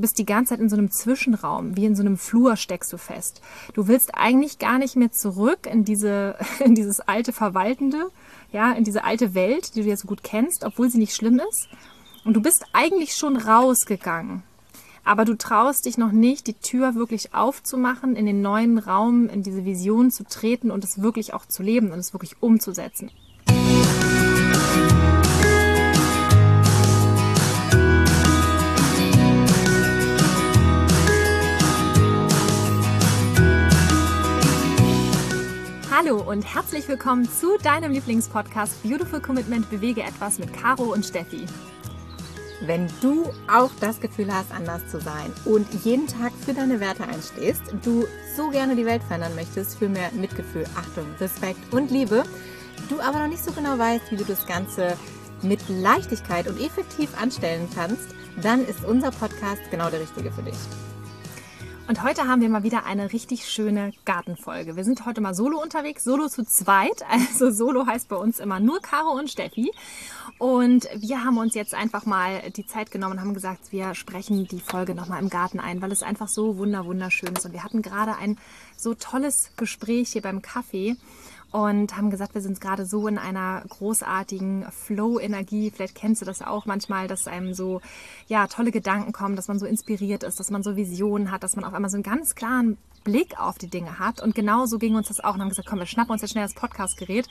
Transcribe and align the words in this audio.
Du 0.00 0.02
bist 0.02 0.18
die 0.18 0.24
ganze 0.24 0.54
Zeit 0.54 0.60
in 0.60 0.70
so 0.70 0.78
einem 0.78 0.90
Zwischenraum, 0.90 1.76
wie 1.76 1.84
in 1.84 1.94
so 1.94 2.00
einem 2.00 2.16
Flur 2.16 2.56
steckst 2.56 2.90
du 2.90 2.96
fest. 2.96 3.42
Du 3.74 3.86
willst 3.86 4.14
eigentlich 4.14 4.58
gar 4.58 4.78
nicht 4.78 4.96
mehr 4.96 5.12
zurück 5.12 5.66
in 5.70 5.84
diese, 5.84 6.36
in 6.64 6.74
dieses 6.74 7.00
alte 7.00 7.34
Verwaltende, 7.34 8.08
ja, 8.50 8.72
in 8.72 8.84
diese 8.84 9.04
alte 9.04 9.34
Welt, 9.34 9.74
die 9.74 9.82
du 9.82 9.88
ja 9.90 9.98
so 9.98 10.08
gut 10.08 10.22
kennst, 10.22 10.64
obwohl 10.64 10.88
sie 10.88 10.96
nicht 10.96 11.14
schlimm 11.14 11.38
ist. 11.50 11.68
Und 12.24 12.32
du 12.32 12.40
bist 12.40 12.64
eigentlich 12.72 13.14
schon 13.14 13.36
rausgegangen. 13.36 14.42
Aber 15.04 15.26
du 15.26 15.36
traust 15.36 15.84
dich 15.84 15.98
noch 15.98 16.12
nicht, 16.12 16.46
die 16.46 16.54
Tür 16.54 16.94
wirklich 16.94 17.34
aufzumachen, 17.34 18.16
in 18.16 18.24
den 18.24 18.40
neuen 18.40 18.78
Raum, 18.78 19.28
in 19.28 19.42
diese 19.42 19.66
Vision 19.66 20.10
zu 20.10 20.24
treten 20.24 20.70
und 20.70 20.82
es 20.82 21.02
wirklich 21.02 21.34
auch 21.34 21.44
zu 21.44 21.62
leben 21.62 21.92
und 21.92 21.98
es 21.98 22.14
wirklich 22.14 22.42
umzusetzen. 22.42 23.10
Hallo 36.02 36.22
und 36.22 36.42
herzlich 36.54 36.88
willkommen 36.88 37.28
zu 37.28 37.58
deinem 37.58 37.92
Lieblingspodcast 37.92 38.82
Beautiful 38.82 39.20
Commitment 39.20 39.68
Bewege 39.68 40.02
etwas 40.02 40.38
mit 40.38 40.50
Caro 40.50 40.94
und 40.94 41.04
Steffi. 41.04 41.44
Wenn 42.62 42.88
du 43.02 43.24
auch 43.52 43.70
das 43.82 44.00
Gefühl 44.00 44.32
hast, 44.32 44.50
anders 44.50 44.88
zu 44.88 44.98
sein 44.98 45.30
und 45.44 45.66
jeden 45.84 46.06
Tag 46.06 46.32
für 46.32 46.54
deine 46.54 46.80
Werte 46.80 47.06
einstehst, 47.06 47.60
du 47.84 48.06
so 48.34 48.48
gerne 48.48 48.76
die 48.76 48.86
Welt 48.86 49.02
verändern 49.02 49.34
möchtest 49.34 49.78
für 49.78 49.90
mehr 49.90 50.10
Mitgefühl, 50.12 50.64
Achtung, 50.74 51.04
Respekt 51.20 51.70
und 51.70 51.90
Liebe, 51.90 52.24
du 52.88 52.98
aber 53.00 53.18
noch 53.18 53.28
nicht 53.28 53.44
so 53.44 53.52
genau 53.52 53.76
weißt, 53.76 54.10
wie 54.10 54.16
du 54.16 54.24
das 54.24 54.46
Ganze 54.46 54.96
mit 55.42 55.60
Leichtigkeit 55.68 56.48
und 56.48 56.58
effektiv 56.62 57.10
anstellen 57.20 57.68
kannst, 57.74 58.08
dann 58.40 58.64
ist 58.64 58.86
unser 58.86 59.10
Podcast 59.10 59.60
genau 59.70 59.90
der 59.90 60.00
richtige 60.00 60.30
für 60.30 60.42
dich. 60.44 60.56
Und 61.90 62.04
heute 62.04 62.28
haben 62.28 62.40
wir 62.40 62.48
mal 62.48 62.62
wieder 62.62 62.86
eine 62.86 63.12
richtig 63.12 63.48
schöne 63.48 63.92
Gartenfolge. 64.04 64.76
Wir 64.76 64.84
sind 64.84 65.06
heute 65.06 65.20
mal 65.20 65.34
solo 65.34 65.60
unterwegs, 65.60 66.04
solo 66.04 66.28
zu 66.28 66.44
zweit. 66.44 67.02
Also 67.10 67.50
solo 67.50 67.84
heißt 67.84 68.08
bei 68.08 68.14
uns 68.14 68.38
immer 68.38 68.60
nur 68.60 68.80
Caro 68.80 69.10
und 69.10 69.28
Steffi. 69.28 69.72
Und 70.38 70.88
wir 70.94 71.24
haben 71.24 71.36
uns 71.36 71.56
jetzt 71.56 71.74
einfach 71.74 72.06
mal 72.06 72.48
die 72.52 72.64
Zeit 72.64 72.92
genommen 72.92 73.14
und 73.14 73.20
haben 73.20 73.34
gesagt, 73.34 73.72
wir 73.72 73.96
sprechen 73.96 74.46
die 74.46 74.60
Folge 74.60 74.94
nochmal 74.94 75.20
im 75.20 75.30
Garten 75.30 75.58
ein, 75.58 75.82
weil 75.82 75.90
es 75.90 76.04
einfach 76.04 76.28
so 76.28 76.58
wunder 76.58 76.84
wunderschön 76.84 77.34
ist. 77.34 77.44
Und 77.44 77.54
wir 77.54 77.64
hatten 77.64 77.82
gerade 77.82 78.14
ein 78.14 78.38
so 78.76 78.94
tolles 78.94 79.50
Gespräch 79.56 80.10
hier 80.12 80.22
beim 80.22 80.42
Kaffee 80.42 80.94
und 81.52 81.96
haben 81.96 82.10
gesagt, 82.10 82.34
wir 82.34 82.42
sind 82.42 82.60
gerade 82.60 82.86
so 82.86 83.08
in 83.08 83.18
einer 83.18 83.62
großartigen 83.68 84.66
Flow-Energie. 84.70 85.70
Vielleicht 85.70 85.94
kennst 85.94 86.22
du 86.22 86.26
das 86.26 86.42
auch 86.42 86.66
manchmal, 86.66 87.08
dass 87.08 87.26
einem 87.26 87.54
so 87.54 87.80
ja 88.28 88.46
tolle 88.46 88.70
Gedanken 88.70 89.12
kommen, 89.12 89.36
dass 89.36 89.48
man 89.48 89.58
so 89.58 89.66
inspiriert 89.66 90.22
ist, 90.22 90.38
dass 90.38 90.50
man 90.50 90.62
so 90.62 90.76
Visionen 90.76 91.30
hat, 91.30 91.42
dass 91.42 91.56
man 91.56 91.64
auf 91.64 91.74
einmal 91.74 91.90
so 91.90 91.96
einen 91.96 92.04
ganz 92.04 92.34
klaren 92.34 92.78
Blick 93.04 93.38
auf 93.38 93.58
die 93.58 93.68
Dinge 93.68 93.98
hat. 93.98 94.22
Und 94.22 94.34
genau 94.34 94.66
so 94.66 94.78
ging 94.78 94.94
uns 94.94 95.08
das 95.08 95.20
auch 95.20 95.34
und 95.34 95.40
haben 95.40 95.48
gesagt, 95.48 95.68
komm, 95.68 95.78
wir 95.78 95.86
schnappen 95.86 96.12
uns 96.12 96.22
jetzt 96.22 96.32
schnell 96.32 96.44
das 96.44 96.54
Podcastgerät, 96.54 97.26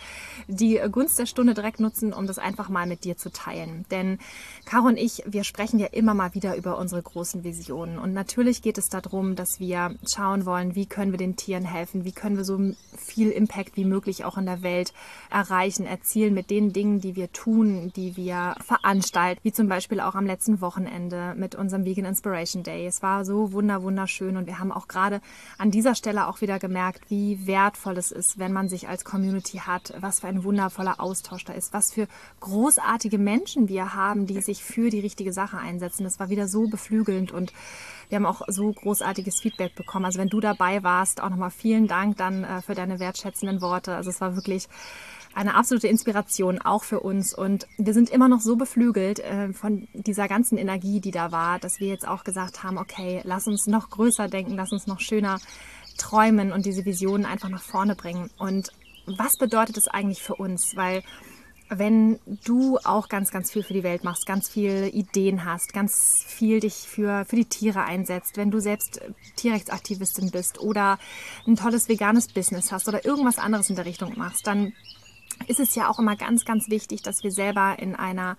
die 0.48 0.80
Gunst 0.92 1.20
der 1.20 1.25
Stunde 1.25 1.53
direkt 1.53 1.80
nutzen, 1.80 2.14
um 2.14 2.28
das 2.28 2.39
einfach 2.39 2.70
mal 2.70 2.88
mit 2.88 3.03
dir 3.03 3.17
zu 3.17 3.31
teilen. 3.31 3.86
Denn 3.92 4.20
Caro 4.66 4.88
und 4.88 4.97
ich, 4.97 5.23
wir 5.25 5.44
sprechen 5.44 5.80
ja 5.80 5.88
immer 5.88 6.14
mal 6.14 6.34
wieder 6.34 6.56
über 6.56 6.78
unsere 6.78 7.02
großen 7.02 7.44
Visionen. 7.44 8.00
Und 8.00 8.14
natürlich 8.14 8.62
geht 8.62 8.78
es 8.78 8.90
darum, 8.90 9.36
dass 9.36 9.59
wir 9.59 9.95
schauen 10.08 10.45
wollen, 10.45 10.75
wie 10.75 10.86
können 10.86 11.12
wir 11.12 11.17
den 11.17 11.36
Tieren 11.36 11.66
helfen, 11.66 12.06
wie 12.06 12.12
können 12.12 12.38
wir 12.38 12.44
so 12.44 12.59
viel 12.97 13.30
Impact 13.30 13.78
wie 13.78 13.86
möglich 13.86 14.25
auch 14.25 14.38
in 14.38 14.45
der 14.45 14.64
Welt 14.64 14.94
erreichen, 15.30 15.86
erzielen 15.86 16.34
mit 16.34 16.50
den 16.50 16.73
Dingen, 16.73 17.00
die 17.02 17.16
wir 17.16 17.31
tun, 17.31 17.92
die 17.95 18.16
wir 18.17 18.56
veranstalten, 18.66 19.40
wie 19.44 19.52
zum 19.52 19.67
Beispiel 19.67 20.00
auch 20.00 20.16
am 20.16 20.25
letzten 20.25 20.62
Wochenende 20.62 21.34
mit 21.38 21.56
unserem 21.56 21.86
Vegan 21.86 22.06
Inspiration 22.06 22.64
Day. 22.64 22.86
Es 22.86 23.02
war 23.02 23.25
so 23.25 23.53
wunder, 23.53 23.84
wunderschön 23.84 24.38
und 24.38 24.47
wir 24.47 24.59
haben 24.59 24.72
auch 24.72 24.88
gerade 24.88 25.22
an 25.59 25.71
dieser 25.71 25.93
Stelle 25.93 26.27
auch 26.27 26.39
wieder 26.39 26.57
gemerkt, 26.57 27.09
wie 27.09 27.45
wertvoll 27.45 27.97
es 27.97 28.11
ist, 28.11 28.39
wenn 28.39 28.53
man 28.53 28.69
sich 28.69 28.88
als 28.88 29.03
Community 29.03 29.57
hat, 29.57 29.93
was 29.99 30.21
für 30.21 30.27
ein 30.27 30.45
wundervoller 30.45 31.01
Austausch 31.01 31.44
da 31.44 31.51
ist, 31.51 31.73
was 31.73 31.94
für 31.94 32.07
großartige 32.39 33.17
Menschen 33.17 33.67
wir 33.67 33.94
haben, 33.94 34.25
die 34.25 34.39
sich 34.39 34.63
für 34.63 34.89
die 34.89 35.01
richtige 35.01 35.34
Sache 35.34 35.57
einsetzen. 35.57 36.06
Das 36.06 36.17
war 36.17 36.29
wieder 36.29 36.47
so 36.47 36.69
beflügelnd 36.69 37.34
und 37.34 37.51
wir 38.07 38.16
haben 38.16 38.25
auch 38.25 38.41
so 38.47 38.72
großartiges 38.72 39.41
Feedback 39.41 39.75
bekommen. 39.75 40.06
Also 40.06 40.19
wenn 40.19 40.29
du 40.29 40.39
dabei 40.39 40.81
warst, 40.81 41.22
auch 41.22 41.29
nochmal 41.29 41.51
vielen 41.51 41.88
Dank 41.88 42.16
dann 42.16 42.45
äh, 42.45 42.61
für 42.61 42.73
deine 42.73 43.00
wertschätzenden 43.00 43.61
Worte. 43.61 43.95
Also 43.95 44.09
es 44.11 44.22
war 44.22 44.35
wirklich 44.35 44.69
eine 45.35 45.55
absolute 45.55 45.88
Inspiration 45.88 46.59
auch 46.59 46.84
für 46.84 47.00
uns. 47.00 47.34
Und 47.34 47.67
wir 47.78 47.94
sind 47.94 48.09
immer 48.09 48.28
noch 48.28 48.41
so 48.41 48.55
beflügelt 48.55 49.19
äh, 49.19 49.53
von 49.53 49.88
dieser 49.94 50.28
ganzen 50.28 50.57
Energie, 50.57 51.00
die 51.00 51.11
da 51.11 51.31
war, 51.31 51.59
dass 51.59 51.79
wir 51.79 51.88
jetzt 51.88 52.07
auch 52.07 52.23
gesagt 52.23 52.63
haben, 52.63 52.78
okay, 52.78 53.22
lass 53.23 53.47
uns 53.47 53.67
noch 53.67 53.89
größer 53.89 54.28
denken, 54.28 54.55
lass 54.55 54.72
uns 54.72 54.88
noch 54.88 55.00
schöner 55.00 55.39
träumen 55.99 56.51
und 56.51 56.65
diese 56.65 56.85
Visionen 56.85 57.25
einfach 57.25 57.49
nach 57.49 57.61
vorne 57.61 57.95
bringen. 57.95 58.29
Und 58.37 58.71
was 59.05 59.37
bedeutet 59.37 59.77
das 59.77 59.87
eigentlich 59.87 60.21
für 60.21 60.35
uns? 60.35 60.75
Weil 60.75 61.03
wenn 61.69 62.19
du 62.45 62.79
auch 62.83 63.09
ganz, 63.09 63.29
ganz 63.29 63.51
viel 63.51 63.61
für 63.63 63.73
die 63.73 63.83
Welt 63.83 64.03
machst, 64.03 64.25
ganz 64.25 64.49
viele 64.49 64.89
Ideen 64.89 65.45
hast, 65.45 65.71
ganz 65.71 66.23
viel 66.25 66.59
dich 66.59 66.73
für, 66.73 67.25
für 67.25 67.35
die 67.35 67.45
Tiere 67.45 67.83
einsetzt, 67.83 68.37
wenn 68.37 68.49
du 68.49 68.59
selbst 68.59 69.01
Tierrechtsaktivistin 69.35 70.31
bist 70.31 70.59
oder 70.59 70.97
ein 71.45 71.55
tolles 71.55 71.87
veganes 71.87 72.27
Business 72.27 72.71
hast 72.71 72.87
oder 72.87 73.05
irgendwas 73.05 73.37
anderes 73.37 73.69
in 73.69 73.75
der 73.75 73.85
Richtung 73.85 74.17
machst, 74.17 74.47
dann 74.47 74.73
ist 75.47 75.59
es 75.59 75.75
ja 75.75 75.89
auch 75.89 75.99
immer 75.99 76.16
ganz, 76.16 76.43
ganz 76.43 76.69
wichtig, 76.69 77.03
dass 77.03 77.23
wir 77.23 77.31
selber 77.31 77.77
in 77.77 77.95
einer 77.95 78.35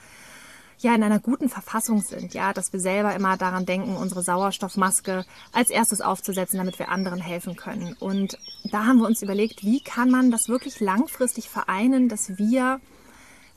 ja 0.82 0.94
in 0.94 1.02
einer 1.02 1.20
guten 1.20 1.48
Verfassung 1.48 2.02
sind, 2.02 2.34
ja, 2.34 2.52
dass 2.52 2.72
wir 2.72 2.80
selber 2.80 3.14
immer 3.14 3.36
daran 3.36 3.66
denken, 3.66 3.96
unsere 3.96 4.22
Sauerstoffmaske 4.22 5.24
als 5.52 5.70
erstes 5.70 6.00
aufzusetzen, 6.00 6.58
damit 6.58 6.78
wir 6.78 6.88
anderen 6.88 7.20
helfen 7.20 7.56
können. 7.56 7.94
Und 7.98 8.38
da 8.64 8.86
haben 8.86 8.98
wir 8.98 9.06
uns 9.06 9.22
überlegt, 9.22 9.62
wie 9.62 9.80
kann 9.80 10.10
man 10.10 10.30
das 10.30 10.48
wirklich 10.48 10.80
langfristig 10.80 11.48
vereinen, 11.48 12.08
dass 12.08 12.38
wir 12.38 12.80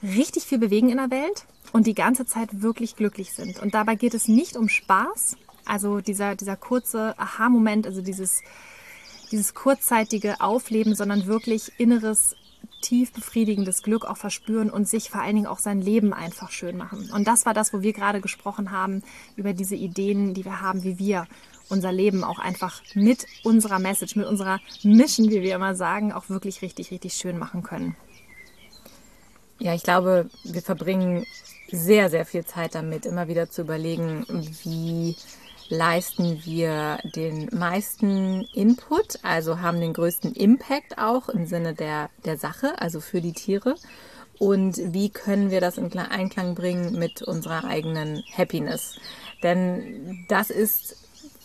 richtig 0.01 0.44
viel 0.44 0.57
bewegen 0.57 0.89
in 0.89 0.97
der 0.97 1.12
Welt 1.12 1.45
und 1.72 1.88
die 1.88 1.95
ganze 1.95 2.25
Zeit 2.25 2.62
wirklich 2.62 2.95
glücklich 2.95 3.33
sind. 3.33 3.59
Und 3.59 3.73
dabei 3.73 3.95
geht 3.95 4.13
es 4.13 4.28
nicht 4.28 4.57
um 4.57 4.67
Spaß, 4.67 5.38
also 5.66 6.01
dieser, 6.01 6.35
dieser 6.35 6.57
kurze 6.57 7.17
Aha-Moment, 7.17 7.88
also 7.88 8.01
dieses, 8.01 8.41
dieses 9.31 9.53
kurzzeitige 9.53 10.41
Aufleben, 10.41 10.94
sondern 10.94 11.25
wirklich 11.25 11.72
inneres 11.78 12.35
tief 12.83 13.11
befriedigendes 13.11 13.81
Glück 13.81 14.05
auch 14.05 14.17
verspüren 14.17 14.69
und 14.69 14.88
sich 14.88 15.09
vor 15.09 15.21
allen 15.21 15.35
Dingen 15.35 15.47
auch 15.47 15.57
sein 15.57 15.81
Leben 15.81 16.13
einfach 16.13 16.51
schön 16.51 16.77
machen. 16.77 17.09
Und 17.11 17.27
das 17.27 17.45
war 17.47 17.55
das, 17.55 17.73
wo 17.73 17.81
wir 17.81 17.94
gerade 17.94 18.21
gesprochen 18.21 18.71
haben 18.71 19.01
über 19.35 19.53
diese 19.53 19.75
Ideen, 19.75 20.35
die 20.35 20.45
wir 20.45 20.61
haben, 20.61 20.83
wie 20.83 20.99
wir 20.99 21.27
unser 21.69 21.91
Leben 21.91 22.23
auch 22.23 22.39
einfach 22.39 22.81
mit 22.94 23.25
unserer 23.44 23.79
Message, 23.79 24.16
mit 24.16 24.27
unserer 24.27 24.59
Mission, 24.83 25.29
wie 25.29 25.41
wir 25.41 25.55
immer 25.55 25.75
sagen, 25.75 26.11
auch 26.11 26.29
wirklich 26.29 26.61
richtig, 26.61 26.91
richtig 26.91 27.13
schön 27.13 27.39
machen 27.39 27.63
können. 27.63 27.95
Ja, 29.59 29.73
ich 29.73 29.83
glaube, 29.83 30.29
wir 30.44 30.61
verbringen 30.61 31.25
sehr, 31.71 32.09
sehr 32.09 32.25
viel 32.25 32.45
Zeit 32.45 32.75
damit, 32.75 33.05
immer 33.05 33.27
wieder 33.27 33.50
zu 33.50 33.61
überlegen, 33.61 34.25
wie 34.63 35.15
leisten 35.69 36.41
wir 36.46 37.00
den 37.03 37.50
meisten 37.51 38.47
Input, 38.53 39.19
also 39.24 39.62
haben 39.62 39.79
den 39.79 39.94
größten 39.94 40.34
Impact 40.34 40.97
auch 40.97 41.29
im 41.29 41.46
Sinne 41.46 41.74
der, 41.74 42.09
der 42.25 42.38
Sache, 42.38 42.79
also 42.79 43.00
für 43.00 43.22
die 43.22 43.34
Tiere. 43.34 43.75
Und 44.40 44.78
wie 44.94 45.09
können 45.09 45.51
wir 45.51 45.62
das 45.62 45.78
in 45.78 45.96
Einklang 45.97 46.56
bringen 46.56 46.97
mit 46.97 47.22
unserer 47.22 47.66
eigenen 47.66 48.24
Happiness? 48.35 49.00
Denn 49.41 50.25
das 50.28 50.50
ist, 50.50 50.97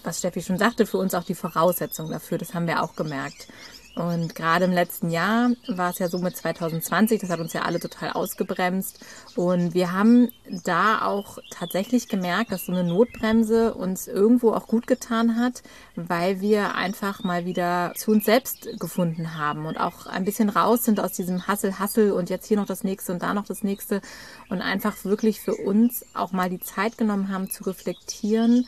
was 0.03 0.19
Steffi 0.19 0.43
schon 0.43 0.59
sagte, 0.59 0.87
für 0.87 0.99
uns 0.99 1.15
auch 1.15 1.25
die 1.25 1.35
Voraussetzung 1.35 2.11
dafür. 2.11 2.39
Das 2.39 2.55
haben 2.55 2.67
wir 2.67 2.83
auch 2.83 2.97
gemerkt. 2.97 3.49
Und 3.99 4.37
gerade 4.37 4.67
im 4.67 4.71
letzten 4.71 5.11
Jahr 5.11 5.51
war 5.67 5.91
es 5.91 5.99
ja 5.99 6.07
so 6.07 6.19
mit 6.19 6.37
2020, 6.37 7.21
das 7.21 7.31
hat 7.31 7.41
uns 7.41 7.53
ja 7.53 7.63
alle 7.63 7.81
total 7.81 8.13
ausgebremst. 8.13 9.05
Und 9.35 9.75
wir 9.75 9.93
haben 9.93 10.29
da 10.65 11.03
auch 11.03 11.39
tatsächlich 11.51 12.07
gemerkt, 12.07 12.53
dass 12.53 12.67
so 12.67 12.73
eine 12.73 12.85
Notbremse 12.85 13.75
uns 13.75 14.07
irgendwo 14.07 14.53
auch 14.53 14.69
gut 14.69 14.87
getan 14.87 15.35
hat, 15.35 15.65
weil 15.97 16.41
wir 16.41 16.77
einfach 16.77 17.25
mal 17.25 17.45
wieder 17.45 17.93
zu 17.97 18.13
uns 18.13 18.25
selbst 18.25 18.69
gefunden 18.79 19.37
haben 19.37 19.67
und 19.67 19.81
auch 19.81 20.07
ein 20.07 20.25
bisschen 20.25 20.49
raus 20.49 20.85
sind 20.85 21.01
aus 21.01 21.15
diesem 21.15 21.49
Hassel, 21.49 21.81
Hassel 21.81 22.13
und 22.13 22.31
jetzt 22.31 22.47
hier 22.47 22.57
noch 22.57 22.67
das 22.67 22.85
nächste 22.85 23.13
und 23.13 23.21
da 23.21 23.35
noch 23.35 23.47
das 23.47 23.65
nächste 23.65 24.01
und 24.49 24.63
einfach 24.63 25.05
wirklich 25.05 25.41
für 25.41 25.57
uns 25.57 26.07
auch 26.15 26.31
mal 26.31 26.49
die 26.49 26.61
Zeit 26.61 26.99
genommen 26.99 27.31
haben 27.31 27.51
zu 27.51 27.65
reflektieren, 27.65 28.65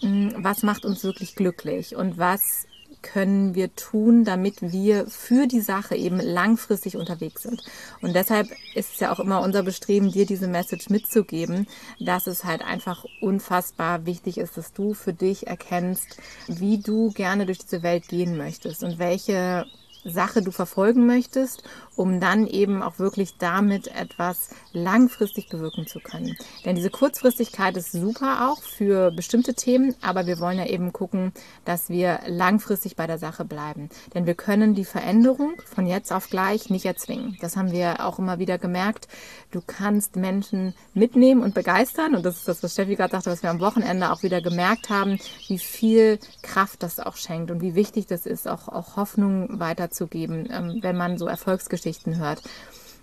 hm, 0.00 0.32
was 0.38 0.62
macht 0.62 0.86
uns 0.86 1.04
wirklich 1.04 1.34
glücklich 1.34 1.94
und 1.94 2.16
was 2.16 2.66
können 3.02 3.54
wir 3.54 3.74
tun, 3.74 4.24
damit 4.24 4.62
wir 4.62 5.06
für 5.06 5.46
die 5.46 5.60
Sache 5.60 5.96
eben 5.96 6.20
langfristig 6.20 6.96
unterwegs 6.96 7.42
sind. 7.42 7.62
Und 8.00 8.14
deshalb 8.14 8.48
ist 8.74 8.94
es 8.94 9.00
ja 9.00 9.12
auch 9.12 9.20
immer 9.20 9.40
unser 9.40 9.62
Bestreben, 9.62 10.10
dir 10.10 10.26
diese 10.26 10.48
Message 10.48 10.88
mitzugeben, 10.88 11.66
dass 12.00 12.26
es 12.26 12.44
halt 12.44 12.62
einfach 12.62 13.04
unfassbar 13.20 14.06
wichtig 14.06 14.38
ist, 14.38 14.56
dass 14.56 14.72
du 14.72 14.94
für 14.94 15.12
dich 15.12 15.46
erkennst, 15.46 16.18
wie 16.46 16.78
du 16.78 17.10
gerne 17.12 17.46
durch 17.46 17.58
diese 17.58 17.82
Welt 17.82 18.08
gehen 18.08 18.36
möchtest 18.36 18.82
und 18.82 18.98
welche 18.98 19.66
Sache 20.04 20.42
du 20.42 20.50
verfolgen 20.50 21.06
möchtest, 21.06 21.62
um 21.96 22.20
dann 22.20 22.46
eben 22.46 22.82
auch 22.82 22.98
wirklich 22.98 23.36
damit 23.38 23.88
etwas 23.88 24.50
langfristig 24.72 25.48
bewirken 25.48 25.86
zu 25.86 26.00
können. 26.00 26.36
Denn 26.64 26.76
diese 26.76 26.90
Kurzfristigkeit 26.90 27.76
ist 27.76 27.92
super 27.92 28.50
auch 28.50 28.62
für 28.62 29.10
bestimmte 29.10 29.54
Themen, 29.54 29.94
aber 30.00 30.26
wir 30.26 30.40
wollen 30.40 30.58
ja 30.58 30.66
eben 30.66 30.92
gucken, 30.92 31.32
dass 31.64 31.88
wir 31.88 32.20
langfristig 32.26 32.96
bei 32.96 33.06
der 33.06 33.18
Sache 33.18 33.44
bleiben. 33.44 33.88
Denn 34.14 34.26
wir 34.26 34.34
können 34.34 34.74
die 34.74 34.84
Veränderung 34.84 35.60
von 35.64 35.86
jetzt 35.86 36.12
auf 36.12 36.30
gleich 36.30 36.70
nicht 36.70 36.86
erzwingen. 36.86 37.36
Das 37.40 37.56
haben 37.56 37.72
wir 37.72 38.04
auch 38.04 38.18
immer 38.18 38.38
wieder 38.38 38.58
gemerkt. 38.58 39.08
Du 39.50 39.60
kannst 39.64 40.16
Menschen 40.16 40.74
mitnehmen 40.94 41.42
und 41.42 41.54
begeistern 41.54 42.14
und 42.14 42.24
das 42.24 42.38
ist 42.38 42.48
das, 42.48 42.62
was 42.62 42.72
Steffi 42.72 42.96
gerade 42.96 43.12
sagte, 43.12 43.30
was 43.30 43.42
wir 43.42 43.50
am 43.50 43.60
Wochenende 43.60 44.10
auch 44.10 44.22
wieder 44.22 44.40
gemerkt 44.40 44.90
haben, 44.90 45.18
wie 45.48 45.58
viel 45.58 46.18
Kraft 46.42 46.82
das 46.82 46.98
auch 46.98 47.16
schenkt 47.16 47.50
und 47.50 47.60
wie 47.60 47.74
wichtig 47.74 48.06
das 48.06 48.26
ist, 48.26 48.48
auch, 48.48 48.68
auch 48.68 48.96
Hoffnung 48.96 49.58
weiterzugeben, 49.92 50.48
ähm, 50.50 50.78
wenn 50.80 50.96
man 50.96 51.18
so 51.18 51.26
Erfolgsgeschichten 51.26 52.18
hört. 52.18 52.42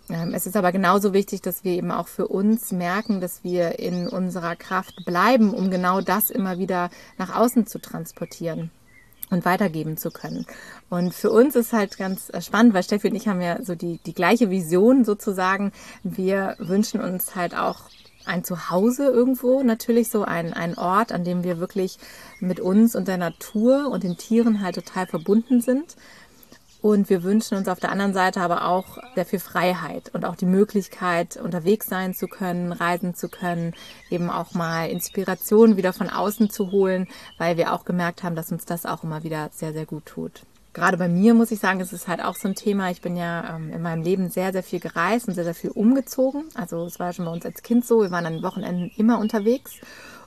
Ähm, 0.09 0.33
es 0.33 0.47
ist 0.47 0.57
aber 0.57 0.71
genauso 0.71 1.13
wichtig, 1.13 1.41
dass 1.41 1.63
wir 1.63 1.73
eben 1.73 1.91
auch 1.91 2.07
für 2.07 2.27
uns 2.27 2.71
merken, 2.71 3.21
dass 3.21 3.43
wir 3.43 3.79
in 3.79 4.07
unserer 4.07 4.55
Kraft 4.55 5.05
bleiben, 5.05 5.53
um 5.53 5.69
genau 5.69 6.01
das 6.01 6.29
immer 6.29 6.57
wieder 6.57 6.89
nach 7.17 7.35
außen 7.35 7.67
zu 7.67 7.79
transportieren 7.79 8.71
und 9.29 9.45
weitergeben 9.45 9.97
zu 9.97 10.09
können. 10.09 10.47
Und 10.89 11.13
für 11.13 11.29
uns 11.29 11.55
ist 11.55 11.71
halt 11.71 11.97
ganz 11.97 12.31
spannend, 12.39 12.73
weil 12.73 12.83
Steffi 12.83 13.09
und 13.09 13.15
ich 13.15 13.27
haben 13.27 13.41
ja 13.41 13.63
so 13.63 13.75
die, 13.75 13.99
die 14.03 14.15
gleiche 14.15 14.49
Vision 14.49 15.05
sozusagen. 15.05 15.71
Wir 16.03 16.55
wünschen 16.57 16.99
uns 16.99 17.35
halt 17.35 17.55
auch 17.55 17.81
ein 18.25 18.43
Zuhause 18.43 19.05
irgendwo, 19.05 19.63
natürlich 19.63 20.09
so 20.09 20.23
ein, 20.23 20.53
ein 20.53 20.77
Ort, 20.77 21.11
an 21.11 21.23
dem 21.23 21.43
wir 21.43 21.59
wirklich 21.59 21.97
mit 22.39 22.59
uns 22.59 22.95
und 22.95 23.07
der 23.07 23.17
Natur 23.17 23.89
und 23.89 24.03
den 24.03 24.17
Tieren 24.17 24.61
halt 24.61 24.75
total 24.75 25.07
verbunden 25.07 25.61
sind. 25.61 25.95
Und 26.81 27.09
wir 27.09 27.23
wünschen 27.23 27.57
uns 27.57 27.67
auf 27.67 27.79
der 27.79 27.91
anderen 27.91 28.13
Seite 28.13 28.39
aber 28.39 28.65
auch 28.65 28.97
sehr 29.15 29.25
viel 29.25 29.39
Freiheit 29.39 30.11
und 30.13 30.23
auch 30.23 30.37
die 30.37 30.45
Möglichkeit, 30.45 31.35
unterwegs 31.35 31.87
sein 31.87 32.13
zu 32.13 32.27
können, 32.27 32.71
reisen 32.71 33.15
zu 33.15 33.27
können, 33.27 33.73
eben 34.09 34.29
auch 34.29 34.53
mal 34.53 34.89
Inspiration 34.89 35.75
wieder 35.75 35.91
von 35.91 36.09
außen 36.09 36.49
zu 36.49 36.71
holen, 36.71 37.07
weil 37.37 37.57
wir 37.57 37.73
auch 37.73 37.83
gemerkt 37.83 38.23
haben, 38.23 38.35
dass 38.35 38.51
uns 38.51 38.63
das 38.65 38.85
auch 38.85 39.03
immer 39.03 39.23
wieder 39.23 39.49
sehr, 39.53 39.73
sehr 39.73 39.85
gut 39.85 40.05
tut 40.05 40.43
gerade 40.73 40.97
bei 40.97 41.09
mir 41.09 41.33
muss 41.33 41.51
ich 41.51 41.59
sagen, 41.59 41.81
es 41.81 41.93
ist 41.93 42.07
halt 42.07 42.23
auch 42.23 42.35
so 42.35 42.47
ein 42.47 42.55
Thema. 42.55 42.89
Ich 42.91 43.01
bin 43.01 43.15
ja 43.15 43.55
ähm, 43.55 43.71
in 43.73 43.81
meinem 43.81 44.01
Leben 44.01 44.29
sehr, 44.29 44.51
sehr 44.51 44.63
viel 44.63 44.79
gereist 44.79 45.27
und 45.27 45.33
sehr, 45.33 45.43
sehr 45.43 45.55
viel 45.55 45.71
umgezogen. 45.71 46.45
Also 46.53 46.85
es 46.85 46.99
war 46.99 47.11
schon 47.13 47.25
bei 47.25 47.31
uns 47.31 47.45
als 47.45 47.63
Kind 47.63 47.85
so. 47.85 48.01
Wir 48.01 48.11
waren 48.11 48.25
an 48.25 48.43
Wochenenden 48.43 48.91
immer 48.95 49.19
unterwegs. 49.19 49.73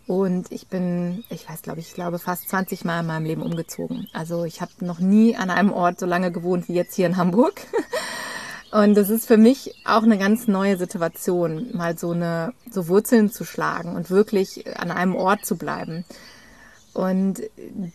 Und 0.07 0.51
ich 0.51 0.69
bin, 0.69 1.25
ich 1.31 1.49
weiß, 1.49 1.63
glaube 1.63 1.81
ich, 1.81 1.89
ich 1.89 1.95
glaube 1.95 2.19
fast 2.19 2.49
20 2.49 2.85
Mal 2.85 3.01
in 3.01 3.07
meinem 3.07 3.25
Leben 3.25 3.43
umgezogen. 3.43 4.09
Also 4.13 4.45
ich 4.45 4.61
habe 4.61 4.73
noch 4.81 4.99
nie 4.99 5.37
an 5.37 5.51
einem 5.51 5.73
Ort 5.73 6.01
so 6.01 6.07
lange 6.07 6.33
gewohnt 6.33 6.69
wie 6.69 6.75
jetzt 6.75 6.95
hier 6.95 7.07
in 7.07 7.17
Hamburg. 7.17 7.61
Und 8.73 8.95
das 8.95 9.11
ist 9.11 9.27
für 9.27 9.37
mich 9.37 9.75
auch 9.85 10.03
eine 10.03 10.17
ganz 10.17 10.49
neue 10.49 10.79
Situation, 10.79 11.69
mal 11.75 11.99
so 11.99 12.13
eine, 12.13 12.55
so 12.71 12.89
Wurzeln 12.89 13.31
zu 13.31 13.45
schlagen 13.45 13.95
und 13.97 14.09
wirklich 14.09 14.65
an 14.79 14.91
einem 14.91 15.15
Ort 15.15 15.45
zu 15.45 15.57
bleiben. 15.57 16.07
Und 16.95 17.41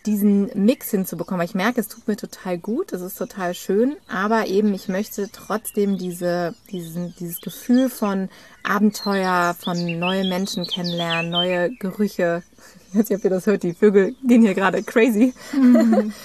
diesen 0.06 0.50
Mix 0.54 0.90
hinzubekommen, 0.90 1.44
ich 1.44 1.54
merke, 1.54 1.80
es 1.80 1.86
tut 1.86 2.08
mir 2.08 2.16
total 2.16 2.58
gut, 2.58 2.92
es 2.92 3.00
ist 3.00 3.16
total 3.16 3.54
schön, 3.54 3.96
aber 4.08 4.48
eben 4.48 4.74
ich 4.74 4.88
möchte 4.88 5.30
trotzdem 5.30 5.98
diese, 5.98 6.54
diesen, 6.72 7.14
dieses 7.20 7.40
Gefühl 7.40 7.90
von 7.90 8.28
Abenteuer, 8.64 9.54
von 9.56 9.98
neue 10.00 10.28
Menschen 10.28 10.66
kennenlernen, 10.66 11.30
neue 11.30 11.70
Gerüche. 11.76 12.42
Ich 12.88 12.98
weiß 12.98 13.08
nicht, 13.08 13.18
ob 13.18 13.24
ihr 13.24 13.30
das 13.30 13.46
hört, 13.46 13.62
die 13.62 13.74
Vögel 13.74 14.16
gehen 14.26 14.42
hier 14.42 14.54
gerade 14.54 14.82
crazy. 14.82 15.32
Mhm. 15.52 16.12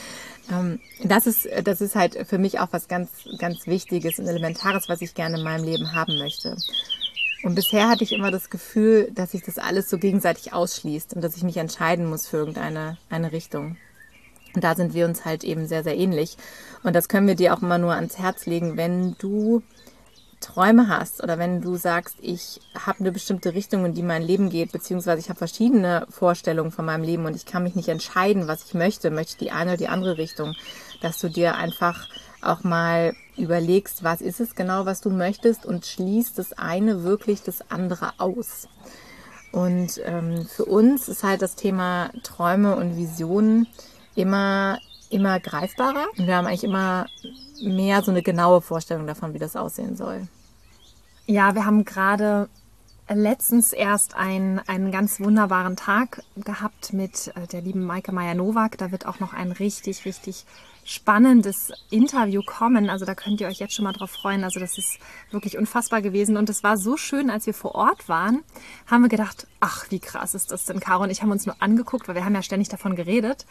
das 1.03 1.27
ist, 1.27 1.47
das 1.63 1.79
ist 1.79 1.95
halt 1.95 2.27
für 2.27 2.37
mich 2.37 2.59
auch 2.59 2.67
was 2.71 2.87
ganz, 2.87 3.09
ganz 3.37 3.67
Wichtiges 3.67 4.19
und 4.19 4.27
Elementares, 4.27 4.89
was 4.89 5.01
ich 5.01 5.13
gerne 5.13 5.37
in 5.37 5.43
meinem 5.43 5.63
Leben 5.63 5.93
haben 5.93 6.17
möchte. 6.17 6.57
Und 7.43 7.55
bisher 7.55 7.89
hatte 7.89 8.05
ich 8.05 8.13
immer 8.13 8.31
das 8.31 8.49
Gefühl, 8.49 9.11
dass 9.13 9.31
sich 9.31 9.43
das 9.43 9.57
alles 9.57 9.89
so 9.89 9.97
gegenseitig 9.97 10.53
ausschließt 10.53 11.13
und 11.13 11.21
dass 11.21 11.35
ich 11.35 11.43
mich 11.43 11.57
entscheiden 11.57 12.05
muss 12.05 12.25
für 12.25 12.37
irgendeine 12.37 12.97
eine 13.09 13.33
Richtung. 13.33 13.75
Und 14.55 14.63
da 14.63 14.75
sind 14.75 14.93
wir 14.93 15.05
uns 15.05 15.25
halt 15.25 15.43
eben 15.43 15.67
sehr, 15.67 15.83
sehr 15.83 15.97
ähnlich. 15.97 16.37
Und 16.83 16.95
das 16.95 17.09
können 17.09 17.27
wir 17.27 17.35
dir 17.35 17.53
auch 17.53 17.61
immer 17.61 17.77
nur 17.77 17.93
ans 17.93 18.17
Herz 18.17 18.45
legen, 18.45 18.77
wenn 18.77 19.15
du 19.17 19.61
Träume 20.39 20.89
hast 20.89 21.23
oder 21.23 21.37
wenn 21.37 21.61
du 21.61 21.75
sagst, 21.75 22.17
ich 22.21 22.59
habe 22.75 22.99
eine 22.99 23.11
bestimmte 23.11 23.53
Richtung, 23.53 23.85
in 23.85 23.93
die 23.93 24.03
mein 24.03 24.21
Leben 24.21 24.49
geht, 24.49 24.71
beziehungsweise 24.71 25.19
ich 25.19 25.29
habe 25.29 25.37
verschiedene 25.37 26.05
Vorstellungen 26.09 26.71
von 26.71 26.85
meinem 26.85 27.03
Leben 27.03 27.25
und 27.25 27.35
ich 27.35 27.45
kann 27.45 27.63
mich 27.63 27.75
nicht 27.75 27.87
entscheiden, 27.87 28.47
was 28.47 28.65
ich 28.65 28.73
möchte, 28.73 29.09
möchte 29.09 29.31
ich 29.33 29.37
die 29.37 29.51
eine 29.51 29.71
oder 29.71 29.77
die 29.77 29.87
andere 29.87 30.17
Richtung, 30.17 30.53
dass 31.01 31.17
du 31.19 31.29
dir 31.29 31.55
einfach 31.55 32.09
auch 32.45 32.63
mal 32.63 33.13
überlegst, 33.37 34.03
was 34.03 34.21
ist 34.21 34.39
es 34.39 34.55
genau, 34.55 34.85
was 34.85 35.01
du 35.01 35.09
möchtest 35.09 35.65
und 35.65 35.85
schließt 35.85 36.37
das 36.37 36.53
eine 36.53 37.03
wirklich 37.03 37.41
das 37.41 37.69
andere 37.71 38.13
aus. 38.17 38.67
Und 39.51 40.01
ähm, 40.03 40.47
für 40.47 40.65
uns 40.65 41.07
ist 41.07 41.23
halt 41.23 41.41
das 41.41 41.55
Thema 41.55 42.09
Träume 42.23 42.75
und 42.75 42.97
Visionen 42.97 43.67
immer, 44.15 44.79
immer 45.09 45.39
greifbarer. 45.39 46.07
Und 46.17 46.25
wir 46.27 46.35
haben 46.35 46.47
eigentlich 46.47 46.63
immer 46.63 47.05
mehr 47.61 48.01
so 48.01 48.11
eine 48.11 48.23
genaue 48.23 48.61
Vorstellung 48.61 49.05
davon, 49.05 49.33
wie 49.33 49.39
das 49.39 49.55
aussehen 49.55 49.95
soll. 49.95 50.27
Ja, 51.25 51.55
wir 51.55 51.65
haben 51.65 51.85
gerade 51.85 52.49
letztens 53.07 53.73
erst 53.73 54.15
einen, 54.15 54.59
einen 54.59 54.91
ganz 54.91 55.19
wunderbaren 55.19 55.75
Tag 55.75 56.23
gehabt 56.35 56.93
mit 56.93 57.31
äh, 57.35 57.47
der 57.47 57.61
lieben 57.61 57.83
Maike 57.83 58.11
Meyer-Nowak. 58.11 58.77
Da 58.77 58.91
wird 58.91 59.05
auch 59.05 59.19
noch 59.19 59.33
ein 59.33 59.51
richtig, 59.51 60.05
richtig 60.05 60.45
spannendes 60.83 61.71
Interview 61.89 62.41
kommen. 62.45 62.89
Also 62.89 63.05
da 63.05 63.15
könnt 63.15 63.41
ihr 63.41 63.47
euch 63.47 63.59
jetzt 63.59 63.73
schon 63.73 63.83
mal 63.83 63.93
drauf 63.93 64.11
freuen. 64.11 64.43
Also 64.43 64.59
das 64.59 64.77
ist 64.77 64.99
wirklich 65.31 65.57
unfassbar 65.57 66.01
gewesen. 66.01 66.37
Und 66.37 66.49
es 66.49 66.63
war 66.63 66.77
so 66.77 66.97
schön, 66.97 67.29
als 67.29 67.45
wir 67.45 67.53
vor 67.53 67.75
Ort 67.75 68.09
waren, 68.09 68.43
haben 68.87 69.01
wir 69.01 69.09
gedacht, 69.09 69.47
ach, 69.59 69.85
wie 69.89 69.99
krass 69.99 70.35
ist 70.35 70.51
das 70.51 70.65
denn? 70.65 70.79
Caro 70.79 71.03
und 71.03 71.09
ich 71.09 71.21
haben 71.21 71.31
uns 71.31 71.45
nur 71.45 71.55
angeguckt, 71.61 72.07
weil 72.07 72.15
wir 72.15 72.25
haben 72.25 72.35
ja 72.35 72.43
ständig 72.43 72.69
davon 72.69 72.95
geredet. 72.95 73.45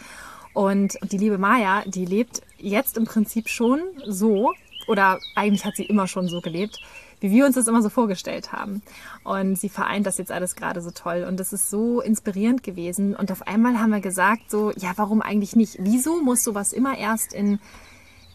Und 0.53 0.99
die 1.11 1.19
liebe 1.19 1.39
Maya, 1.39 1.83
die 1.87 2.05
lebt 2.05 2.43
jetzt 2.59 2.97
im 2.97 3.05
Prinzip 3.05 3.49
schon 3.49 3.81
so, 4.07 4.53
oder 4.87 5.19
eigentlich 5.35 5.65
hat 5.65 5.77
sie 5.77 5.85
immer 5.85 6.07
schon 6.09 6.29
so 6.29 6.41
gelebt, 6.41 6.79
wie 7.23 7.31
wir 7.31 7.47
uns 7.47 7.55
das 7.55 7.69
immer 7.69 7.83
so 7.83 7.89
vorgestellt 7.89 8.53
haben. 8.53 8.83
Und 9.25 9.59
sie 9.59 9.69
vereint 9.69 10.07
das 10.07 10.19
jetzt 10.19 10.33
alles 10.33 10.57
gerade 10.57 10.83
so 10.83 10.91
toll. 10.91 11.25
Und 11.29 11.39
das 11.41 11.53
ist 11.53 11.71
so 11.71 12.01
inspirierend 12.01 12.63
gewesen. 12.63 13.15
Und 13.17 13.33
auf 13.33 13.47
einmal 13.47 13.79
haben 13.79 13.91
wir 13.91 14.01
gesagt, 14.01 14.51
so, 14.51 14.73
ja, 14.77 14.93
warum 14.97 15.23
eigentlich 15.23 15.57
nicht? 15.57 15.77
Wieso 15.79 16.21
muss 16.23 16.43
sowas 16.43 16.73
immer 16.73 16.99
erst 16.99 17.33
in 17.33 17.59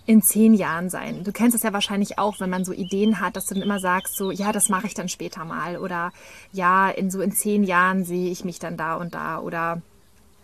in 0.07 0.21
zehn 0.21 0.53
Jahren 0.53 0.89
sein. 0.89 1.25
Du 1.25 1.33
kennst 1.33 1.53
es 1.53 1.63
ja 1.63 1.73
wahrscheinlich 1.73 2.17
auch, 2.17 2.39
wenn 2.39 2.49
man 2.49 2.63
so 2.63 2.71
Ideen 2.71 3.19
hat, 3.19 3.35
dass 3.35 3.45
du 3.45 3.55
dann 3.55 3.63
immer 3.63 3.79
sagst, 3.79 4.15
so, 4.15 4.31
ja, 4.31 4.53
das 4.53 4.69
mache 4.69 4.87
ich 4.87 4.93
dann 4.93 5.09
später 5.09 5.43
mal. 5.43 5.75
Oder 5.77 6.13
ja, 6.53 6.89
in 6.89 7.11
so 7.11 7.21
in 7.21 7.33
zehn 7.33 7.65
Jahren 7.65 8.05
sehe 8.05 8.31
ich 8.31 8.45
mich 8.45 8.57
dann 8.57 8.77
da 8.77 8.95
und 8.95 9.13
da. 9.13 9.39
Oder 9.39 9.81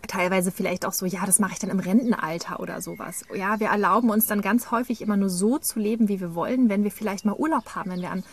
teilweise 0.06 0.50
vielleicht 0.50 0.86
auch 0.86 0.92
so, 0.92 1.06
ja, 1.06 1.26
das 1.26 1.38
mache 1.38 1.52
ich 1.52 1.58
dann 1.58 1.70
im 1.70 1.80
Rentenalter 1.80 2.60
oder 2.60 2.80
sowas. 2.80 3.24
Ja, 3.34 3.60
wir 3.60 3.68
erlauben 3.68 4.10
uns 4.10 4.26
dann 4.26 4.42
ganz 4.42 4.70
häufig 4.70 5.00
immer 5.00 5.16
nur 5.16 5.30
so 5.30 5.58
zu 5.58 5.78
leben, 5.78 6.08
wie 6.08 6.20
wir 6.20 6.34
wollen, 6.34 6.68
wenn 6.68 6.84
wir 6.84 6.90
vielleicht 6.90 7.24
mal 7.24 7.34
Urlaub 7.34 7.74
haben, 7.74 7.90
wenn 7.90 8.00
wir 8.00 8.10
an 8.10 8.24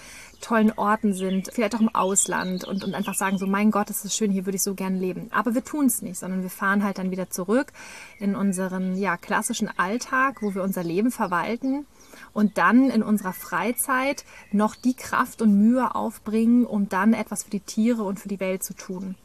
tollen 0.41 0.71
Orten 0.71 1.13
sind, 1.13 1.49
vielleicht 1.53 1.75
auch 1.75 1.81
im 1.81 1.93
Ausland 1.93 2.63
und, 2.63 2.83
und 2.83 2.95
einfach 2.95 3.13
sagen 3.13 3.37
so, 3.37 3.45
mein 3.45 3.71
Gott, 3.71 3.89
das 3.89 4.03
ist 4.03 4.15
schön, 4.15 4.31
hier 4.31 4.45
würde 4.45 4.55
ich 4.55 4.63
so 4.63 4.73
gern 4.73 4.97
leben. 4.97 5.29
Aber 5.31 5.53
wir 5.53 5.63
tun 5.63 5.85
es 5.85 6.01
nicht, 6.01 6.19
sondern 6.19 6.41
wir 6.41 6.49
fahren 6.49 6.83
halt 6.83 6.97
dann 6.97 7.11
wieder 7.11 7.29
zurück 7.29 7.71
in 8.19 8.35
unseren 8.35 8.97
ja, 8.97 9.17
klassischen 9.17 9.69
Alltag, 9.77 10.41
wo 10.41 10.53
wir 10.55 10.63
unser 10.63 10.83
Leben 10.83 11.11
verwalten 11.11 11.85
und 12.33 12.57
dann 12.57 12.89
in 12.89 13.03
unserer 13.03 13.33
Freizeit 13.33 14.25
noch 14.51 14.75
die 14.75 14.95
Kraft 14.95 15.41
und 15.41 15.53
Mühe 15.53 15.95
aufbringen, 15.95 16.65
um 16.65 16.89
dann 16.89 17.13
etwas 17.13 17.43
für 17.43 17.51
die 17.51 17.59
Tiere 17.59 18.03
und 18.03 18.19
für 18.19 18.29
die 18.29 18.39
Welt 18.39 18.63
zu 18.63 18.73
tun. 18.73 19.15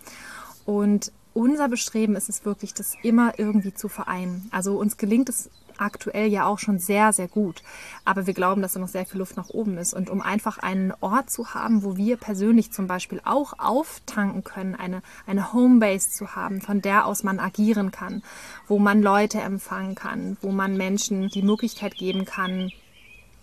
Und 0.65 1.13
unser 1.37 1.69
Bestreben 1.69 2.17
ist 2.17 2.31
es 2.31 2.47
wirklich, 2.47 2.73
das 2.73 2.95
immer 3.03 3.39
irgendwie 3.39 3.75
zu 3.75 3.89
vereinen. 3.89 4.49
Also 4.53 4.79
uns 4.79 4.97
gelingt 4.97 5.29
es 5.29 5.51
aktuell 5.77 6.29
ja 6.29 6.47
auch 6.47 6.59
schon 6.59 6.79
sehr, 6.79 7.13
sehr 7.13 7.29
gut. 7.29 7.63
Aber 8.07 8.27
wir 8.27 8.33
glauben, 8.33 8.63
dass 8.63 8.73
da 8.73 8.81
noch 8.81 8.89
sehr 8.89 9.05
viel 9.05 9.19
Luft 9.19 9.37
nach 9.37 9.51
oben 9.51 9.77
ist. 9.77 9.93
Und 9.93 10.09
um 10.09 10.23
einfach 10.23 10.57
einen 10.57 10.95
Ort 11.03 11.29
zu 11.29 11.53
haben, 11.53 11.83
wo 11.83 11.99
wir 11.99 12.17
persönlich 12.17 12.73
zum 12.73 12.87
Beispiel 12.87 13.21
auch 13.23 13.53
auftanken 13.59 14.45
können, 14.45 14.75
eine, 14.75 15.03
eine 15.27 15.53
Homebase 15.53 16.09
zu 16.09 16.35
haben, 16.35 16.63
von 16.63 16.81
der 16.81 17.05
aus 17.05 17.23
man 17.23 17.39
agieren 17.39 17.91
kann, 17.91 18.23
wo 18.67 18.79
man 18.79 19.03
Leute 19.03 19.39
empfangen 19.39 19.95
kann, 19.95 20.39
wo 20.41 20.53
man 20.53 20.79
Menschen 20.79 21.29
die 21.29 21.43
Möglichkeit 21.43 21.97
geben 21.97 22.25
kann, 22.25 22.71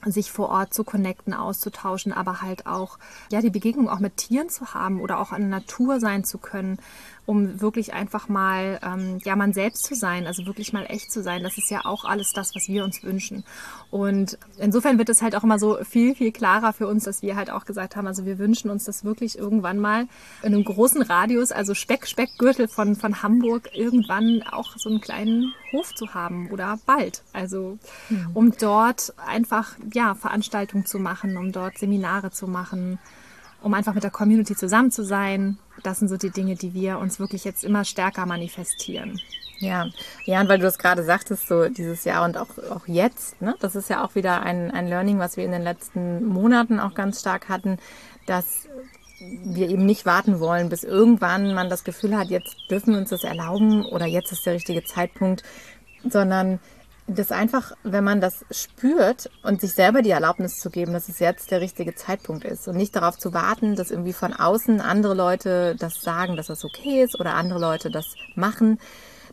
sich 0.05 0.31
vor 0.31 0.49
Ort 0.49 0.73
zu 0.73 0.83
connecten, 0.83 1.33
auszutauschen, 1.33 2.13
aber 2.13 2.41
halt 2.41 2.65
auch 2.65 2.97
ja 3.31 3.41
die 3.41 3.49
Begegnung 3.49 3.89
auch 3.89 3.99
mit 3.99 4.17
Tieren 4.17 4.49
zu 4.49 4.73
haben 4.73 4.99
oder 4.99 5.19
auch 5.19 5.31
in 5.31 5.49
der 5.49 5.59
Natur 5.59 5.99
sein 5.99 6.23
zu 6.23 6.37
können, 6.37 6.79
um 7.25 7.61
wirklich 7.61 7.93
einfach 7.93 8.27
mal, 8.27 8.79
ähm, 8.83 9.19
ja, 9.23 9.35
man 9.35 9.53
selbst 9.53 9.85
zu 9.85 9.95
sein, 9.95 10.27
also 10.27 10.45
wirklich 10.45 10.73
mal 10.73 10.85
echt 10.89 11.11
zu 11.11 11.23
sein. 11.23 11.43
Das 11.43 11.57
ist 11.57 11.69
ja 11.69 11.85
auch 11.85 12.03
alles 12.03 12.33
das, 12.33 12.53
was 12.53 12.67
wir 12.67 12.83
uns 12.83 13.03
wünschen. 13.03 13.43
Und 13.91 14.37
insofern 14.57 14.97
wird 14.97 15.09
es 15.09 15.21
halt 15.21 15.35
auch 15.35 15.43
immer 15.43 15.57
so 15.57 15.77
viel, 15.83 16.15
viel 16.15 16.31
klarer 16.31 16.73
für 16.73 16.87
uns, 16.87 17.05
dass 17.05 17.21
wir 17.21 17.35
halt 17.35 17.49
auch 17.49 17.65
gesagt 17.65 17.95
haben, 17.95 18.07
also 18.07 18.25
wir 18.25 18.39
wünschen 18.39 18.69
uns 18.69 18.83
das 18.83 19.05
wirklich 19.05 19.37
irgendwann 19.37 19.79
mal 19.79 20.07
in 20.41 20.53
einem 20.53 20.65
großen 20.65 21.01
Radius, 21.01 21.51
also 21.51 21.73
Speck, 21.73 22.07
Speckgürtel 22.07 22.67
von, 22.67 22.95
von 22.95 23.23
Hamburg, 23.23 23.69
irgendwann 23.73 24.43
auch 24.51 24.77
so 24.77 24.89
einen 24.89 24.99
kleinen 24.99 25.53
Hof 25.71 25.95
zu 25.95 26.13
haben 26.13 26.49
oder 26.51 26.77
bald. 26.85 27.23
Also, 27.31 27.77
mhm. 28.09 28.29
um 28.33 28.57
dort 28.57 29.13
einfach, 29.17 29.75
ja, 29.93 30.13
Veranstaltungen 30.15 30.85
zu 30.85 30.99
machen, 30.99 31.37
um 31.37 31.51
dort 31.51 31.77
Seminare 31.77 32.31
zu 32.31 32.47
machen, 32.47 32.99
um 33.63 33.73
einfach 33.73 33.93
mit 33.93 34.03
der 34.03 34.11
Community 34.11 34.55
zusammen 34.55 34.91
zu 34.91 35.03
sein. 35.03 35.57
Das 35.81 35.99
sind 35.99 36.09
so 36.09 36.17
die 36.17 36.29
Dinge, 36.29 36.55
die 36.55 36.73
wir 36.73 36.99
uns 36.99 37.19
wirklich 37.19 37.43
jetzt 37.45 37.63
immer 37.63 37.85
stärker 37.85 38.25
manifestieren. 38.25 39.19
Ja, 39.59 39.87
ja, 40.25 40.41
und 40.41 40.49
weil 40.49 40.59
du 40.59 40.65
das 40.65 40.77
gerade 40.77 41.03
sagtest, 41.03 41.47
so 41.47 41.69
dieses 41.69 42.03
Jahr 42.03 42.25
und 42.25 42.37
auch, 42.37 42.49
auch 42.69 42.85
jetzt, 42.87 43.41
ne, 43.41 43.55
das 43.61 43.75
ist 43.75 43.89
ja 43.89 44.03
auch 44.03 44.15
wieder 44.15 44.41
ein, 44.41 44.71
ein 44.71 44.87
Learning, 44.87 45.19
was 45.19 45.37
wir 45.37 45.45
in 45.45 45.51
den 45.51 45.61
letzten 45.61 46.25
Monaten 46.25 46.79
auch 46.79 46.93
ganz 46.93 47.21
stark 47.21 47.47
hatten, 47.47 47.77
dass 48.25 48.67
wir 49.19 49.69
eben 49.69 49.85
nicht 49.85 50.05
warten 50.05 50.41
wollen, 50.41 50.67
bis 50.67 50.83
irgendwann 50.83 51.53
man 51.53 51.69
das 51.69 51.85
Gefühl 51.85 52.17
hat, 52.17 52.27
jetzt 52.27 52.55
dürfen 52.69 52.93
wir 52.93 52.99
uns 52.99 53.09
das 53.09 53.23
erlauben 53.23 53.85
oder 53.85 54.05
jetzt 54.05 54.33
ist 54.33 54.45
der 54.45 54.55
richtige 54.55 54.83
Zeitpunkt, 54.83 55.43
sondern 56.03 56.59
das 57.07 57.31
einfach, 57.31 57.73
wenn 57.83 58.03
man 58.03 58.21
das 58.21 58.45
spürt 58.49 59.29
und 59.43 59.59
sich 59.59 59.73
selber 59.73 60.01
die 60.01 60.11
Erlaubnis 60.11 60.59
zu 60.59 60.69
geben, 60.69 60.93
dass 60.93 61.09
es 61.09 61.19
jetzt 61.19 61.51
der 61.51 61.59
richtige 61.59 61.95
Zeitpunkt 61.95 62.45
ist 62.45 62.67
und 62.67 62.77
nicht 62.77 62.95
darauf 62.95 63.17
zu 63.17 63.33
warten, 63.33 63.75
dass 63.75 63.91
irgendwie 63.91 64.13
von 64.13 64.33
außen 64.33 64.79
andere 64.79 65.13
Leute 65.13 65.75
das 65.77 66.01
sagen, 66.01 66.37
dass 66.37 66.47
das 66.47 66.63
okay 66.63 67.03
ist 67.03 67.19
oder 67.19 67.33
andere 67.33 67.59
Leute 67.59 67.89
das 67.89 68.15
machen. 68.35 68.79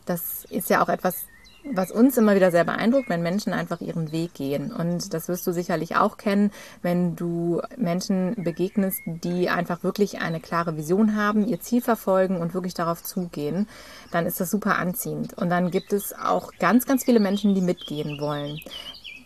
Das 0.05 0.45
ist 0.49 0.69
ja 0.69 0.83
auch 0.83 0.89
etwas, 0.89 1.25
was 1.63 1.91
uns 1.91 2.17
immer 2.17 2.35
wieder 2.35 2.51
sehr 2.51 2.63
beeindruckt, 2.63 3.09
wenn 3.09 3.21
Menschen 3.21 3.53
einfach 3.53 3.81
ihren 3.81 4.11
Weg 4.11 4.33
gehen. 4.33 4.71
Und 4.71 5.13
das 5.13 5.27
wirst 5.27 5.45
du 5.45 5.51
sicherlich 5.51 5.95
auch 5.95 6.17
kennen, 6.17 6.51
wenn 6.81 7.15
du 7.15 7.61
Menschen 7.77 8.35
begegnest, 8.37 9.01
die 9.05 9.49
einfach 9.49 9.83
wirklich 9.83 10.21
eine 10.21 10.39
klare 10.39 10.77
Vision 10.77 11.15
haben, 11.15 11.47
ihr 11.47 11.59
Ziel 11.59 11.81
verfolgen 11.81 12.37
und 12.37 12.53
wirklich 12.53 12.73
darauf 12.73 13.03
zugehen, 13.03 13.67
dann 14.11 14.25
ist 14.25 14.39
das 14.39 14.51
super 14.51 14.77
anziehend. 14.77 15.33
Und 15.37 15.49
dann 15.49 15.71
gibt 15.71 15.93
es 15.93 16.13
auch 16.13 16.51
ganz, 16.59 16.85
ganz 16.85 17.03
viele 17.05 17.19
Menschen, 17.19 17.55
die 17.55 17.61
mitgehen 17.61 18.19
wollen. 18.19 18.59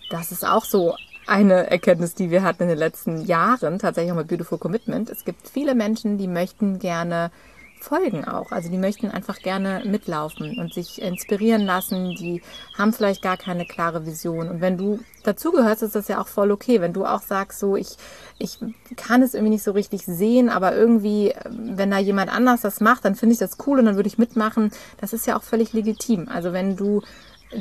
Das 0.10 0.32
ist 0.32 0.46
auch 0.46 0.66
so 0.66 0.96
eine 1.28 1.72
Erkenntnis, 1.72 2.14
die 2.14 2.30
wir 2.30 2.44
hatten 2.44 2.64
in 2.64 2.70
den 2.70 2.78
letzten 2.78 3.26
Jahren, 3.26 3.80
tatsächlich 3.80 4.12
auch 4.12 4.18
mit 4.18 4.28
Beautiful 4.28 4.60
Commitment. 4.60 5.10
Es 5.10 5.26
gibt 5.26 5.48
viele 5.48 5.74
Menschen, 5.74 6.18
die 6.18 6.28
möchten 6.28 6.80
gerne 6.80 7.32
folgen 7.80 8.26
auch. 8.26 8.52
Also 8.52 8.70
die 8.70 8.78
möchten 8.78 9.10
einfach 9.10 9.40
gerne 9.40 9.84
mitlaufen 9.86 10.60
und 10.60 10.74
sich 10.74 11.02
inspirieren 11.02 11.62
lassen. 11.62 12.16
Die 12.16 12.42
haben 12.78 12.94
vielleicht 12.94 13.22
gar 13.22 13.38
keine 13.38 13.66
klare 13.66 14.06
Vision. 14.06 14.50
Und 14.50 14.62
wenn 14.62 14.78
du 14.78 15.00
dazugehörst, 15.24 15.84
ist 15.84 15.96
das 15.96 16.08
ja 16.08 16.22
auch 16.22 16.28
voll 16.28 16.52
okay. 16.52 16.82
Wenn 16.82 16.94
du 16.94 17.06
auch 17.06 17.22
sagst, 17.22 17.60
so 17.60 17.76
ich, 17.76 17.98
ich 18.38 18.60
kann 18.96 19.22
es 19.22 19.34
irgendwie 19.34 19.52
nicht 19.52 19.64
so 19.64 19.72
richtig 19.72 20.06
sehen, 20.06 20.50
aber 20.50 20.76
irgendwie, 20.76 21.34
wenn 21.50 21.92
da 21.92 22.00
jemand 22.00 22.32
anders 22.32 22.62
das 22.62 22.82
macht, 22.82 23.06
dann 23.06 23.16
finde 23.16 23.34
ich 23.34 23.40
das 23.40 23.58
cool 23.66 23.80
und 23.80 23.86
dann 23.86 23.96
würde 23.96 24.08
ich 24.08 24.18
mitmachen. 24.18 24.72
Das 25.00 25.14
ist 25.14 25.28
ja 25.28 25.38
auch 25.38 25.44
völlig 25.44 25.74
legitim. 25.74 26.28
Also 26.28 26.54
wenn 26.54 26.76
du 26.76 27.02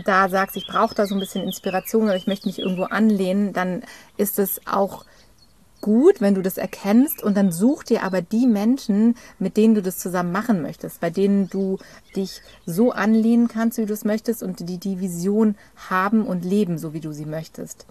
da 0.05 0.29
sagst, 0.29 0.57
ich 0.57 0.67
brauche 0.67 0.95
da 0.95 1.07
so 1.07 1.15
ein 1.15 1.21
bisschen 1.21 1.45
Inspiration 1.45 2.05
oder 2.05 2.17
ich 2.17 2.27
möchte 2.27 2.49
mich 2.49 2.59
irgendwo 2.59 2.85
anlehnen, 2.85 3.53
dann 3.53 3.83
ist 4.17 4.39
es 4.39 4.61
auch 4.67 5.05
gut, 5.85 6.23
wenn 6.23 6.35
du 6.35 6.41
das 6.41 6.57
erkennst 6.57 7.23
und 7.23 7.37
dann 7.37 7.53
such 7.53 7.83
dir 7.83 8.05
aber 8.05 8.23
die 8.23 8.47
Menschen, 8.47 9.17
mit 9.39 9.59
denen 9.59 9.75
du 9.75 9.83
das 9.83 9.99
zusammen 9.99 10.33
machen 10.33 10.63
möchtest, 10.63 10.99
bei 10.99 11.11
denen 11.11 11.51
du 11.51 11.77
dich 12.17 12.41
so 12.65 12.93
anlehnen 12.93 13.49
kannst, 13.49 13.77
wie 13.77 13.85
du 13.85 13.93
es 13.93 14.07
möchtest 14.07 14.43
und 14.43 14.61
die 14.61 14.79
die 14.79 14.99
Vision 15.01 15.57
haben 15.91 16.27
und 16.27 16.43
leben, 16.43 16.79
so 16.79 16.95
wie 16.95 17.01
du 17.01 17.13
sie 17.13 17.27
möchtest. 17.27 17.85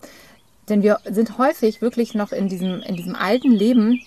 Denn 0.70 0.82
wir 0.82 1.02
sind 1.06 1.38
häufig 1.38 1.82
wirklich 1.82 2.16
noch 2.16 2.32
in 2.32 2.50
diesem, 2.50 2.82
in 2.82 2.96
diesem 2.96 3.16
alten 3.16 3.52
Leben 3.52 4.02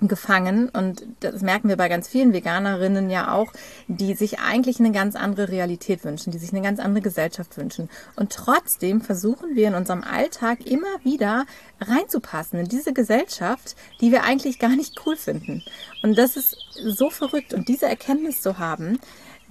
gefangen 0.00 0.68
und 0.68 1.06
das 1.20 1.42
merken 1.42 1.68
wir 1.68 1.76
bei 1.76 1.88
ganz 1.88 2.08
vielen 2.08 2.32
Veganerinnen 2.32 3.10
ja 3.10 3.32
auch, 3.32 3.52
die 3.88 4.14
sich 4.14 4.38
eigentlich 4.38 4.78
eine 4.80 4.92
ganz 4.92 5.16
andere 5.16 5.48
Realität 5.48 6.04
wünschen, 6.04 6.30
die 6.30 6.38
sich 6.38 6.52
eine 6.52 6.62
ganz 6.62 6.80
andere 6.80 7.02
Gesellschaft 7.02 7.56
wünschen. 7.56 7.88
Und 8.16 8.32
trotzdem 8.32 9.00
versuchen 9.00 9.56
wir 9.56 9.68
in 9.68 9.74
unserem 9.74 10.02
Alltag 10.02 10.66
immer 10.66 11.02
wieder 11.04 11.46
reinzupassen 11.80 12.58
in 12.58 12.68
diese 12.68 12.92
Gesellschaft, 12.92 13.76
die 14.00 14.12
wir 14.12 14.24
eigentlich 14.24 14.58
gar 14.58 14.76
nicht 14.76 15.00
cool 15.06 15.16
finden. 15.16 15.62
Und 16.02 16.18
das 16.18 16.36
ist 16.36 16.56
so 16.82 17.10
verrückt 17.10 17.54
und 17.54 17.68
diese 17.68 17.86
Erkenntnis 17.86 18.40
zu 18.40 18.58
haben, 18.58 18.98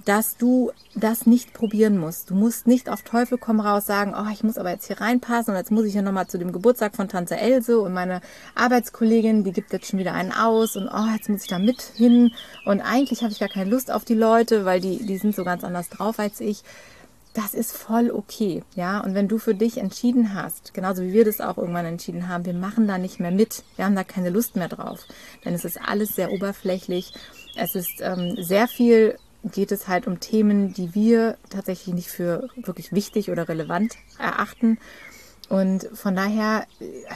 dass 0.04 0.36
du 0.36 0.70
das 0.94 1.26
nicht 1.26 1.54
probieren 1.54 1.98
musst. 1.98 2.30
Du 2.30 2.34
musst 2.34 2.66
nicht 2.66 2.88
auf 2.88 3.02
Teufel 3.02 3.38
komm 3.38 3.60
raus 3.60 3.86
sagen, 3.86 4.14
oh, 4.16 4.30
ich 4.32 4.44
muss 4.44 4.58
aber 4.58 4.70
jetzt 4.70 4.86
hier 4.86 5.00
reinpassen 5.00 5.52
und 5.52 5.58
jetzt 5.58 5.70
muss 5.70 5.86
ich 5.86 5.94
ja 5.94 6.02
nochmal 6.02 6.26
zu 6.26 6.38
dem 6.38 6.52
Geburtstag 6.52 6.94
von 6.94 7.08
Tante 7.08 7.36
Else 7.36 7.78
und 7.78 7.92
meine 7.92 8.20
Arbeitskollegin, 8.54 9.44
die 9.44 9.52
gibt 9.52 9.72
jetzt 9.72 9.88
schon 9.88 9.98
wieder 9.98 10.12
einen 10.12 10.32
aus 10.32 10.76
und 10.76 10.88
oh, 10.88 11.12
jetzt 11.14 11.28
muss 11.28 11.42
ich 11.42 11.48
da 11.48 11.58
mit 11.58 11.80
hin 11.80 12.32
und 12.66 12.80
eigentlich 12.80 13.22
habe 13.22 13.32
ich 13.32 13.40
gar 13.40 13.48
keine 13.48 13.70
Lust 13.70 13.90
auf 13.90 14.04
die 14.04 14.14
Leute, 14.14 14.64
weil 14.64 14.80
die, 14.80 15.04
die 15.04 15.18
sind 15.18 15.34
so 15.34 15.44
ganz 15.44 15.64
anders 15.64 15.88
drauf 15.88 16.18
als 16.18 16.40
ich. 16.40 16.62
Das 17.32 17.52
ist 17.52 17.76
voll 17.76 18.12
okay, 18.12 18.62
ja. 18.76 19.00
Und 19.00 19.14
wenn 19.14 19.26
du 19.26 19.38
für 19.38 19.56
dich 19.56 19.78
entschieden 19.78 20.34
hast, 20.34 20.72
genauso 20.72 21.02
wie 21.02 21.12
wir 21.12 21.24
das 21.24 21.40
auch 21.40 21.58
irgendwann 21.58 21.84
entschieden 21.84 22.28
haben, 22.28 22.44
wir 22.44 22.54
machen 22.54 22.86
da 22.86 22.96
nicht 22.96 23.18
mehr 23.18 23.32
mit, 23.32 23.64
wir 23.74 23.86
haben 23.86 23.96
da 23.96 24.04
keine 24.04 24.30
Lust 24.30 24.54
mehr 24.54 24.68
drauf, 24.68 25.00
denn 25.44 25.52
es 25.52 25.64
ist 25.64 25.80
alles 25.80 26.10
sehr 26.10 26.30
oberflächlich. 26.30 27.12
Es 27.56 27.74
ist 27.74 28.00
ähm, 28.00 28.36
sehr 28.40 28.68
viel 28.68 29.16
geht 29.52 29.72
es 29.72 29.88
halt 29.88 30.06
um 30.06 30.20
Themen, 30.20 30.72
die 30.72 30.94
wir 30.94 31.36
tatsächlich 31.50 31.94
nicht 31.94 32.08
für 32.08 32.48
wirklich 32.56 32.92
wichtig 32.92 33.30
oder 33.30 33.48
relevant 33.48 33.94
erachten. 34.18 34.78
Und 35.48 35.88
von 35.92 36.16
daher 36.16 36.66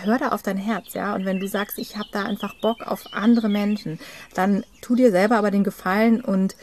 hör 0.04 0.18
da 0.18 0.28
auf 0.28 0.42
dein 0.42 0.58
Herz, 0.58 0.92
ja. 0.92 1.14
Und 1.14 1.24
wenn 1.24 1.40
du 1.40 1.48
sagst, 1.48 1.78
ich 1.78 1.96
habe 1.96 2.08
da 2.12 2.24
einfach 2.24 2.54
Bock 2.60 2.82
auf 2.82 3.04
andere 3.12 3.48
Menschen, 3.48 3.98
dann 4.34 4.64
tu 4.82 4.94
dir 4.94 5.10
selber 5.10 5.38
aber 5.38 5.50
den 5.50 5.64
Gefallen 5.64 6.20
und 6.20 6.54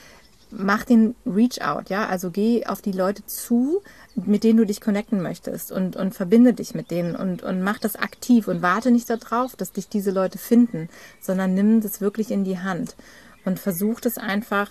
mach 0.52 0.84
den 0.84 1.16
Reach 1.26 1.62
out, 1.62 1.90
ja. 1.90 2.08
Also 2.08 2.30
geh 2.30 2.68
auf 2.68 2.84
die 2.84 2.92
Leute 2.92 3.26
zu, 3.26 3.82
mit 4.16 4.44
denen 4.44 4.58
du 4.58 4.66
dich 4.66 4.80
connecten 4.80 5.22
möchtest 5.22 5.72
und, 5.72 5.96
und 5.96 6.14
verbinde 6.14 6.54
dich 6.54 6.76
mit 6.76 6.92
denen 6.92 7.16
und, 7.16 7.42
und 7.42 7.62
mach 7.64 7.80
das 7.80 7.96
aktiv 7.96 8.48
und 8.48 8.62
warte 8.62 8.92
nicht 8.92 9.10
darauf, 9.10 9.56
dass 9.56 9.72
dich 9.72 9.90
diese 9.90 10.12
Leute 10.12 10.38
finden, 10.38 10.88
sondern 11.20 11.56
nimm 11.56 11.82
das 11.82 12.00
wirklich 12.00 12.30
in 12.30 12.44
die 12.44 12.60
Hand 12.60 12.96
und 13.44 13.60
versuch 13.60 14.00
das 14.00 14.18
einfach 14.18 14.70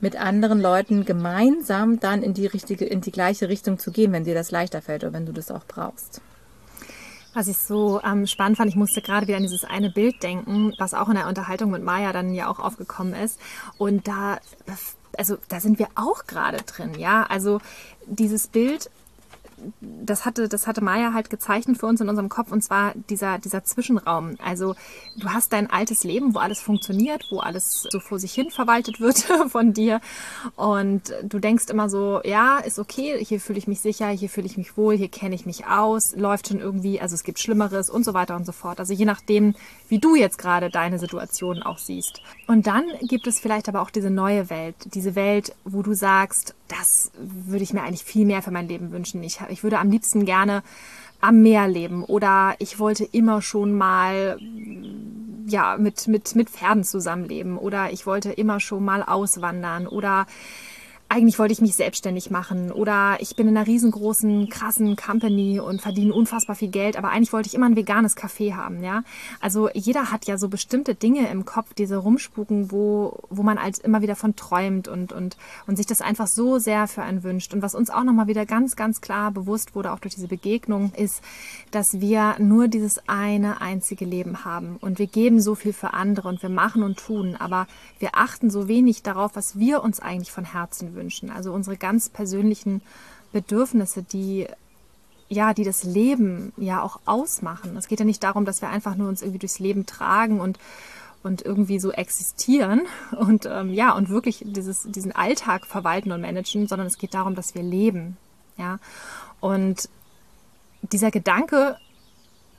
mit 0.00 0.16
anderen 0.16 0.60
Leuten 0.60 1.04
gemeinsam 1.04 2.00
dann 2.00 2.22
in 2.22 2.34
die 2.34 2.46
richtige, 2.46 2.84
in 2.84 3.00
die 3.00 3.12
gleiche 3.12 3.48
Richtung 3.48 3.78
zu 3.78 3.90
gehen, 3.90 4.12
wenn 4.12 4.24
dir 4.24 4.34
das 4.34 4.50
leichter 4.50 4.82
fällt 4.82 5.04
oder 5.04 5.12
wenn 5.12 5.26
du 5.26 5.32
das 5.32 5.50
auch 5.50 5.64
brauchst. 5.66 6.20
Was 7.32 7.46
ich 7.46 7.58
so 7.58 8.00
ähm, 8.02 8.26
spannend 8.26 8.56
fand, 8.56 8.70
ich 8.70 8.76
musste 8.76 9.02
gerade 9.02 9.28
wieder 9.28 9.36
an 9.36 9.44
dieses 9.44 9.64
eine 9.64 9.90
Bild 9.90 10.22
denken, 10.22 10.72
was 10.78 10.94
auch 10.94 11.08
in 11.08 11.14
der 11.14 11.28
Unterhaltung 11.28 11.70
mit 11.70 11.84
Maya 11.84 12.12
dann 12.12 12.34
ja 12.34 12.48
auch 12.48 12.58
aufgekommen 12.58 13.14
ist. 13.14 13.38
Und 13.78 14.08
da, 14.08 14.40
also 15.16 15.36
da 15.48 15.60
sind 15.60 15.78
wir 15.78 15.88
auch 15.94 16.26
gerade 16.26 16.58
drin, 16.64 16.98
ja. 16.98 17.24
Also 17.28 17.60
dieses 18.06 18.48
Bild 18.48 18.90
das 19.80 20.24
hatte, 20.24 20.48
das 20.48 20.66
hatte 20.66 20.82
Maya 20.82 21.12
halt 21.12 21.30
gezeichnet 21.30 21.78
für 21.78 21.86
uns 21.86 22.00
in 22.00 22.08
unserem 22.08 22.28
Kopf 22.28 22.52
und 22.52 22.62
zwar 22.62 22.92
dieser, 23.08 23.38
dieser 23.38 23.64
Zwischenraum. 23.64 24.36
Also 24.44 24.74
du 25.16 25.28
hast 25.28 25.52
dein 25.52 25.70
altes 25.70 26.04
Leben, 26.04 26.34
wo 26.34 26.38
alles 26.38 26.60
funktioniert, 26.60 27.26
wo 27.30 27.40
alles 27.40 27.86
so 27.90 28.00
vor 28.00 28.18
sich 28.18 28.32
hin 28.32 28.50
verwaltet 28.50 29.00
wird 29.00 29.18
von 29.48 29.72
dir 29.72 30.00
und 30.56 31.12
du 31.22 31.38
denkst 31.38 31.70
immer 31.70 31.88
so, 31.88 32.20
ja, 32.24 32.58
ist 32.58 32.78
okay, 32.78 33.22
hier 33.24 33.40
fühle 33.40 33.58
ich 33.58 33.66
mich 33.66 33.80
sicher, 33.80 34.08
hier 34.08 34.28
fühle 34.28 34.46
ich 34.46 34.56
mich 34.56 34.76
wohl, 34.76 34.96
hier 34.96 35.08
kenne 35.08 35.34
ich 35.34 35.46
mich 35.46 35.66
aus, 35.66 36.14
läuft 36.16 36.48
schon 36.48 36.60
irgendwie, 36.60 37.00
also 37.00 37.14
es 37.14 37.24
gibt 37.24 37.38
Schlimmeres 37.38 37.90
und 37.90 38.04
so 38.04 38.14
weiter 38.14 38.36
und 38.36 38.46
so 38.46 38.52
fort. 38.52 38.80
Also 38.80 38.92
je 38.92 39.04
nachdem, 39.04 39.54
wie 39.88 39.98
du 39.98 40.14
jetzt 40.14 40.38
gerade 40.38 40.70
deine 40.70 40.98
Situation 40.98 41.62
auch 41.62 41.78
siehst. 41.78 42.22
Und 42.46 42.66
dann 42.66 42.84
gibt 43.02 43.26
es 43.26 43.40
vielleicht 43.40 43.68
aber 43.68 43.82
auch 43.82 43.90
diese 43.90 44.10
neue 44.10 44.50
Welt, 44.50 44.76
diese 44.94 45.14
Welt, 45.14 45.54
wo 45.64 45.82
du 45.82 45.94
sagst, 45.94 46.54
das 46.70 47.10
würde 47.16 47.64
ich 47.64 47.72
mir 47.72 47.82
eigentlich 47.82 48.04
viel 48.04 48.24
mehr 48.24 48.42
für 48.42 48.50
mein 48.50 48.68
Leben 48.68 48.92
wünschen. 48.92 49.22
Ich, 49.22 49.40
ich 49.48 49.62
würde 49.62 49.78
am 49.78 49.90
liebsten 49.90 50.24
gerne 50.24 50.62
am 51.20 51.42
Meer 51.42 51.68
leben 51.68 52.04
oder 52.04 52.54
ich 52.58 52.78
wollte 52.78 53.04
immer 53.04 53.42
schon 53.42 53.76
mal 53.76 54.38
ja 55.46 55.76
mit 55.78 56.06
mit 56.06 56.34
mit 56.34 56.48
Pferden 56.48 56.84
zusammenleben 56.84 57.58
oder 57.58 57.92
ich 57.92 58.06
wollte 58.06 58.32
immer 58.32 58.60
schon 58.60 58.84
mal 58.84 59.02
auswandern 59.02 59.86
oder 59.86 60.26
eigentlich 61.10 61.40
wollte 61.40 61.52
ich 61.52 61.60
mich 61.60 61.74
selbstständig 61.74 62.30
machen 62.30 62.70
oder 62.70 63.16
ich 63.18 63.34
bin 63.34 63.48
in 63.48 63.56
einer 63.56 63.66
riesengroßen, 63.66 64.48
krassen 64.48 64.94
Company 64.94 65.58
und 65.58 65.82
verdiene 65.82 66.14
unfassbar 66.14 66.54
viel 66.54 66.68
Geld, 66.68 66.96
aber 66.96 67.08
eigentlich 67.08 67.32
wollte 67.32 67.48
ich 67.48 67.54
immer 67.54 67.66
ein 67.66 67.74
veganes 67.74 68.16
Café 68.16 68.54
haben, 68.54 68.84
ja. 68.84 69.02
Also 69.40 69.68
jeder 69.74 70.12
hat 70.12 70.26
ja 70.26 70.38
so 70.38 70.48
bestimmte 70.48 70.94
Dinge 70.94 71.28
im 71.28 71.44
Kopf, 71.44 71.74
diese 71.74 71.96
rumspuken, 71.96 72.70
wo, 72.70 73.18
wo 73.28 73.42
man 73.42 73.60
halt 73.60 73.80
immer 73.80 74.02
wieder 74.02 74.14
von 74.14 74.36
träumt 74.36 74.86
und, 74.86 75.12
und, 75.12 75.36
und 75.66 75.76
sich 75.76 75.86
das 75.86 76.00
einfach 76.00 76.28
so 76.28 76.60
sehr 76.60 76.86
für 76.86 77.02
einen 77.02 77.24
wünscht. 77.24 77.52
Und 77.54 77.62
was 77.62 77.74
uns 77.74 77.90
auch 77.90 78.04
nochmal 78.04 78.28
wieder 78.28 78.46
ganz, 78.46 78.76
ganz 78.76 79.00
klar 79.00 79.32
bewusst 79.32 79.74
wurde, 79.74 79.90
auch 79.90 79.98
durch 79.98 80.14
diese 80.14 80.28
Begegnung, 80.28 80.92
ist, 80.96 81.24
dass 81.72 82.00
wir 82.00 82.36
nur 82.38 82.68
dieses 82.68 83.08
eine 83.08 83.60
einzige 83.60 84.04
Leben 84.04 84.44
haben 84.44 84.76
und 84.80 85.00
wir 85.00 85.08
geben 85.08 85.40
so 85.40 85.56
viel 85.56 85.72
für 85.72 85.92
andere 85.92 86.28
und 86.28 86.40
wir 86.40 86.50
machen 86.50 86.84
und 86.84 86.98
tun, 86.98 87.34
aber 87.36 87.66
wir 87.98 88.10
achten 88.12 88.48
so 88.48 88.68
wenig 88.68 89.02
darauf, 89.02 89.34
was 89.34 89.58
wir 89.58 89.82
uns 89.82 89.98
eigentlich 89.98 90.30
von 90.30 90.44
Herzen 90.44 90.94
wünschen 90.94 90.99
wünschen. 91.00 91.30
Also 91.30 91.52
unsere 91.52 91.76
ganz 91.76 92.08
persönlichen 92.08 92.82
Bedürfnisse, 93.32 94.02
die 94.04 94.46
ja, 95.32 95.54
die 95.54 95.62
das 95.62 95.84
Leben 95.84 96.52
ja 96.56 96.82
auch 96.82 96.98
ausmachen. 97.06 97.76
Es 97.76 97.86
geht 97.86 98.00
ja 98.00 98.04
nicht 98.04 98.22
darum, 98.24 98.44
dass 98.44 98.62
wir 98.62 98.68
einfach 98.68 98.96
nur 98.96 99.08
uns 99.08 99.22
irgendwie 99.22 99.38
durchs 99.38 99.60
Leben 99.60 99.86
tragen 99.86 100.40
und 100.40 100.58
und 101.22 101.42
irgendwie 101.42 101.78
so 101.78 101.92
existieren 101.92 102.86
und 103.16 103.46
ähm, 103.46 103.72
ja 103.72 103.92
und 103.92 104.08
wirklich 104.08 104.42
dieses, 104.46 104.82
diesen 104.84 105.12
Alltag 105.12 105.66
verwalten 105.66 106.12
und 106.12 106.20
managen, 106.20 106.66
sondern 106.66 106.86
es 106.86 106.98
geht 106.98 107.14
darum, 107.14 107.34
dass 107.34 107.54
wir 107.54 107.62
leben, 107.62 108.16
ja. 108.56 108.78
Und 109.40 109.88
dieser 110.82 111.10
Gedanke 111.10 111.76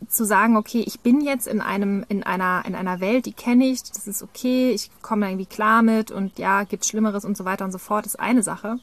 zu 0.07 0.25
sagen, 0.25 0.57
okay, 0.57 0.83
ich 0.85 1.01
bin 1.01 1.21
jetzt 1.21 1.47
in 1.47 1.61
einem, 1.61 2.05
in 2.09 2.23
einer, 2.23 2.63
in 2.65 2.75
einer 2.75 2.99
Welt, 2.99 3.25
die 3.25 3.33
kenne 3.33 3.65
ich, 3.65 3.83
das 3.83 4.07
ist 4.07 4.23
okay, 4.23 4.71
ich 4.71 4.89
komme 5.01 5.27
irgendwie 5.27 5.45
klar 5.45 5.81
mit 5.81 6.11
und 6.11 6.39
ja, 6.39 6.63
gibt 6.63 6.85
Schlimmeres 6.85 7.25
und 7.25 7.37
so 7.37 7.45
weiter 7.45 7.65
und 7.65 7.71
so 7.71 7.77
fort, 7.77 8.05
ist 8.05 8.19
eine 8.19 8.43
Sache. 8.43 8.79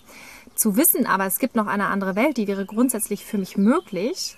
Zu 0.54 0.76
wissen 0.76 1.06
aber, 1.06 1.26
es 1.26 1.38
gibt 1.38 1.56
noch 1.56 1.66
eine 1.66 1.86
andere 1.86 2.16
Welt, 2.16 2.36
die 2.36 2.46
wäre 2.46 2.66
grundsätzlich 2.66 3.24
für 3.24 3.38
mich 3.38 3.56
möglich, 3.56 4.36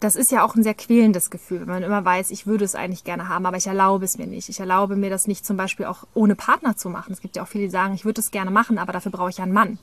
das 0.00 0.16
ist 0.16 0.30
ja 0.30 0.44
auch 0.44 0.54
ein 0.54 0.62
sehr 0.62 0.74
quälendes 0.74 1.30
Gefühl, 1.30 1.60
wenn 1.60 1.68
man 1.68 1.82
immer 1.82 2.04
weiß, 2.04 2.30
ich 2.30 2.46
würde 2.46 2.64
es 2.64 2.74
eigentlich 2.74 3.04
gerne 3.04 3.28
haben, 3.28 3.46
aber 3.46 3.56
ich 3.56 3.66
erlaube 3.66 4.04
es 4.04 4.18
mir 4.18 4.26
nicht. 4.26 4.48
Ich 4.48 4.60
erlaube 4.60 4.96
mir 4.96 5.10
das 5.10 5.26
nicht 5.26 5.46
zum 5.46 5.56
Beispiel 5.56 5.86
auch 5.86 6.04
ohne 6.14 6.34
Partner 6.34 6.76
zu 6.76 6.90
machen. 6.90 7.12
Es 7.12 7.20
gibt 7.20 7.36
ja 7.36 7.42
auch 7.42 7.48
viele, 7.48 7.64
die 7.64 7.70
sagen, 7.70 7.94
ich 7.94 8.04
würde 8.04 8.20
es 8.20 8.30
gerne 8.30 8.50
machen, 8.50 8.78
aber 8.78 8.92
dafür 8.92 9.12
brauche 9.12 9.30
ich 9.30 9.40
einen 9.40 9.52
Mann. 9.52 9.78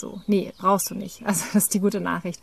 So, 0.00 0.20
nee, 0.26 0.52
brauchst 0.58 0.90
du 0.90 0.94
nicht. 0.94 1.22
Also 1.26 1.44
das 1.52 1.64
ist 1.64 1.74
die 1.74 1.80
gute 1.80 2.00
Nachricht 2.00 2.40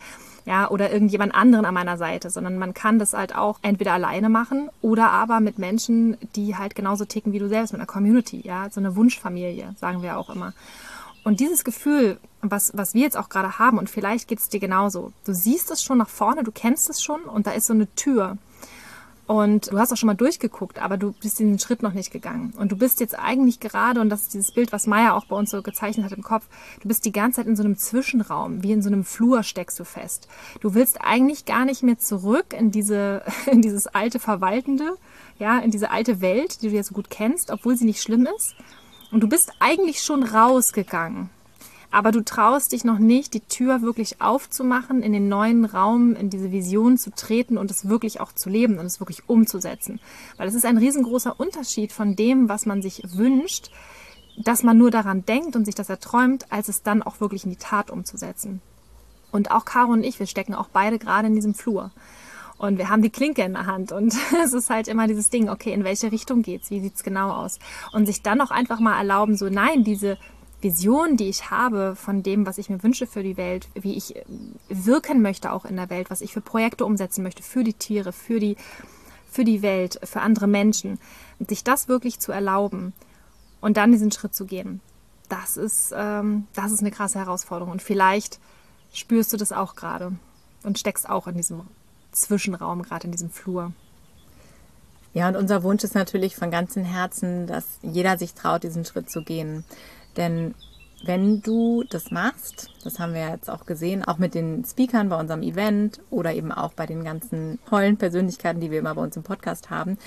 ja, 0.47 0.69
oder 0.69 0.93
irgendjemand 0.93 1.35
anderen 1.35 1.65
an 1.65 1.73
meiner 1.73 1.97
Seite, 1.97 2.29
sondern 2.29 2.57
man 2.57 2.73
kann 2.73 2.99
das 2.99 3.11
halt 3.11 3.35
auch 3.35 3.59
entweder 3.63 3.91
alleine 3.91 4.29
machen 4.29 4.69
oder 4.81 5.11
aber 5.11 5.41
mit 5.41 5.59
Menschen, 5.59 6.15
die 6.37 6.55
halt 6.55 6.73
genauso 6.73 7.03
ticken 7.03 7.33
wie 7.33 7.39
du 7.39 7.49
selbst, 7.49 7.73
mit 7.73 7.81
einer 7.81 7.85
Community, 7.85 8.41
ja, 8.45 8.69
so 8.69 8.79
eine 8.79 8.95
Wunschfamilie, 8.95 9.75
sagen 9.77 10.01
wir 10.01 10.17
auch 10.17 10.29
immer. 10.29 10.53
Und 11.25 11.41
dieses 11.41 11.65
Gefühl, 11.65 12.17
was, 12.41 12.71
was 12.73 12.93
wir 12.93 13.01
jetzt 13.01 13.17
auch 13.17 13.27
gerade 13.27 13.59
haben, 13.59 13.77
und 13.77 13.89
vielleicht 13.89 14.29
geht 14.29 14.39
es 14.39 14.47
dir 14.47 14.61
genauso, 14.61 15.11
du 15.25 15.33
siehst 15.33 15.69
es 15.69 15.83
schon 15.83 15.97
nach 15.97 16.07
vorne, 16.07 16.45
du 16.45 16.53
kennst 16.53 16.89
es 16.89 17.03
schon 17.03 17.23
und 17.23 17.45
da 17.45 17.51
ist 17.51 17.67
so 17.67 17.73
eine 17.73 17.93
Tür. 17.95 18.37
Und 19.27 19.73
du 19.73 19.77
hast 19.77 19.91
auch 19.91 19.97
schon 19.97 20.07
mal 20.07 20.15
durchgeguckt, 20.15 20.79
aber 20.79 20.95
du 20.95 21.11
bist 21.11 21.39
den 21.39 21.59
Schritt 21.59 21.83
noch 21.83 21.93
nicht 21.93 22.11
gegangen. 22.11 22.53
Und 22.57 22.71
du 22.71 22.77
bist 22.77 23.01
jetzt 23.01 23.19
eigentlich 23.19 23.59
gerade, 23.59 23.99
und 23.99 24.09
das 24.09 24.21
ist 24.21 24.33
dieses 24.33 24.53
Bild, 24.53 24.71
was 24.71 24.87
Maya 24.87 25.13
auch 25.13 25.25
bei 25.25 25.35
uns 25.35 25.51
so 25.51 25.61
gezeichnet 25.61 26.05
hat 26.05 26.13
im 26.13 26.23
Kopf, 26.23 26.47
du 26.81 26.87
bist 26.87 27.03
die 27.03 27.11
ganze 27.11 27.37
Zeit 27.37 27.47
in 27.47 27.57
so 27.57 27.63
einem 27.63 27.77
Zwischenraum, 27.77 28.63
wie 28.63 28.71
in 28.71 28.81
so 28.81 28.87
einem 28.87 29.03
Flur 29.03 29.43
steckst 29.43 29.77
du 29.79 29.83
fest. 29.83 30.29
Du 30.61 30.73
willst 30.73 31.01
eigentlich 31.01 31.43
gar 31.43 31.65
nicht 31.65 31.83
mehr 31.83 31.99
zurück 31.99 32.53
in 32.57 32.71
diese, 32.71 33.21
in 33.51 33.61
dieses 33.61 33.87
alte 33.87 34.19
Verwaltende, 34.19 34.95
ja, 35.39 35.59
in 35.59 35.71
diese 35.71 35.91
alte 35.91 36.21
Welt, 36.21 36.61
die 36.61 36.69
du 36.69 36.75
ja 36.75 36.83
so 36.83 36.93
gut 36.93 37.09
kennst, 37.09 37.51
obwohl 37.51 37.75
sie 37.75 37.85
nicht 37.85 38.01
schlimm 38.01 38.29
ist. 38.37 38.55
Und 39.11 39.21
du 39.21 39.27
bist 39.27 39.51
eigentlich 39.59 40.01
schon 40.01 40.23
rausgegangen 40.23 41.29
aber 41.91 42.11
du 42.11 42.23
traust 42.23 42.73
dich 42.73 42.83
noch 42.83 42.99
nicht, 42.99 43.33
die 43.33 43.41
Tür 43.41 43.81
wirklich 43.81 44.21
aufzumachen, 44.21 45.01
in 45.01 45.13
den 45.13 45.29
neuen 45.29 45.65
Raum, 45.65 46.15
in 46.15 46.29
diese 46.29 46.51
Vision 46.51 46.97
zu 46.97 47.11
treten 47.11 47.57
und 47.57 47.71
es 47.71 47.87
wirklich 47.87 48.19
auch 48.19 48.33
zu 48.33 48.49
leben 48.49 48.77
und 48.77 48.85
es 48.85 48.99
wirklich 48.99 49.29
umzusetzen. 49.29 49.99
Weil 50.35 50.47
es 50.47 50.53
ist 50.53 50.65
ein 50.65 50.77
riesengroßer 50.77 51.39
Unterschied 51.39 51.91
von 51.91 52.15
dem, 52.15 52.49
was 52.49 52.65
man 52.65 52.81
sich 52.81 53.03
wünscht, 53.15 53.71
dass 54.37 54.63
man 54.63 54.77
nur 54.77 54.91
daran 54.91 55.25
denkt 55.25 55.55
und 55.55 55.65
sich 55.65 55.75
das 55.75 55.89
erträumt, 55.89 56.51
als 56.51 56.67
es 56.67 56.83
dann 56.83 57.01
auch 57.01 57.21
wirklich 57.21 57.45
in 57.45 57.51
die 57.51 57.57
Tat 57.57 57.89
umzusetzen. 57.89 58.61
Und 59.31 59.51
auch 59.51 59.65
Caro 59.65 59.91
und 59.91 60.03
ich, 60.03 60.19
wir 60.19 60.27
stecken 60.27 60.55
auch 60.55 60.69
beide 60.69 60.99
gerade 60.99 61.27
in 61.27 61.35
diesem 61.35 61.53
Flur. 61.53 61.91
Und 62.57 62.77
wir 62.77 62.89
haben 62.89 63.01
die 63.01 63.09
Klinke 63.09 63.43
in 63.43 63.53
der 63.53 63.65
Hand 63.65 63.91
und 63.91 64.13
es 64.43 64.53
ist 64.53 64.69
halt 64.69 64.87
immer 64.87 65.07
dieses 65.07 65.29
Ding, 65.29 65.49
okay, 65.49 65.71
in 65.71 65.83
welche 65.83 66.11
Richtung 66.11 66.41
geht's? 66.41 66.69
Wie 66.69 66.81
sieht's 66.81 67.03
genau 67.03 67.31
aus? 67.31 67.59
Und 67.93 68.05
sich 68.05 68.23
dann 68.23 68.41
auch 68.41 68.51
einfach 68.51 68.79
mal 68.79 68.97
erlauben, 68.97 69.37
so 69.37 69.49
nein, 69.49 69.83
diese 69.83 70.17
Vision, 70.61 71.17
die 71.17 71.29
ich 71.29 71.51
habe 71.51 71.95
von 71.95 72.23
dem, 72.23 72.45
was 72.45 72.57
ich 72.57 72.69
mir 72.69 72.81
wünsche 72.81 73.05
für 73.05 73.21
die 73.21 73.37
Welt, 73.37 73.67
wie 73.75 73.95
ich 73.95 74.15
äh, 74.15 74.23
wirken 74.69 75.21
möchte 75.21 75.51
auch 75.51 75.65
in 75.65 75.75
der 75.75 75.89
Welt, 75.89 76.09
was 76.09 76.21
ich 76.21 76.33
für 76.33 76.41
Projekte 76.41 76.85
umsetzen 76.85 77.23
möchte, 77.23 77.43
für 77.43 77.63
die 77.63 77.73
Tiere, 77.73 78.11
für 78.11 78.39
die, 78.39 78.57
für 79.29 79.43
die 79.43 79.61
Welt, 79.61 79.99
für 80.03 80.21
andere 80.21 80.47
Menschen, 80.47 80.99
sich 81.47 81.63
das 81.63 81.87
wirklich 81.87 82.19
zu 82.19 82.31
erlauben 82.31 82.93
und 83.61 83.77
dann 83.77 83.91
diesen 83.91 84.11
Schritt 84.11 84.33
zu 84.33 84.45
gehen, 84.45 84.81
das 85.29 85.57
ist, 85.57 85.93
ähm, 85.95 86.47
das 86.53 86.71
ist 86.71 86.79
eine 86.79 86.91
krasse 86.91 87.19
Herausforderung. 87.19 87.71
Und 87.71 87.81
vielleicht 87.81 88.39
spürst 88.93 89.33
du 89.33 89.37
das 89.37 89.51
auch 89.51 89.75
gerade 89.75 90.13
und 90.63 90.79
steckst 90.79 91.09
auch 91.09 91.27
in 91.27 91.37
diesem 91.37 91.61
Zwischenraum, 92.11 92.81
gerade 92.81 93.05
in 93.05 93.11
diesem 93.11 93.29
Flur. 93.29 93.73
Ja, 95.13 95.27
und 95.27 95.35
unser 95.35 95.63
Wunsch 95.63 95.83
ist 95.83 95.95
natürlich 95.95 96.35
von 96.35 96.51
ganzem 96.51 96.83
Herzen, 96.83 97.47
dass 97.47 97.65
jeder 97.81 98.17
sich 98.17 98.33
traut, 98.33 98.63
diesen 98.63 98.85
Schritt 98.85 99.09
zu 99.09 99.23
gehen. 99.23 99.65
Denn 100.17 100.55
wenn 101.05 101.41
du 101.41 101.83
das 101.89 102.09
machst, 102.09 102.71
das 102.83 102.99
haben 102.99 103.13
wir 103.13 103.29
jetzt 103.29 103.49
auch 103.49 103.65
gesehen, 103.65 104.03
auch 104.03 104.17
mit 104.17 104.33
den 104.33 104.65
Speakern 104.65 105.09
bei 105.09 105.19
unserem 105.19 105.43
Event 105.43 106.01
oder 106.09 106.33
eben 106.33 106.51
auch 106.51 106.73
bei 106.73 106.87
den 106.87 107.03
ganzen 107.03 107.59
tollen 107.69 107.97
Persönlichkeiten, 107.97 108.59
die 108.59 108.71
wir 108.71 108.79
immer 108.79 108.95
bei 108.95 109.03
uns 109.03 109.15
im 109.15 109.23
Podcast 109.23 109.69
haben, 109.69 109.97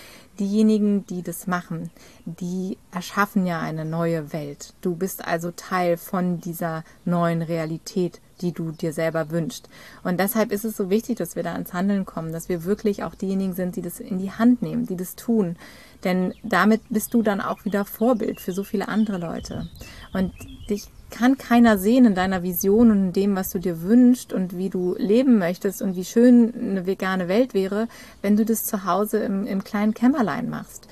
diejenigen, 0.40 1.06
die 1.06 1.22
das 1.22 1.46
machen, 1.46 1.90
die 2.24 2.76
erschaffen 2.90 3.46
ja 3.46 3.60
eine 3.60 3.84
neue 3.84 4.32
Welt. 4.32 4.74
Du 4.80 4.96
bist 4.96 5.24
also 5.24 5.52
Teil 5.52 5.96
von 5.96 6.40
dieser 6.40 6.82
neuen 7.04 7.42
Realität, 7.42 8.20
die 8.40 8.52
du 8.52 8.72
dir 8.72 8.92
selber 8.92 9.30
wünschst. 9.30 9.68
Und 10.02 10.18
deshalb 10.18 10.52
ist 10.52 10.64
es 10.64 10.76
so 10.76 10.90
wichtig, 10.90 11.18
dass 11.18 11.36
wir 11.36 11.42
da 11.42 11.54
ins 11.54 11.72
Handeln 11.72 12.04
kommen, 12.04 12.32
dass 12.32 12.48
wir 12.48 12.64
wirklich 12.64 13.02
auch 13.04 13.14
diejenigen 13.14 13.54
sind, 13.54 13.76
die 13.76 13.82
das 13.82 14.00
in 14.00 14.18
die 14.18 14.32
Hand 14.32 14.62
nehmen, 14.62 14.86
die 14.86 14.96
das 14.96 15.16
tun. 15.16 15.56
Denn 16.04 16.34
damit 16.42 16.82
bist 16.88 17.14
du 17.14 17.22
dann 17.22 17.40
auch 17.40 17.64
wieder 17.64 17.84
Vorbild 17.84 18.40
für 18.40 18.52
so 18.52 18.64
viele 18.64 18.88
andere 18.88 19.18
Leute. 19.18 19.68
Und 20.12 20.32
dich 20.68 20.88
kann 21.10 21.36
keiner 21.36 21.76
sehen 21.76 22.04
in 22.04 22.14
deiner 22.14 22.42
Vision 22.42 22.90
und 22.90 22.98
in 22.98 23.12
dem, 23.12 23.36
was 23.36 23.50
du 23.50 23.58
dir 23.58 23.82
wünschst 23.82 24.32
und 24.32 24.56
wie 24.56 24.70
du 24.70 24.94
leben 24.96 25.38
möchtest 25.38 25.82
und 25.82 25.96
wie 25.96 26.04
schön 26.04 26.54
eine 26.54 26.86
vegane 26.86 27.28
Welt 27.28 27.52
wäre, 27.52 27.88
wenn 28.22 28.36
du 28.36 28.44
das 28.44 28.64
zu 28.64 28.84
Hause 28.84 29.18
im, 29.18 29.46
im 29.46 29.64
kleinen 29.64 29.92
Kämmerlein 29.92 30.48
machst. 30.48 30.88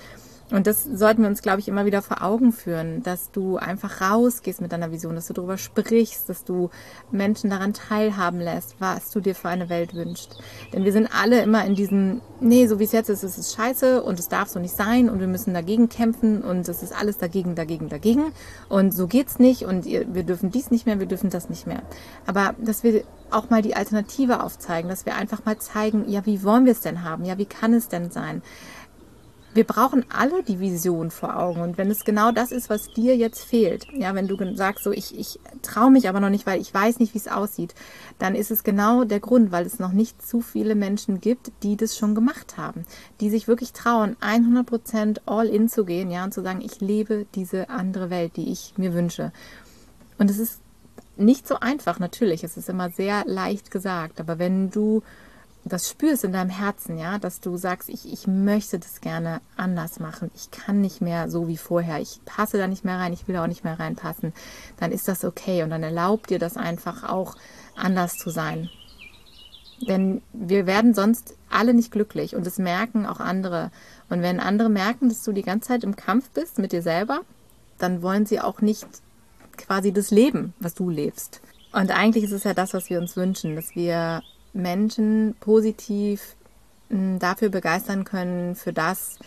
Und 0.51 0.67
das 0.67 0.85
sollten 0.85 1.23
wir 1.23 1.29
uns, 1.29 1.43
glaube 1.43 1.61
ich, 1.61 1.69
immer 1.69 1.85
wieder 1.85 2.01
vor 2.01 2.23
Augen 2.23 2.53
führen, 2.53 3.03
dass 3.03 3.31
du 3.31 3.59
einfach 3.59 4.01
rausgehst 4.01 4.63
mit 4.63 4.73
deiner 4.73 4.91
Vision, 4.91 5.15
dass 5.15 5.27
du 5.27 5.35
darüber 5.35 5.59
sprichst, 5.59 6.29
dass 6.29 6.45
du 6.45 6.71
Menschen 7.11 7.51
daran 7.51 7.75
teilhaben 7.75 8.41
lässt, 8.41 8.77
was 8.79 9.11
du 9.11 9.21
dir 9.21 9.35
für 9.35 9.51
eine 9.51 9.69
Welt 9.69 9.95
wünschst. 9.95 10.43
Denn 10.73 10.85
wir 10.85 10.93
sind 10.93 11.11
alle 11.13 11.43
immer 11.43 11.67
in 11.67 11.75
diesem, 11.75 12.23
nee, 12.41 12.67
so 12.67 12.79
wie 12.79 12.85
es 12.85 12.93
jetzt 12.93 13.11
ist, 13.11 13.25
ist 13.25 13.37
es 13.37 13.55
scheiße 13.55 14.03
und 14.03 14.19
es 14.19 14.29
darf 14.29 14.49
so 14.49 14.59
nicht 14.59 14.75
sein 14.75 15.11
und 15.11 15.21
wir 15.21 15.27
müssen 15.27 15.53
dagegen 15.53 15.91
kämpfen 15.91 16.43
und 16.43 16.67
es 16.67 16.83
ist 16.83 16.95
alles 16.99 17.19
dagegen, 17.19 17.55
dagegen, 17.55 17.91
dagegen 17.91 18.33
und 18.71 18.95
so 18.95 19.07
geht's 19.07 19.39
nicht 19.39 19.65
und 19.65 19.85
wir 19.85 20.23
dürfen 20.23 20.51
dies 20.51 20.71
nicht 20.71 20.87
mehr, 20.87 20.99
wir 20.99 21.07
dürfen 21.07 21.29
das 21.29 21.51
nicht 21.51 21.67
mehr. 21.67 21.83
Aber 22.27 22.55
dass 22.59 22.83
wir 22.83 23.03
auch 23.31 23.51
mal 23.51 23.61
die 23.61 23.77
Alternative 23.77 24.43
aufzeigen, 24.43 24.89
dass 24.89 25.05
wir 25.05 25.15
einfach 25.15 25.45
mal 25.45 25.59
zeigen, 25.59 26.09
ja, 26.09 26.25
wie 26.25 26.43
wollen 26.43 26.65
wir 26.65 26.73
es 26.73 26.81
denn 26.81 27.05
haben? 27.05 27.25
Ja, 27.27 27.37
wie 27.37 27.45
kann 27.45 27.75
es 27.75 27.89
denn 27.89 28.11
sein? 28.11 28.43
Wir 29.55 29.65
brauchen 29.65 30.05
alle 30.11 30.43
die 30.43 30.61
Vision 30.61 31.11
vor 31.11 31.37
Augen. 31.37 31.61
Und 31.61 31.79
wenn 31.79 31.91
es 31.91 32.05
genau 32.05 32.33
das 32.33 32.53
ist, 32.53 32.71
was 32.71 32.89
dir 32.89 33.17
jetzt 33.17 33.43
fehlt, 33.43 33.87
ja, 33.93 34.15
wenn 34.15 34.29
du 34.29 34.37
sagst, 34.55 34.85
so 34.85 34.93
ich, 34.93 35.19
ich 35.19 35.41
traue 35.63 35.91
mich 35.91 36.09
aber 36.09 36.21
noch 36.21 36.31
nicht, 36.31 36.47
weil 36.47 36.61
ich 36.61 36.73
weiß 36.73 36.99
nicht, 37.01 37.15
wie 37.15 37.19
es 37.19 37.29
aussieht, 37.29 37.75
dann 38.19 38.35
ist 38.35 38.51
es 38.51 38.63
genau 38.63 39.05
der 39.05 39.21
Grund, 39.21 39.51
weil 39.51 39.67
es 39.67 39.79
noch 39.79 39.93
nicht 39.93 40.25
zu 40.25 40.41
viele 40.41 40.75
Menschen 40.75 41.21
gibt, 41.21 41.51
die 41.63 41.77
das 41.77 41.97
schon 41.97 42.15
gemacht 42.15 42.57
haben, 42.57 42.85
die 43.21 43.31
sich 43.31 43.49
wirklich 43.49 43.73
trauen, 43.73 44.17
100% 44.21 45.21
all 45.27 45.49
in 45.49 45.69
zu 45.69 45.85
gehen, 45.85 46.11
ja, 46.11 46.25
und 46.25 46.35
zu 46.35 46.43
sagen, 46.43 46.61
ich 46.61 46.81
lebe 46.81 47.27
diese 47.35 47.71
andere 47.71 48.11
Welt, 48.11 48.37
die 48.37 48.53
ich 48.53 48.75
mir 48.77 48.93
wünsche. 48.93 49.33
Und 50.19 50.31
es 50.31 50.39
ist 50.39 50.61
nicht 51.17 51.49
so 51.49 51.59
einfach, 51.61 51.99
natürlich. 51.99 52.45
Es 52.45 52.57
ist 52.57 52.69
immer 52.69 52.91
sehr 52.91 53.25
leicht 53.27 53.71
gesagt. 53.71 54.21
Aber 54.21 54.39
wenn 54.39 54.71
du 54.71 55.03
das 55.69 55.89
spürst 55.89 56.25
in 56.25 56.33
deinem 56.33 56.51
Herzen, 56.51 56.99
ja, 56.99 57.19
dass 57.19 57.41
du 57.41 57.57
sagst, 57.57 57.89
ich, 57.89 58.13
ich 58.13 58.27
möchte 58.27 58.79
das 58.79 59.01
gerne 59.01 59.41
anders 59.57 60.01
machen, 60.01 60.31
ich 60.35 60.51
kann 60.51 60.81
nicht 60.81 61.01
mehr 61.01 61.31
so 61.31 61.49
wie 61.49 61.57
vorher, 61.57 62.01
ich 62.01 62.21
passe 62.25 62.59
da 62.59 62.67
nicht 62.67 62.85
mehr 62.85 62.99
rein, 62.99 63.13
ich 63.13 63.29
will 63.29 63.37
auch 63.37 63.47
nicht 63.47 63.65
mehr 63.65 63.79
reinpassen, 63.79 64.33
dann 64.79 64.93
ist 64.93 65.09
das 65.09 65.25
okay 65.25 65.63
und 65.63 65.71
dann 65.71 65.83
erlaubt 65.83 66.31
dir 66.31 66.39
das 66.39 66.57
einfach 66.57 67.05
auch 67.05 67.37
anders 67.77 68.17
zu 68.17 68.31
sein. 68.31 68.69
Denn 69.87 70.23
wir 70.33 70.67
werden 70.67 70.93
sonst 70.93 71.35
alle 71.51 71.73
nicht 71.73 71.93
glücklich 71.93 72.35
und 72.35 72.47
das 72.47 72.59
merken 72.59 73.07
auch 73.07 73.21
andere. 73.21 73.71
Und 74.09 74.23
wenn 74.23 74.41
andere 74.41 74.69
merken, 74.69 75.09
dass 75.09 75.23
du 75.23 75.33
die 75.33 75.43
ganze 75.43 75.69
Zeit 75.69 75.85
im 75.85 75.95
Kampf 75.95 76.31
bist 76.31 76.59
mit 76.59 76.73
dir 76.73 76.83
selber, 76.83 77.21
dann 77.79 78.03
wollen 78.03 78.27
sie 78.27 78.41
auch 78.41 78.61
nicht 78.61 78.87
quasi 79.57 79.93
das 79.93 80.11
Leben, 80.11 80.53
was 80.59 80.75
du 80.75 80.91
lebst. 80.91 81.41
Und 81.73 81.91
eigentlich 81.91 82.25
ist 82.25 82.33
es 82.33 82.45
ja 82.45 82.55
das, 82.55 82.75
was 82.75 82.91
wir 82.91 82.99
uns 82.99 83.17
wünschen, 83.17 83.55
dass 83.55 83.75
wir 83.77 84.23
Menschen 84.59 85.35
positiv 85.41 86.37
hm, 86.91 87.19
dafür 87.19 87.49
begeistern 87.49 88.05
können, 88.05 88.55
für 88.55 88.73
das, 88.73 89.19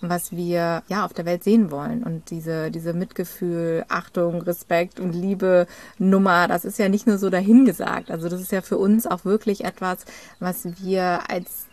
was 0.00 0.32
wir 0.32 0.82
ja 0.88 1.04
auf 1.04 1.12
der 1.12 1.24
Welt 1.24 1.44
sehen 1.44 1.70
wollen. 1.70 2.02
Und 2.02 2.30
diese, 2.30 2.70
diese 2.70 2.92
Mitgefühl, 2.92 3.84
Achtung, 3.88 4.42
Respekt 4.42 5.00
und 5.00 5.12
Liebe 5.12 5.66
Nummer, 5.98 6.48
das 6.48 6.64
ist 6.64 6.78
ja 6.78 6.88
nicht 6.88 7.06
nur 7.06 7.18
so 7.18 7.30
dahingesagt. 7.30 8.10
Also 8.10 8.28
das 8.28 8.40
ist 8.40 8.52
ja 8.52 8.62
für 8.62 8.78
uns 8.78 9.06
auch 9.06 9.24
wirklich 9.24 9.64
etwas, 9.64 10.04
was 10.40 10.66
wir 10.82 11.30
als 11.30 11.67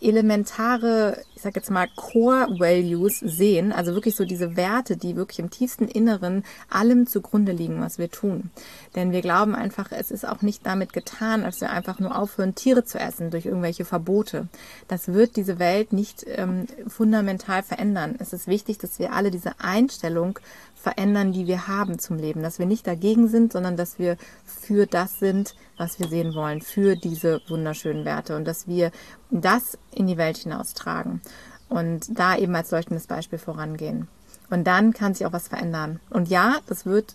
elementare, 0.00 1.22
ich 1.34 1.42
sag 1.42 1.56
jetzt 1.56 1.70
mal, 1.70 1.88
Core 1.96 2.58
Values 2.58 3.18
sehen, 3.18 3.72
also 3.72 3.94
wirklich 3.94 4.16
so 4.16 4.24
diese 4.24 4.56
Werte, 4.56 4.96
die 4.96 5.16
wirklich 5.16 5.38
im 5.38 5.50
tiefsten 5.50 5.88
Inneren 5.88 6.44
allem 6.68 7.06
zugrunde 7.06 7.52
liegen, 7.52 7.80
was 7.80 7.98
wir 7.98 8.10
tun. 8.10 8.50
Denn 8.94 9.12
wir 9.12 9.20
glauben 9.20 9.54
einfach, 9.54 9.92
es 9.92 10.10
ist 10.10 10.26
auch 10.26 10.42
nicht 10.42 10.66
damit 10.66 10.92
getan, 10.92 11.44
als 11.44 11.60
wir 11.60 11.70
einfach 11.70 11.98
nur 11.98 12.18
aufhören, 12.18 12.54
Tiere 12.54 12.84
zu 12.84 12.98
essen 12.98 13.30
durch 13.30 13.46
irgendwelche 13.46 13.84
Verbote. 13.84 14.48
Das 14.88 15.08
wird 15.08 15.36
diese 15.36 15.58
Welt 15.58 15.92
nicht 15.92 16.24
ähm, 16.26 16.66
fundamental 16.88 17.62
verändern. 17.62 18.16
Es 18.18 18.32
ist 18.32 18.46
wichtig, 18.46 18.78
dass 18.78 18.98
wir 18.98 19.12
alle 19.12 19.30
diese 19.30 19.60
Einstellung 19.60 20.38
verändern, 20.80 21.32
die 21.32 21.46
wir 21.46 21.68
haben 21.68 21.98
zum 21.98 22.16
Leben. 22.16 22.42
Dass 22.42 22.58
wir 22.58 22.66
nicht 22.66 22.86
dagegen 22.86 23.28
sind, 23.28 23.52
sondern 23.52 23.76
dass 23.76 23.98
wir 23.98 24.16
für 24.44 24.86
das 24.86 25.18
sind, 25.18 25.54
was 25.76 25.98
wir 25.98 26.08
sehen 26.08 26.34
wollen, 26.34 26.60
für 26.60 26.96
diese 26.96 27.40
wunderschönen 27.48 28.04
Werte 28.04 28.36
und 28.36 28.44
dass 28.46 28.66
wir 28.66 28.90
das 29.30 29.78
in 29.92 30.06
die 30.06 30.16
Welt 30.16 30.38
hinaustragen 30.38 31.20
und 31.68 32.18
da 32.18 32.36
eben 32.36 32.54
als 32.54 32.70
leuchtendes 32.70 33.06
Beispiel 33.06 33.38
vorangehen. 33.38 34.08
Und 34.50 34.64
dann 34.64 34.92
kann 34.92 35.14
sich 35.14 35.26
auch 35.26 35.32
was 35.32 35.48
verändern. 35.48 36.00
Und 36.10 36.28
ja, 36.28 36.58
das 36.66 36.84
wird 36.86 37.14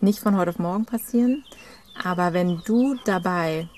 nicht 0.00 0.18
von 0.18 0.36
heute 0.36 0.50
auf 0.50 0.58
morgen 0.58 0.84
passieren, 0.86 1.44
aber 2.02 2.32
wenn 2.32 2.60
du 2.66 2.96
dabei 3.04 3.68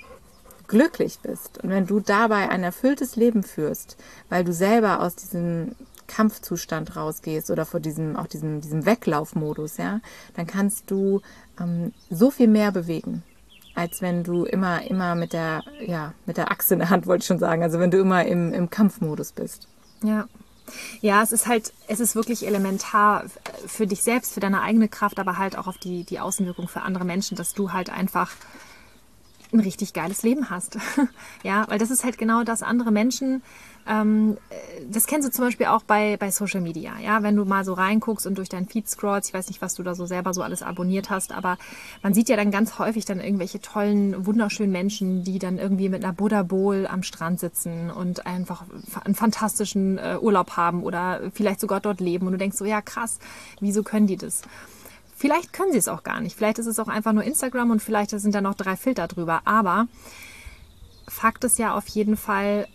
glücklich 0.67 1.19
bist 1.23 1.62
und 1.62 1.71
wenn 1.71 1.87
du 1.87 2.01
dabei 2.01 2.49
ein 2.49 2.65
erfülltes 2.65 3.17
Leben 3.17 3.43
führst, 3.43 3.97
weil 4.29 4.45
du 4.45 4.53
selber 4.53 5.01
aus 5.01 5.15
diesem 5.15 5.77
Kampfzustand 6.07 6.97
rausgehst 6.97 7.51
oder 7.51 7.66
vor 7.66 7.81
diesem, 7.81 8.16
auch 8.16 8.27
diesem, 8.27 8.61
diesem 8.61 8.87
Weglaufmodus, 8.87 9.77
ja, 9.77 10.01
dann 10.35 10.47
kannst 10.47 10.90
du 10.90 11.21
ähm, 11.61 11.92
so 12.11 12.31
viel 12.31 12.49
mehr 12.49 12.73
bewegen, 12.73 13.23
als 13.75 14.03
wenn 14.03 14.25
du 14.25 14.45
immer, 14.45 14.83
immer 14.88 15.14
mit 15.14 15.33
der, 15.33 15.62
ja, 15.85 16.14
mit 16.25 16.37
der 16.37 16.51
Axt 16.51 16.73
in 16.73 16.79
der 16.79 16.90
Hand, 16.90 17.07
wollte 17.07 17.23
ich 17.23 17.27
schon 17.27 17.38
sagen, 17.38 17.62
also 17.62 17.79
wenn 17.79 17.90
du 17.90 17.99
immer 17.99 18.25
im, 18.25 18.53
im 18.53 18.71
Kampfmodus 18.71 19.33
bist. 19.33 19.69
Ja. 20.03 20.27
Ja, 21.01 21.23
es 21.23 21.31
ist 21.31 21.47
halt, 21.47 21.73
es 21.87 22.01
ist 22.01 22.16
wirklich 22.16 22.45
elementar 22.45 23.25
für 23.69 23.87
dich 23.87 24.03
selbst, 24.03 24.33
für 24.33 24.40
deine 24.40 24.62
eigene 24.62 24.88
Kraft, 24.88 25.21
aber 25.21 25.38
halt 25.38 25.57
auch 25.57 25.69
auf 25.69 25.79
die, 25.79 26.03
die 26.03 26.19
Außenwirkung 26.19 26.66
für 26.66 26.83
andere 26.83 27.05
Menschen, 27.05 27.37
dass 27.37 27.55
du 27.55 27.73
halt 27.73 27.88
einfach 27.88 28.33
ein 29.53 29.61
richtig 29.61 29.93
geiles 29.93 30.23
Leben 30.23 30.51
hast. 30.51 30.79
ja, 31.43 31.67
weil 31.69 31.79
das 31.79 31.91
ist 31.91 32.05
halt 32.05 32.19
genau 32.19 32.45
das, 32.45 32.63
andere 32.63 32.91
Menschen 32.91 33.43
ähm, 33.89 34.37
das 34.91 35.07
kennst 35.07 35.29
du 35.29 35.33
zum 35.33 35.45
Beispiel 35.45 35.67
auch 35.67 35.83
bei, 35.83 36.17
bei 36.17 36.31
Social 36.31 36.61
Media. 36.61 36.95
Ja, 37.03 37.23
wenn 37.23 37.37
du 37.37 37.45
mal 37.45 37.65
so 37.65 37.73
reinguckst 37.73 38.27
und 38.27 38.37
durch 38.37 38.49
deinen 38.49 38.67
Feed 38.67 38.89
scrollst, 38.89 39.29
ich 39.29 39.35
weiß 39.35 39.49
nicht, 39.49 39.63
was 39.63 39.75
du 39.75 39.83
da 39.83 39.95
so 39.95 40.07
selber 40.07 40.35
so 40.35 40.43
alles 40.43 40.63
abonniert 40.63 41.09
hast, 41.09 41.33
aber 41.33 41.57
man 42.03 42.13
sieht 42.13 42.29
ja 42.29 42.37
dann 42.37 42.51
ganz 42.51 42.79
häufig 42.79 43.05
dann 43.05 43.21
irgendwelche 43.21 43.61
tollen, 43.61 44.27
wunderschönen 44.27 44.73
Menschen, 44.73 45.23
die 45.23 45.39
dann 45.39 45.59
irgendwie 45.59 45.89
mit 45.89 46.03
einer 46.03 46.13
Buddha 46.13 46.43
Bowl 46.43 46.87
am 46.87 47.03
Strand 47.05 47.39
sitzen 47.39 47.91
und 47.91 48.27
einfach 48.27 48.65
einen 49.05 49.15
fantastischen 49.15 49.99
äh, 49.99 50.19
Urlaub 50.21 50.57
haben 50.57 50.83
oder 50.83 51.21
vielleicht 51.33 51.61
sogar 51.61 51.81
dort 51.81 52.01
leben 52.01 52.27
und 52.27 52.33
du 52.33 52.39
denkst 52.39 52.57
so, 52.57 52.65
ja 52.65 52.83
krass, 52.83 53.19
wieso 53.61 53.85
können 53.85 54.09
die 54.09 54.17
das? 54.17 54.43
Vielleicht 55.18 55.52
können 55.52 55.72
sie 55.72 55.79
es 55.79 55.88
auch 55.88 56.02
gar 56.02 56.20
nicht. 56.20 56.37
Vielleicht 56.37 56.59
ist 56.59 56.66
es 56.66 56.79
auch 56.79 56.88
einfach 56.88 57.12
nur 57.12 57.24
Instagram 57.24 57.70
und 57.70 57.83
vielleicht 57.83 58.11
sind 58.11 58.35
da 58.35 58.42
noch 58.42 58.55
drei 58.55 58.76
Filter 58.76 59.09
drüber. 59.09 59.40
Aber 59.46 59.88
Fakt 61.09 61.42
ist 61.44 61.59
ja 61.59 61.74
auf 61.74 61.88
jeden 61.88 62.18
Fall, 62.18 62.68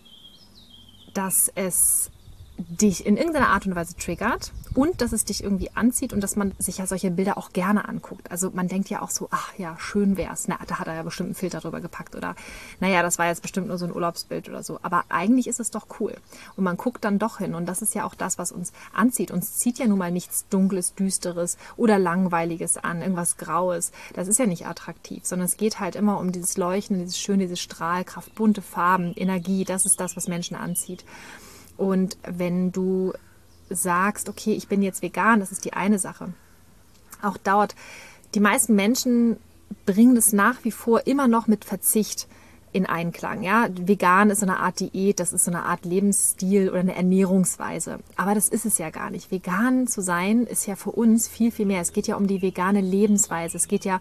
dass 1.14 1.50
es 1.54 2.10
dich 2.58 3.06
in 3.06 3.16
irgendeiner 3.16 3.48
Art 3.48 3.66
und 3.66 3.74
Weise 3.74 3.96
triggert 3.96 4.52
und 4.74 5.00
dass 5.00 5.12
es 5.12 5.24
dich 5.24 5.42
irgendwie 5.42 5.70
anzieht 5.74 6.12
und 6.12 6.20
dass 6.20 6.36
man 6.36 6.52
sich 6.58 6.78
ja 6.78 6.86
solche 6.86 7.10
Bilder 7.10 7.38
auch 7.38 7.52
gerne 7.52 7.88
anguckt. 7.88 8.30
Also 8.30 8.50
man 8.52 8.68
denkt 8.68 8.88
ja 8.90 9.02
auch 9.02 9.10
so, 9.10 9.28
ach 9.30 9.52
ja, 9.58 9.76
schön 9.78 10.16
wär's. 10.16 10.48
Na, 10.48 10.58
da 10.66 10.78
hat 10.78 10.86
er 10.86 10.94
ja 10.94 11.02
bestimmt 11.02 11.28
einen 11.28 11.34
Filter 11.34 11.60
drüber 11.60 11.80
gepackt 11.80 12.14
oder 12.14 12.34
naja, 12.80 13.02
das 13.02 13.18
war 13.18 13.26
jetzt 13.26 13.42
bestimmt 13.42 13.68
nur 13.68 13.78
so 13.78 13.86
ein 13.86 13.92
Urlaubsbild 13.92 14.48
oder 14.48 14.62
so. 14.62 14.78
Aber 14.82 15.04
eigentlich 15.08 15.46
ist 15.46 15.60
es 15.60 15.70
doch 15.70 15.86
cool. 16.00 16.14
Und 16.56 16.64
man 16.64 16.76
guckt 16.76 17.04
dann 17.04 17.18
doch 17.18 17.38
hin 17.38 17.54
und 17.54 17.66
das 17.66 17.82
ist 17.82 17.94
ja 17.94 18.04
auch 18.04 18.14
das, 18.14 18.38
was 18.38 18.52
uns 18.52 18.72
anzieht. 18.92 19.30
Uns 19.30 19.58
zieht 19.58 19.78
ja 19.78 19.86
nun 19.86 19.98
mal 19.98 20.10
nichts 20.10 20.46
Dunkles, 20.48 20.94
Düsteres 20.94 21.56
oder 21.76 21.98
Langweiliges 21.98 22.76
an, 22.76 23.00
irgendwas 23.00 23.36
Graues. 23.38 23.92
Das 24.14 24.28
ist 24.28 24.38
ja 24.38 24.46
nicht 24.46 24.66
attraktiv, 24.66 25.24
sondern 25.24 25.46
es 25.46 25.56
geht 25.56 25.80
halt 25.80 25.96
immer 25.96 26.18
um 26.18 26.32
dieses 26.32 26.56
Leuchten, 26.56 26.98
dieses 26.98 27.18
Schöne, 27.18 27.44
diese 27.44 27.56
Strahlkraft, 27.56 28.34
bunte 28.34 28.62
Farben, 28.62 29.12
Energie. 29.14 29.64
Das 29.64 29.86
ist 29.86 30.00
das, 30.00 30.16
was 30.16 30.28
Menschen 30.28 30.56
anzieht. 30.56 31.04
Und 31.82 32.16
wenn 32.22 32.70
du 32.70 33.12
sagst, 33.68 34.28
okay, 34.28 34.52
ich 34.52 34.68
bin 34.68 34.82
jetzt 34.82 35.02
vegan, 35.02 35.40
das 35.40 35.50
ist 35.50 35.64
die 35.64 35.72
eine 35.72 35.98
Sache. 35.98 36.32
Auch 37.22 37.36
dort, 37.36 37.74
die 38.36 38.40
meisten 38.40 38.76
Menschen 38.76 39.36
bringen 39.84 40.14
das 40.14 40.32
nach 40.32 40.62
wie 40.62 40.70
vor 40.70 41.08
immer 41.08 41.26
noch 41.26 41.48
mit 41.48 41.64
Verzicht 41.64 42.28
in 42.72 42.86
Einklang. 42.86 43.42
Ja, 43.42 43.68
vegan 43.70 44.30
ist 44.30 44.40
so 44.40 44.46
eine 44.46 44.58
Art 44.58 44.80
Diät, 44.80 45.20
das 45.20 45.32
ist 45.32 45.44
so 45.44 45.50
eine 45.50 45.64
Art 45.64 45.84
Lebensstil 45.84 46.70
oder 46.70 46.80
eine 46.80 46.94
Ernährungsweise. 46.94 47.98
Aber 48.16 48.34
das 48.34 48.48
ist 48.48 48.64
es 48.64 48.78
ja 48.78 48.90
gar 48.90 49.10
nicht. 49.10 49.30
Vegan 49.30 49.86
zu 49.86 50.00
sein 50.00 50.46
ist 50.46 50.66
ja 50.66 50.76
für 50.76 50.90
uns 50.90 51.28
viel, 51.28 51.50
viel 51.50 51.66
mehr. 51.66 51.82
Es 51.82 51.92
geht 51.92 52.06
ja 52.06 52.16
um 52.16 52.26
die 52.26 52.40
vegane 52.40 52.80
Lebensweise. 52.80 53.56
Es 53.56 53.68
geht 53.68 53.84
ja 53.84 54.00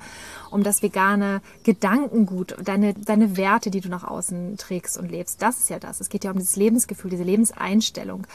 um 0.49 0.63
das 0.63 0.81
vegane 0.81 1.41
Gedankengut, 1.63 2.55
deine, 2.63 2.93
deine 2.93 3.35
Werte, 3.37 3.71
die 3.71 3.81
du 3.81 3.89
nach 3.89 4.05
außen 4.05 4.57
trägst 4.57 4.97
und 4.97 5.11
lebst. 5.11 5.41
Das 5.41 5.59
ist 5.59 5.69
ja 5.69 5.79
das. 5.79 5.99
Es 5.99 6.09
geht 6.09 6.23
ja 6.23 6.31
um 6.31 6.37
dieses 6.37 6.55
Lebensgefühl, 6.55 7.11
diese 7.11 7.23
Lebenseinstellung 7.23 8.25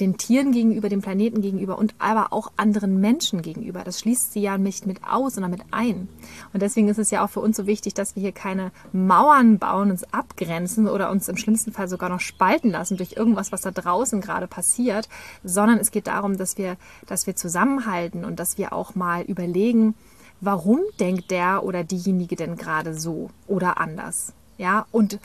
den 0.00 0.16
Tieren 0.16 0.52
gegenüber, 0.52 0.88
dem 0.88 1.02
Planeten 1.02 1.40
gegenüber 1.40 1.78
und 1.78 1.94
aber 1.98 2.32
auch 2.32 2.52
anderen 2.56 3.00
Menschen 3.00 3.42
gegenüber. 3.42 3.84
Das 3.84 4.00
schließt 4.00 4.32
sie 4.32 4.40
ja 4.40 4.58
nicht 4.58 4.86
mit 4.86 5.00
aus, 5.08 5.34
sondern 5.34 5.50
mit 5.50 5.62
ein. 5.70 6.08
Und 6.52 6.62
deswegen 6.62 6.88
ist 6.88 6.98
es 6.98 7.10
ja 7.10 7.24
auch 7.24 7.30
für 7.30 7.40
uns 7.40 7.56
so 7.56 7.66
wichtig, 7.66 7.94
dass 7.94 8.16
wir 8.16 8.22
hier 8.22 8.32
keine 8.32 8.72
Mauern 8.92 9.58
bauen, 9.58 9.90
uns 9.90 10.04
abgrenzen 10.12 10.88
oder 10.88 11.10
uns 11.10 11.28
im 11.28 11.36
schlimmsten 11.36 11.72
Fall 11.72 11.88
sogar 11.88 12.08
noch 12.08 12.20
spalten 12.20 12.70
lassen 12.70 12.96
durch 12.96 13.12
irgendwas, 13.12 13.52
was 13.52 13.62
da 13.62 13.70
draußen 13.70 14.20
gerade 14.20 14.46
passiert, 14.46 15.08
sondern 15.44 15.78
es 15.78 15.90
geht 15.90 16.06
darum, 16.06 16.36
dass 16.36 16.58
wir, 16.58 16.76
dass 17.06 17.26
wir 17.26 17.36
zusammenhalten 17.36 18.24
und 18.24 18.38
dass 18.38 18.58
wir 18.58 18.72
auch 18.72 18.94
mal 18.94 19.22
überlegen, 19.22 19.94
warum 20.40 20.80
denkt 21.00 21.30
der 21.30 21.64
oder 21.64 21.84
diejenige 21.84 22.36
denn 22.36 22.56
gerade 22.56 22.94
so 22.98 23.30
oder 23.46 23.78
anders? 23.78 24.32
Ja, 24.58 24.86
und 24.90 25.18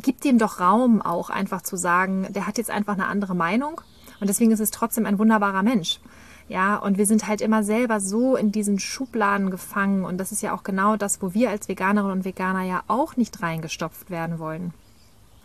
gibt 0.00 0.24
dem 0.24 0.38
doch 0.38 0.60
Raum 0.60 1.02
auch 1.02 1.30
einfach 1.30 1.62
zu 1.62 1.76
sagen, 1.76 2.26
der 2.30 2.46
hat 2.46 2.58
jetzt 2.58 2.70
einfach 2.70 2.94
eine 2.94 3.06
andere 3.06 3.34
Meinung 3.34 3.80
und 4.20 4.28
deswegen 4.28 4.50
ist 4.50 4.60
es 4.60 4.70
trotzdem 4.70 5.06
ein 5.06 5.18
wunderbarer 5.18 5.62
Mensch. 5.62 6.00
Ja, 6.48 6.76
und 6.76 6.98
wir 6.98 7.06
sind 7.06 7.28
halt 7.28 7.40
immer 7.40 7.62
selber 7.62 8.00
so 8.00 8.34
in 8.34 8.50
diesen 8.50 8.80
Schubladen 8.80 9.50
gefangen 9.50 10.04
und 10.04 10.18
das 10.18 10.32
ist 10.32 10.42
ja 10.42 10.52
auch 10.52 10.64
genau 10.64 10.96
das, 10.96 11.22
wo 11.22 11.32
wir 11.32 11.50
als 11.50 11.68
Veganerinnen 11.68 12.18
und 12.18 12.24
Veganer 12.24 12.64
ja 12.64 12.82
auch 12.88 13.16
nicht 13.16 13.40
reingestopft 13.40 14.10
werden 14.10 14.40
wollen, 14.40 14.74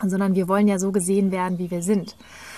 sondern 0.04 0.34
wir 0.34 0.48
wollen 0.48 0.68
ja 0.68 0.80
so 0.80 0.92
gesehen 0.92 1.32
werden, 1.32 1.60
wie 1.60 1.70
wir 1.70 1.84
sind. 1.84 2.16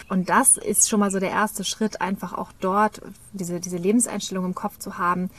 Und 0.08 0.30
das 0.30 0.56
ist 0.56 0.88
schon 0.88 1.02
mal 1.02 1.12
so 1.12 1.20
der 1.20 1.32
erste 1.32 1.66
Schritt, 1.66 2.00
einfach 2.00 2.32
auch 2.32 2.54
dort 2.62 3.02
diese, 3.34 3.60
diese 3.60 3.78
Lebenseinstellung 3.78 4.46
im 4.46 4.56
Kopf 4.56 4.80
zu 4.80 4.98
haben. 4.98 5.30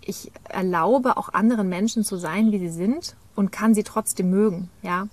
Ich 0.00 0.32
erlaube 0.48 1.16
auch 1.16 1.32
anderen 1.34 1.68
Menschen 1.68 2.02
zu 2.02 2.16
sein, 2.16 2.50
wie 2.50 2.58
sie 2.58 2.70
sind 2.70 3.14
und 3.36 3.52
kann 3.52 3.74
sie 3.74 3.84
trotzdem 3.84 4.30
mögen, 4.30 4.70
ja. 4.82 5.06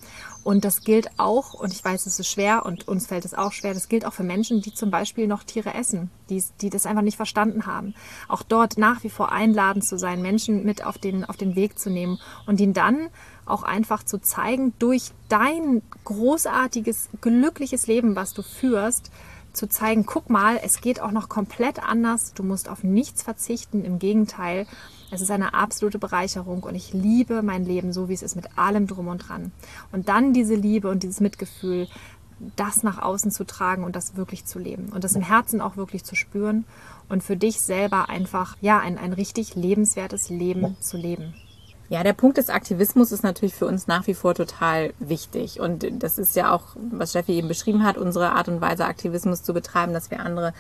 Und 0.44 0.66
das 0.66 0.82
gilt 0.82 1.08
auch, 1.18 1.54
und 1.54 1.72
ich 1.72 1.84
weiß, 1.84 2.06
es 2.06 2.20
ist 2.20 2.30
schwer 2.30 2.66
und 2.66 2.88
uns 2.88 3.08
fällt 3.08 3.24
es 3.24 3.34
auch 3.34 3.54
schwer, 3.54 3.74
das 3.74 3.88
gilt 3.88 4.06
auch 4.06 4.14
für 4.14 4.24
Menschen, 4.24 4.62
die 4.62 4.74
zum 4.74 4.92
Beispiel 4.92 5.26
noch 5.28 5.44
Tiere 5.44 5.74
essen, 5.74 6.10
die, 6.30 6.44
die 6.60 6.70
das 6.70 6.86
einfach 6.86 7.02
nicht 7.02 7.16
verstanden 7.16 7.66
haben. 7.66 7.94
Auch 8.28 8.44
dort 8.44 8.78
nach 8.78 9.04
wie 9.04 9.10
vor 9.10 9.32
einladen 9.32 9.82
zu 9.82 9.98
sein, 9.98 10.22
Menschen 10.22 10.66
mit 10.66 10.86
auf 10.86 10.98
den, 10.98 11.24
auf 11.24 11.38
den 11.38 11.56
Weg 11.56 11.80
zu 11.80 11.90
nehmen 11.90 12.20
und 12.46 12.60
ihnen 12.60 12.74
dann 12.74 13.10
auch 13.46 13.64
einfach 13.64 14.04
zu 14.04 14.20
zeigen, 14.20 14.74
durch 14.80 15.12
dein 15.30 15.82
großartiges, 16.04 17.10
glückliches 17.22 17.88
Leben, 17.88 18.16
was 18.16 18.34
du 18.34 18.42
führst, 18.42 19.12
zu 19.54 19.70
zeigen, 19.70 20.06
guck 20.06 20.30
mal, 20.30 20.60
es 20.64 20.82
geht 20.82 21.00
auch 21.00 21.12
noch 21.12 21.30
komplett 21.30 21.82
anders, 21.82 22.34
du 22.34 22.44
musst 22.44 22.68
auf 22.68 22.84
nichts 22.84 23.24
verzichten, 23.24 23.86
im 23.86 24.00
Gegenteil, 24.00 24.66
es 25.14 25.22
ist 25.22 25.32
eine 25.32 25.54
absolute 25.54 26.00
Bereicherung 26.00 26.64
und 26.64 26.76
ich 26.76 26.94
liebe 26.94 27.44
mein 27.44 27.66
Leben 27.66 27.94
so, 27.94 28.10
wie 28.10 28.14
es 28.14 28.24
ist, 28.24 28.36
mit 28.36 28.58
allem 28.58 28.88
drum 28.88 29.08
und 29.08 29.20
dran. 29.20 29.52
Und 29.92 30.10
dann 30.10 30.34
diese 30.34 30.56
Liebe 30.56 30.90
und 30.90 31.04
dieses 31.04 31.20
Mitgefühl, 31.20 31.88
das 32.56 32.84
nach 32.84 33.02
außen 33.02 33.32
zu 33.32 33.46
tragen 33.46 33.84
und 33.84 33.96
das 33.96 34.16
wirklich 34.16 34.46
zu 34.46 34.60
leben 34.60 34.90
und 34.90 35.04
das 35.04 35.16
im 35.16 35.22
Herzen 35.22 35.62
auch 35.62 35.78
wirklich 35.78 36.04
zu 36.04 36.16
spüren 36.16 36.66
und 37.10 37.24
für 37.24 37.38
dich 37.38 37.62
selber 37.62 38.10
einfach, 38.10 38.58
ja, 38.60 38.80
ein, 38.80 38.98
ein 38.98 39.14
richtig 39.14 39.56
lebenswertes 39.56 40.30
Leben 40.30 40.76
zu 40.80 40.98
leben. 40.98 41.34
Ja, 41.90 42.02
der 42.02 42.14
Punkt 42.14 42.38
des 42.38 42.50
Aktivismus 42.50 43.12
ist 43.12 43.24
natürlich 43.24 43.54
für 43.54 43.68
uns 43.68 43.88
nach 43.88 44.08
wie 44.08 44.14
vor 44.14 44.34
total 44.34 44.94
wichtig. 45.00 45.60
Und 45.60 45.86
das 46.02 46.18
ist 46.18 46.36
ja 46.36 46.52
auch, 46.52 46.76
was 46.76 47.12
Steffi 47.12 47.34
eben 47.34 47.48
beschrieben 47.48 47.84
hat, 47.84 47.98
unsere 47.98 48.32
Art 48.32 48.48
und 48.48 48.62
Weise, 48.62 48.86
Aktivismus 48.86 49.44
zu 49.44 49.54
betreiben, 49.54 49.94
dass 49.94 50.10
wir 50.10 50.22
andere 50.22 50.54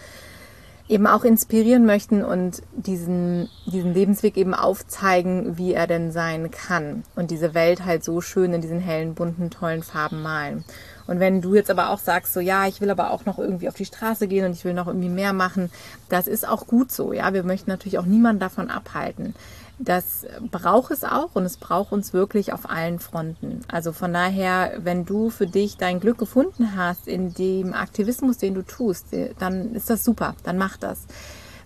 eben 0.89 1.08
auch 1.08 1.24
inspirieren 1.24 1.86
möchten 1.86 2.24
und 2.24 2.62
diesen, 2.74 3.50
diesen 3.65 3.93
Lebensweg 3.93 4.36
eben 4.38 4.54
aufzeigen, 4.54 5.58
wie 5.58 5.74
er 5.74 5.88
denn 5.88 6.12
sein 6.12 6.52
kann. 6.52 7.04
Und 7.15 7.32
diese 7.32 7.54
Welt 7.54 7.86
halt 7.86 8.04
so 8.04 8.19
schön 8.19 8.54
in 8.54 8.62
diesen 8.62 8.80
hellen, 8.80 9.15
bunten, 9.15 9.50
tollen 9.50 9.82
Farben 9.82 10.22
malen. 10.22 10.65
Und 11.08 11.19
wenn 11.19 11.41
du 11.41 11.56
jetzt 11.56 11.72
aber 11.72 11.89
auch 11.89 12.00
sagst, 12.00 12.34
so 12.34 12.39
ja, 12.39 12.67
ich 12.67 12.82
will 12.82 12.89
aber 12.89 13.12
auch 13.12 13.26
noch 13.26 13.39
irgendwie 13.39 13.67
auf 13.67 13.76
die 13.76 13.86
Straße 13.86 14.28
gehen 14.28 14.46
und 14.46 14.54
ich 14.54 14.65
will 14.65 14.74
noch 14.74 14.88
irgendwie 14.88 15.10
mehr 15.10 15.34
machen, 15.34 15.69
das 16.10 16.28
ist 16.28 16.48
auch 16.48 16.67
gut 16.67 16.91
so. 16.91 17.13
Ja, 17.13 17.34
wir 17.34 17.43
möchten 17.43 17.69
natürlich 17.69 17.98
auch 17.98 18.06
niemanden 18.06 18.39
davon 18.39 18.69
abhalten. 18.69 19.36
Das 19.79 20.25
braucht 20.51 20.91
es 20.91 21.03
auch 21.03 21.31
und 21.33 21.43
es 21.43 21.57
braucht 21.57 21.91
uns 21.91 22.13
wirklich 22.13 22.53
auf 22.53 22.69
allen 22.69 22.99
Fronten. 22.99 23.62
Also 23.67 23.91
von 23.91 24.13
daher, 24.13 24.73
wenn 24.77 25.03
du 25.05 25.29
für 25.29 25.47
dich 25.47 25.77
dein 25.77 25.99
Glück 25.99 26.17
gefunden 26.17 26.75
hast 26.77 27.07
in 27.07 27.33
dem 27.33 27.73
Aktivismus, 27.73 28.38
den 28.38 28.53
du 28.53 28.62
tust, 28.62 29.07
dann 29.39 29.73
ist 29.73 29.89
das 29.89 30.03
super, 30.03 30.36
dann 30.43 30.57
mach 30.57 30.77
das. 30.77 31.05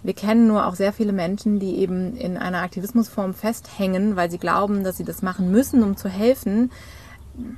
Wir 0.04 0.14
kennen 0.14 0.48
nur 0.48 0.68
auch 0.68 0.76
sehr 0.76 0.94
viele 0.94 1.12
Menschen, 1.12 1.60
die 1.60 1.78
eben 1.80 2.16
in 2.16 2.38
einer 2.38 2.62
Aktivismusform 2.62 3.34
festhängen, 3.34 4.16
weil 4.16 4.32
sie 4.32 4.38
glauben, 4.38 4.84
dass 4.84 4.98
sie 4.98 5.04
das 5.04 5.22
machen 5.22 5.52
müssen, 5.52 5.84
um 5.84 5.98
zu 5.98 6.08
helfen, 6.08 6.72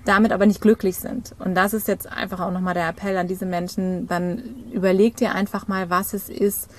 damit 0.04 0.32
aber 0.32 0.46
nicht 0.46 0.62
glücklich 0.62 0.98
sind. 0.98 1.36
Und 1.40 1.54
das 1.56 1.74
ist 1.74 1.88
jetzt 1.88 2.12
einfach 2.12 2.40
auch 2.40 2.52
nochmal 2.52 2.74
der 2.74 2.90
Appell 2.90 3.18
an 3.18 3.28
diese 3.28 3.46
Menschen, 3.46 4.08
dann 4.08 4.42
überleg 4.72 5.16
dir 5.16 5.36
einfach 5.36 5.68
mal, 5.68 5.90
was 5.90 6.14
es 6.14 6.28
ist, 6.28 6.70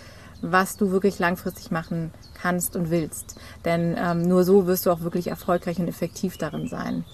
was 0.42 0.76
du 0.76 0.90
wirklich 0.90 1.18
langfristig 1.18 1.70
machen 1.70 2.12
kannst 2.40 2.76
und 2.76 2.90
willst. 2.90 3.36
Denn 3.64 3.96
ähm, 3.98 4.22
nur 4.22 4.44
so 4.44 4.66
wirst 4.66 4.86
du 4.86 4.90
auch 4.90 5.00
wirklich 5.00 5.28
erfolgreich 5.28 5.78
und 5.78 5.88
effektiv 5.88 6.38
darin 6.38 6.68
sein. 6.68 7.04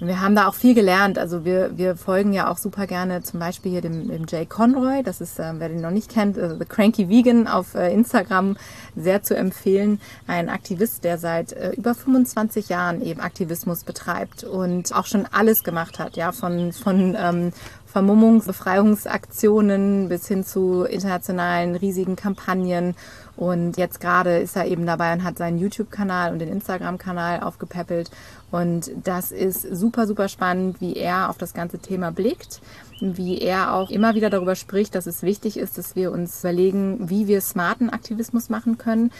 Und 0.00 0.06
wir 0.06 0.22
haben 0.22 0.34
da 0.34 0.48
auch 0.48 0.54
viel 0.54 0.74
gelernt. 0.74 1.18
Also 1.18 1.44
wir, 1.44 1.76
wir 1.76 1.94
folgen 1.94 2.32
ja 2.32 2.50
auch 2.50 2.56
super 2.56 2.86
gerne 2.86 3.22
zum 3.22 3.38
Beispiel 3.38 3.72
hier 3.72 3.82
dem, 3.82 4.08
dem 4.08 4.24
Jay 4.26 4.46
Conroy. 4.46 5.02
Das 5.02 5.20
ist, 5.20 5.38
äh, 5.38 5.52
wer 5.58 5.68
den 5.68 5.82
noch 5.82 5.90
nicht 5.90 6.10
kennt, 6.10 6.38
äh, 6.38 6.56
The 6.58 6.64
Cranky 6.64 7.10
Vegan 7.10 7.46
auf 7.46 7.74
äh, 7.74 7.92
Instagram 7.92 8.56
sehr 8.96 9.22
zu 9.22 9.36
empfehlen. 9.36 10.00
Ein 10.26 10.48
Aktivist, 10.48 11.04
der 11.04 11.18
seit 11.18 11.52
äh, 11.52 11.72
über 11.72 11.94
25 11.94 12.70
Jahren 12.70 13.02
eben 13.02 13.20
Aktivismus 13.20 13.84
betreibt 13.84 14.42
und 14.42 14.94
auch 14.94 15.04
schon 15.04 15.26
alles 15.30 15.64
gemacht 15.64 15.98
hat. 15.98 16.16
Ja, 16.16 16.32
von, 16.32 16.72
von 16.72 17.14
ähm, 17.18 17.52
Vermummungsbefreiungsaktionen 17.92 20.08
bis 20.08 20.28
hin 20.28 20.44
zu 20.44 20.84
internationalen 20.84 21.74
riesigen 21.74 22.14
Kampagnen. 22.16 22.94
Und 23.36 23.76
jetzt 23.76 24.00
gerade 24.00 24.38
ist 24.38 24.56
er 24.56 24.66
eben 24.66 24.86
dabei 24.86 25.12
und 25.12 25.24
hat 25.24 25.36
seinen 25.38 25.58
YouTube-Kanal 25.58 26.32
und 26.32 26.38
den 26.38 26.50
Instagram-Kanal 26.50 27.40
aufgepäppelt. 27.40 28.10
Und 28.50 28.90
das 29.04 29.32
ist 29.32 29.62
super, 29.62 30.06
super 30.06 30.28
spannend, 30.28 30.80
wie 30.80 30.96
er 30.96 31.28
auf 31.30 31.38
das 31.38 31.54
ganze 31.54 31.78
Thema 31.78 32.12
blickt, 32.12 32.60
wie 33.00 33.38
er 33.38 33.74
auch 33.74 33.90
immer 33.90 34.14
wieder 34.14 34.30
darüber 34.30 34.54
spricht, 34.54 34.94
dass 34.94 35.06
es 35.06 35.22
wichtig 35.22 35.56
ist, 35.56 35.78
dass 35.78 35.96
wir 35.96 36.12
uns 36.12 36.40
überlegen, 36.40 37.10
wie 37.10 37.26
wir 37.26 37.40
smarten 37.40 37.90
Aktivismus 37.90 38.48
machen 38.48 38.78
können 38.78 39.10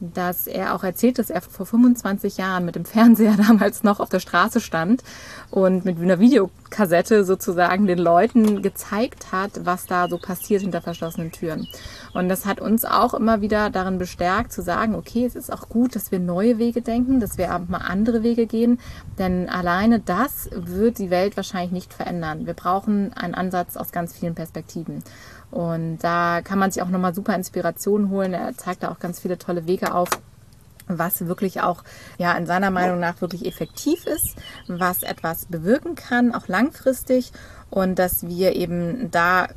dass 0.00 0.46
er 0.46 0.74
auch 0.74 0.82
erzählt, 0.82 1.18
dass 1.18 1.30
er 1.30 1.42
vor 1.42 1.66
25 1.66 2.38
Jahren 2.38 2.64
mit 2.64 2.74
dem 2.74 2.84
Fernseher 2.84 3.36
damals 3.46 3.82
noch 3.82 4.00
auf 4.00 4.08
der 4.08 4.20
Straße 4.20 4.60
stand 4.60 5.02
und 5.50 5.84
mit 5.84 5.98
einer 5.98 6.18
Videokassette 6.18 7.24
sozusagen 7.24 7.86
den 7.86 7.98
Leuten 7.98 8.62
gezeigt 8.62 9.30
hat, 9.30 9.64
was 9.64 9.86
da 9.86 10.08
so 10.08 10.18
passiert 10.18 10.62
hinter 10.62 10.80
verschlossenen 10.80 11.32
Türen. 11.32 11.68
Und 12.12 12.28
das 12.28 12.46
hat 12.46 12.60
uns 12.60 12.84
auch 12.84 13.14
immer 13.14 13.40
wieder 13.40 13.70
darin 13.70 13.98
bestärkt 13.98 14.52
zu 14.52 14.62
sagen, 14.62 14.94
okay, 14.94 15.24
es 15.24 15.34
ist 15.34 15.52
auch 15.52 15.68
gut, 15.68 15.94
dass 15.94 16.10
wir 16.10 16.18
neue 16.18 16.58
Wege 16.58 16.82
denken, 16.82 17.20
dass 17.20 17.38
wir 17.38 17.48
mal 17.68 17.78
andere 17.78 18.22
Wege 18.22 18.46
gehen, 18.46 18.80
denn 19.18 19.48
alleine 19.48 20.00
das 20.00 20.48
wird 20.52 20.98
die 20.98 21.10
Welt 21.10 21.36
wahrscheinlich 21.36 21.72
nicht 21.72 21.94
verändern. 21.94 22.46
Wir 22.46 22.54
brauchen 22.54 23.12
einen 23.12 23.34
Ansatz 23.34 23.76
aus 23.76 23.92
ganz 23.92 24.12
vielen 24.12 24.34
Perspektiven. 24.34 25.02
Und 25.50 25.98
da 25.98 26.42
kann 26.42 26.58
man 26.58 26.70
sich 26.70 26.82
auch 26.82 26.88
nochmal 26.88 27.14
super 27.14 27.34
Inspiration 27.34 28.10
holen. 28.10 28.34
Er 28.34 28.56
zeigt 28.56 28.82
da 28.82 28.90
auch 28.90 29.00
ganz 29.00 29.20
viele 29.20 29.38
tolle 29.38 29.66
Wege 29.66 29.94
auf 29.94 30.08
was 30.98 31.26
wirklich 31.26 31.60
auch 31.60 31.84
ja 32.18 32.32
in 32.32 32.46
seiner 32.46 32.70
Meinung 32.70 32.98
nach 32.98 33.20
wirklich 33.20 33.46
effektiv 33.46 34.06
ist, 34.06 34.36
was 34.66 35.02
etwas 35.02 35.46
bewirken 35.46 35.94
kann, 35.94 36.34
auch 36.34 36.48
langfristig 36.48 37.32
und 37.70 37.98
dass 37.98 38.26
wir 38.26 38.56
eben 38.56 39.10
da 39.10 39.48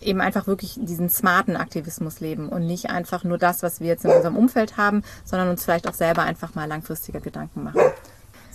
eben 0.00 0.20
einfach 0.20 0.46
wirklich 0.46 0.78
diesen 0.80 1.08
smarten 1.08 1.56
Aktivismus 1.56 2.20
leben 2.20 2.48
und 2.48 2.66
nicht 2.66 2.90
einfach 2.90 3.24
nur 3.24 3.38
das, 3.38 3.62
was 3.62 3.80
wir 3.80 3.88
jetzt 3.88 4.04
in 4.04 4.10
unserem 4.10 4.36
Umfeld 4.36 4.76
haben, 4.76 5.02
sondern 5.24 5.48
uns 5.48 5.64
vielleicht 5.64 5.88
auch 5.88 5.94
selber 5.94 6.22
einfach 6.22 6.54
mal 6.54 6.66
langfristiger 6.66 7.20
Gedanken 7.20 7.64
machen. 7.64 7.80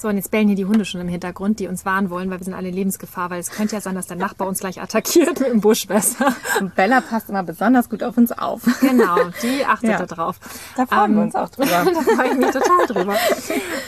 So, 0.02 0.08
und 0.08 0.18
jetzt 0.18 0.32
bellen 0.32 0.48
hier 0.48 0.56
die 0.56 0.66
Hunde 0.66 0.84
schon 0.84 1.00
im 1.00 1.08
Hintergrund, 1.08 1.60
die 1.60 1.68
uns 1.68 1.86
warnen 1.86 2.10
wollen, 2.10 2.32
weil 2.32 2.40
wir 2.40 2.44
sind 2.44 2.56
alle 2.56 2.70
in 2.70 2.74
Lebensgefahr, 2.74 3.30
weil 3.30 3.40
es 3.40 3.52
könnte 3.52 3.76
ja 3.76 3.82
sein, 3.82 3.94
dass 3.94 4.08
der 4.08 4.18
Nachbar 4.18 4.48
uns 4.48 4.60
gleich 4.60 4.82
attackiert 4.82 5.40
mit 5.40 5.50
dem 5.50 5.62
Buschwässer. 5.62 6.34
Und 6.60 6.74
Bella 6.74 7.02
passt 7.02 7.30
immer 7.30 7.44
besonders 7.44 7.88
gut 7.88 8.02
auf 8.02 8.18
uns 8.18 8.32
auf. 8.32 8.62
Genau, 8.80 9.18
die 9.44 9.64
achtet 9.68 9.92
ja. 9.92 9.98
da 10.00 10.08
drauf. 10.08 10.40
Da 10.76 10.88
freuen 10.88 11.12
ähm, 11.12 11.18
wir 11.18 11.24
uns 11.26 11.36
auch 11.36 11.50
drüber. 11.50 11.70
da 11.86 12.02
freue 12.02 12.32
ich 12.32 12.38
mich 12.38 12.50
total 12.50 12.88
drüber. 12.88 13.16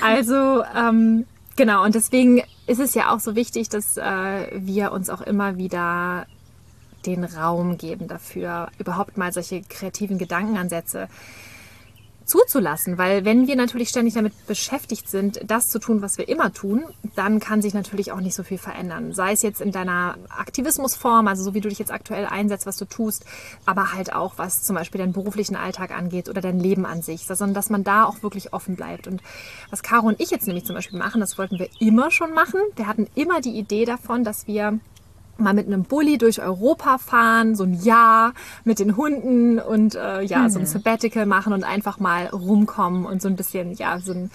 Also, 0.04 0.64
ähm, 0.78 1.26
genau, 1.56 1.84
und 1.84 1.96
deswegen 1.96 2.44
ist 2.68 2.80
es 2.80 2.94
ja 2.94 3.12
auch 3.12 3.20
so 3.20 3.36
wichtig, 3.36 3.70
dass 3.70 3.98
äh, 3.98 4.04
wir 4.54 4.92
uns 4.92 5.10
auch 5.10 5.22
immer 5.22 5.58
wieder 5.58 6.28
den 7.06 7.24
Raum 7.24 7.78
geben 7.78 8.08
dafür, 8.08 8.70
überhaupt 8.78 9.18
mal 9.18 9.32
solche 9.32 9.62
kreativen 9.62 10.18
Gedankenansätze 10.18 11.08
zuzulassen, 12.26 12.98
weil 12.98 13.26
wenn 13.26 13.48
wir 13.48 13.56
natürlich 13.56 13.90
ständig 13.90 14.14
damit 14.14 14.48
beschäftigt 14.48 15.10
sind, 15.10 15.40
das 15.46 15.68
zu 15.68 15.80
tun, 15.80 16.02
was 16.02 16.18
wir 16.18 16.30
immer 16.30 16.54
tun, 16.54 16.84
dann 17.16 17.40
kann 17.40 17.62
sich 17.62 17.74
natürlich 17.74 18.12
auch 18.12 18.20
nicht 18.20 18.36
so 18.36 18.44
viel 18.44 18.58
verändern. 18.58 19.14
Sei 19.14 19.34
es 19.34 19.42
jetzt 19.42 19.62
in 19.62 19.72
deiner 19.72 20.16
Aktivismusform, 20.30 21.28
also 21.28 21.44
so 21.44 21.54
wie 21.54 21.62
du 21.62 21.70
dich 21.70 21.80
jetzt 21.80 21.92
aktuell 21.92 22.26
einsetzt, 22.26 22.66
was 22.66 22.78
du 22.78 22.86
tust, 22.86 23.26
aber 23.66 23.94
halt 23.94 24.14
auch 24.14 24.38
was 24.38 24.64
zum 24.64 24.76
Beispiel 24.76 25.00
deinen 25.00 25.14
beruflichen 25.14 25.56
Alltag 25.56 25.92
angeht 25.92 26.30
oder 26.30 26.42
dein 26.42 26.60
Leben 26.60 26.86
an 26.86 27.02
sich, 27.02 27.26
sondern 27.26 27.54
dass 27.54 27.70
man 27.70 27.84
da 27.84 28.06
auch 28.06 28.24
wirklich 28.24 28.54
offen 28.54 28.76
bleibt. 28.76 29.08
Und 29.08 29.22
was 29.70 29.84
Caro 29.84 30.08
und 30.08 30.20
ich 30.20 30.32
jetzt 30.32 30.48
nämlich 30.48 30.66
zum 30.66 30.76
Beispiel 30.76 31.00
machen, 31.00 31.22
das 31.22 31.38
wollten 31.38 31.60
wir 31.60 31.70
immer 31.80 32.12
schon 32.12 32.34
machen. 32.34 32.62
Wir 32.76 32.88
hatten 32.88 33.08
immer 33.16 33.42
die 33.42 33.58
Idee 33.58 33.86
davon, 33.86 34.24
dass 34.24 34.48
wir 34.48 34.80
mal 35.38 35.54
mit 35.54 35.68
einem 35.68 35.84
Bulli 35.84 36.18
durch 36.18 36.42
Europa 36.42 36.98
fahren, 36.98 37.56
so 37.56 37.64
ein 37.64 37.74
Jahr 37.74 38.34
mit 38.64 38.80
den 38.80 38.98
Hunden 38.98 39.60
und 39.60 39.96
äh, 39.96 40.22
ja, 40.22 40.40
mhm. 40.40 40.50
so 40.50 40.60
ein 40.60 40.64
mhm. 40.64 40.68
Sabbatical 40.68 41.26
machen 41.26 41.54
und 41.54 41.64
einfach 41.64 42.00
mal 42.00 42.28
rumkommen 42.28 43.06
und 43.06 43.22
so 43.22 43.28
ein 43.28 43.36
bisschen, 43.36 43.74
ja, 43.74 44.00
so 44.00 44.14
ein 44.14 44.32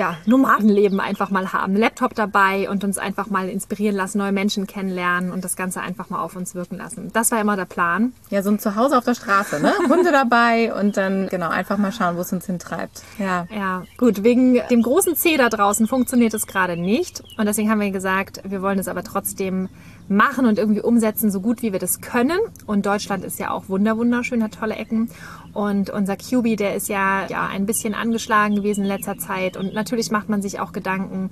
ja, 0.00 0.16
Nomadenleben 0.24 0.98
einfach 0.98 1.28
mal 1.28 1.52
haben. 1.52 1.76
Laptop 1.76 2.14
dabei 2.14 2.70
und 2.70 2.84
uns 2.84 2.96
einfach 2.96 3.28
mal 3.28 3.50
inspirieren 3.50 3.94
lassen, 3.94 4.16
neue 4.16 4.32
Menschen 4.32 4.66
kennenlernen 4.66 5.30
und 5.30 5.44
das 5.44 5.56
Ganze 5.56 5.82
einfach 5.82 6.08
mal 6.08 6.22
auf 6.22 6.36
uns 6.36 6.54
wirken 6.54 6.78
lassen. 6.78 7.10
Das 7.12 7.30
war 7.32 7.38
immer 7.38 7.54
der 7.54 7.66
Plan. 7.66 8.14
Ja, 8.30 8.42
so 8.42 8.48
ein 8.48 8.58
Zuhause 8.58 8.96
auf 8.96 9.04
der 9.04 9.14
Straße, 9.14 9.60
ne? 9.60 9.74
Hunde 9.90 10.10
dabei 10.10 10.72
und 10.72 10.96
dann, 10.96 11.28
genau, 11.28 11.50
einfach 11.50 11.76
mal 11.76 11.92
schauen, 11.92 12.16
wo 12.16 12.22
es 12.22 12.32
uns 12.32 12.46
hintreibt. 12.46 13.02
Ja. 13.18 13.46
Ja, 13.54 13.82
gut. 13.98 14.22
Wegen 14.22 14.62
dem 14.70 14.80
großen 14.80 15.16
C 15.16 15.36
da 15.36 15.50
draußen 15.50 15.86
funktioniert 15.86 16.32
es 16.32 16.46
gerade 16.46 16.78
nicht. 16.78 17.22
Und 17.36 17.44
deswegen 17.44 17.70
haben 17.70 17.80
wir 17.80 17.90
gesagt, 17.90 18.40
wir 18.44 18.62
wollen 18.62 18.78
es 18.78 18.88
aber 18.88 19.04
trotzdem 19.04 19.68
machen 20.10 20.46
und 20.46 20.58
irgendwie 20.58 20.82
umsetzen, 20.82 21.30
so 21.30 21.40
gut 21.40 21.62
wie 21.62 21.72
wir 21.72 21.78
das 21.78 22.00
können. 22.00 22.38
Und 22.66 22.84
Deutschland 22.84 23.24
ist 23.24 23.38
ja 23.38 23.52
auch 23.52 23.68
wunder 23.68 23.96
wunderschön, 23.96 24.42
hat 24.42 24.54
tolle 24.58 24.74
Ecken. 24.74 25.08
Und 25.52 25.90
unser 25.90 26.16
QB, 26.16 26.56
der 26.56 26.74
ist 26.74 26.88
ja, 26.88 27.26
ja 27.28 27.46
ein 27.46 27.64
bisschen 27.64 27.94
angeschlagen 27.94 28.56
gewesen 28.56 28.82
in 28.82 28.88
letzter 28.88 29.18
Zeit. 29.18 29.56
Und 29.56 29.72
natürlich 29.72 30.10
macht 30.10 30.28
man 30.28 30.42
sich 30.42 30.58
auch 30.58 30.72
Gedanken, 30.72 31.30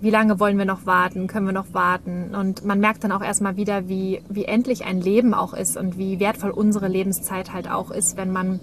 wie 0.00 0.10
lange 0.10 0.40
wollen 0.40 0.58
wir 0.58 0.64
noch 0.64 0.86
warten, 0.86 1.28
können 1.28 1.46
wir 1.46 1.52
noch 1.52 1.72
warten. 1.72 2.34
Und 2.34 2.64
man 2.64 2.80
merkt 2.80 3.04
dann 3.04 3.12
auch 3.12 3.22
erstmal 3.22 3.56
wieder, 3.56 3.88
wie, 3.88 4.22
wie 4.28 4.44
endlich 4.44 4.84
ein 4.84 5.00
Leben 5.00 5.32
auch 5.32 5.54
ist 5.54 5.76
und 5.76 5.96
wie 5.96 6.18
wertvoll 6.18 6.50
unsere 6.50 6.88
Lebenszeit 6.88 7.52
halt 7.52 7.70
auch 7.70 7.92
ist, 7.92 8.16
wenn 8.16 8.32
man 8.32 8.60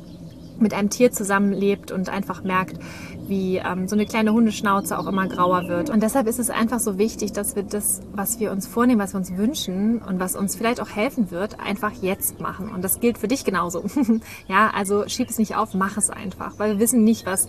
mit 0.59 0.73
einem 0.73 0.89
Tier 0.89 1.11
zusammenlebt 1.11 1.91
und 1.91 2.09
einfach 2.09 2.43
merkt, 2.43 2.79
wie 3.27 3.57
ähm, 3.57 3.87
so 3.87 3.95
eine 3.95 4.05
kleine 4.05 4.33
Hundeschnauze 4.33 4.97
auch 4.97 5.07
immer 5.07 5.27
grauer 5.27 5.67
wird. 5.67 5.89
Und 5.89 6.03
deshalb 6.03 6.27
ist 6.27 6.39
es 6.39 6.49
einfach 6.49 6.79
so 6.79 6.97
wichtig, 6.97 7.31
dass 7.31 7.55
wir 7.55 7.63
das, 7.63 8.01
was 8.13 8.39
wir 8.39 8.51
uns 8.51 8.67
vornehmen, 8.67 8.99
was 8.99 9.13
wir 9.13 9.19
uns 9.19 9.35
wünschen 9.35 9.99
und 9.99 10.19
was 10.19 10.35
uns 10.35 10.55
vielleicht 10.55 10.81
auch 10.81 10.89
helfen 10.89 11.31
wird, 11.31 11.59
einfach 11.59 11.91
jetzt 12.01 12.39
machen. 12.39 12.69
Und 12.69 12.83
das 12.83 12.99
gilt 12.99 13.17
für 13.17 13.27
dich 13.27 13.45
genauso. 13.45 13.83
ja, 14.47 14.71
also 14.73 15.07
schieb 15.07 15.29
es 15.29 15.37
nicht 15.37 15.55
auf, 15.55 15.73
mach 15.73 15.97
es 15.97 16.09
einfach, 16.09 16.59
weil 16.59 16.73
wir 16.73 16.79
wissen 16.79 17.03
nicht, 17.03 17.25
was 17.25 17.47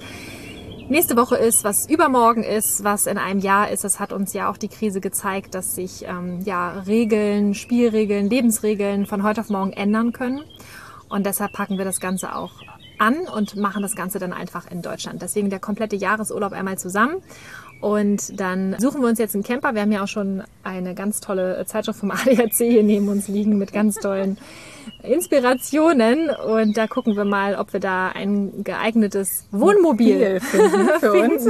nächste 0.89 1.17
Woche 1.17 1.37
ist, 1.37 1.65
was 1.65 1.89
übermorgen 1.89 2.43
ist, 2.43 2.85
was 2.85 3.07
in 3.07 3.19
einem 3.19 3.41
Jahr 3.41 3.71
ist. 3.71 3.85
Das 3.85 4.01
hat 4.01 4.13
uns 4.13 4.33
ja 4.33 4.51
auch 4.51 4.57
die 4.57 4.69
Krise 4.69 5.01
gezeigt, 5.01 5.55
dass 5.55 5.75
sich 5.75 6.05
ähm, 6.07 6.41
ja 6.45 6.81
Regeln, 6.87 7.55
Spielregeln, 7.55 8.29
Lebensregeln 8.29 9.07
von 9.07 9.23
heute 9.23 9.41
auf 9.41 9.49
morgen 9.49 9.73
ändern 9.73 10.13
können. 10.13 10.43
Und 11.09 11.27
deshalb 11.27 11.53
packen 11.53 11.79
wir 11.79 11.85
das 11.85 12.01
Ganze 12.01 12.35
auch 12.35 12.53
an 13.05 13.29
und 13.29 13.57
machen 13.57 13.83
das 13.83 13.95
Ganze 13.95 14.19
dann 14.19 14.33
einfach 14.33 14.71
in 14.71 14.83
Deutschland. 14.83 15.21
Deswegen 15.23 15.51
der 15.51 15.61
komplette 15.61 15.97
Jahresurlaub 15.97 16.53
einmal 16.53 16.79
zusammen. 16.79 17.17
Und 17.81 18.41
dann 18.41 18.77
suchen 18.79 19.03
wir 19.03 19.09
uns 19.09 19.19
jetzt 19.19 19.35
einen 19.35 19.45
Camper. 19.45 19.75
Wir 19.75 19.83
haben 19.83 19.93
ja 19.93 20.03
auch 20.03 20.09
schon 20.09 20.43
eine 20.63 20.95
ganz 20.95 21.21
tolle 21.21 21.65
Zeitschrift 21.67 22.01
vom 22.01 22.11
ADAC 22.13 22.55
hier 22.55 22.83
neben 22.83 23.09
uns 23.09 23.29
liegen 23.29 23.59
mit 23.59 23.73
ganz 23.73 23.97
tollen 23.97 24.39
Inspirationen. 25.03 26.31
Und 26.31 26.77
da 26.77 26.87
gucken 26.87 27.17
wir 27.17 27.25
mal, 27.25 27.57
ob 27.57 27.73
wir 27.73 27.81
da 27.81 28.09
ein 28.09 28.65
geeignetes 28.65 29.47
Wohnmobil 29.51 30.41
finden 30.41 30.89
für 31.01 31.13
uns. 31.13 31.45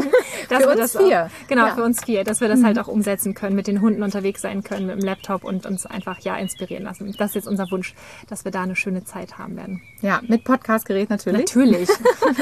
Dass 0.48 0.64
für 0.64 0.70
uns 0.70 0.96
vier. 0.96 1.24
Auch, 1.24 1.48
genau, 1.48 1.66
ja. 1.66 1.74
für 1.74 1.82
uns 1.82 2.04
vier. 2.04 2.24
Dass 2.24 2.40
wir 2.40 2.48
das 2.48 2.62
halt 2.62 2.76
mhm. 2.76 2.82
auch 2.82 2.88
umsetzen 2.88 3.34
können, 3.34 3.56
mit 3.56 3.66
den 3.66 3.80
Hunden 3.80 4.02
unterwegs 4.02 4.42
sein 4.42 4.62
können, 4.62 4.86
mit 4.86 4.96
dem 4.96 5.04
Laptop 5.04 5.44
und 5.44 5.66
uns 5.66 5.86
einfach 5.86 6.20
ja 6.20 6.36
inspirieren 6.36 6.84
lassen. 6.84 7.12
Das 7.18 7.30
ist 7.30 7.34
jetzt 7.34 7.48
unser 7.48 7.70
Wunsch, 7.70 7.94
dass 8.28 8.44
wir 8.44 8.52
da 8.52 8.62
eine 8.62 8.76
schöne 8.76 9.04
Zeit 9.04 9.38
haben 9.38 9.56
werden. 9.56 9.82
Ja, 10.00 10.20
mit 10.26 10.44
Podcastgerät 10.44 11.10
natürlich. 11.10 11.40
Natürlich. 11.40 11.88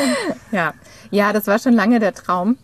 ja. 0.52 0.74
ja, 1.11 1.33
das 1.33 1.46
war 1.46 1.59
schon 1.59 1.74
lange 1.74 2.00
der 2.00 2.14
Traum 2.14 2.57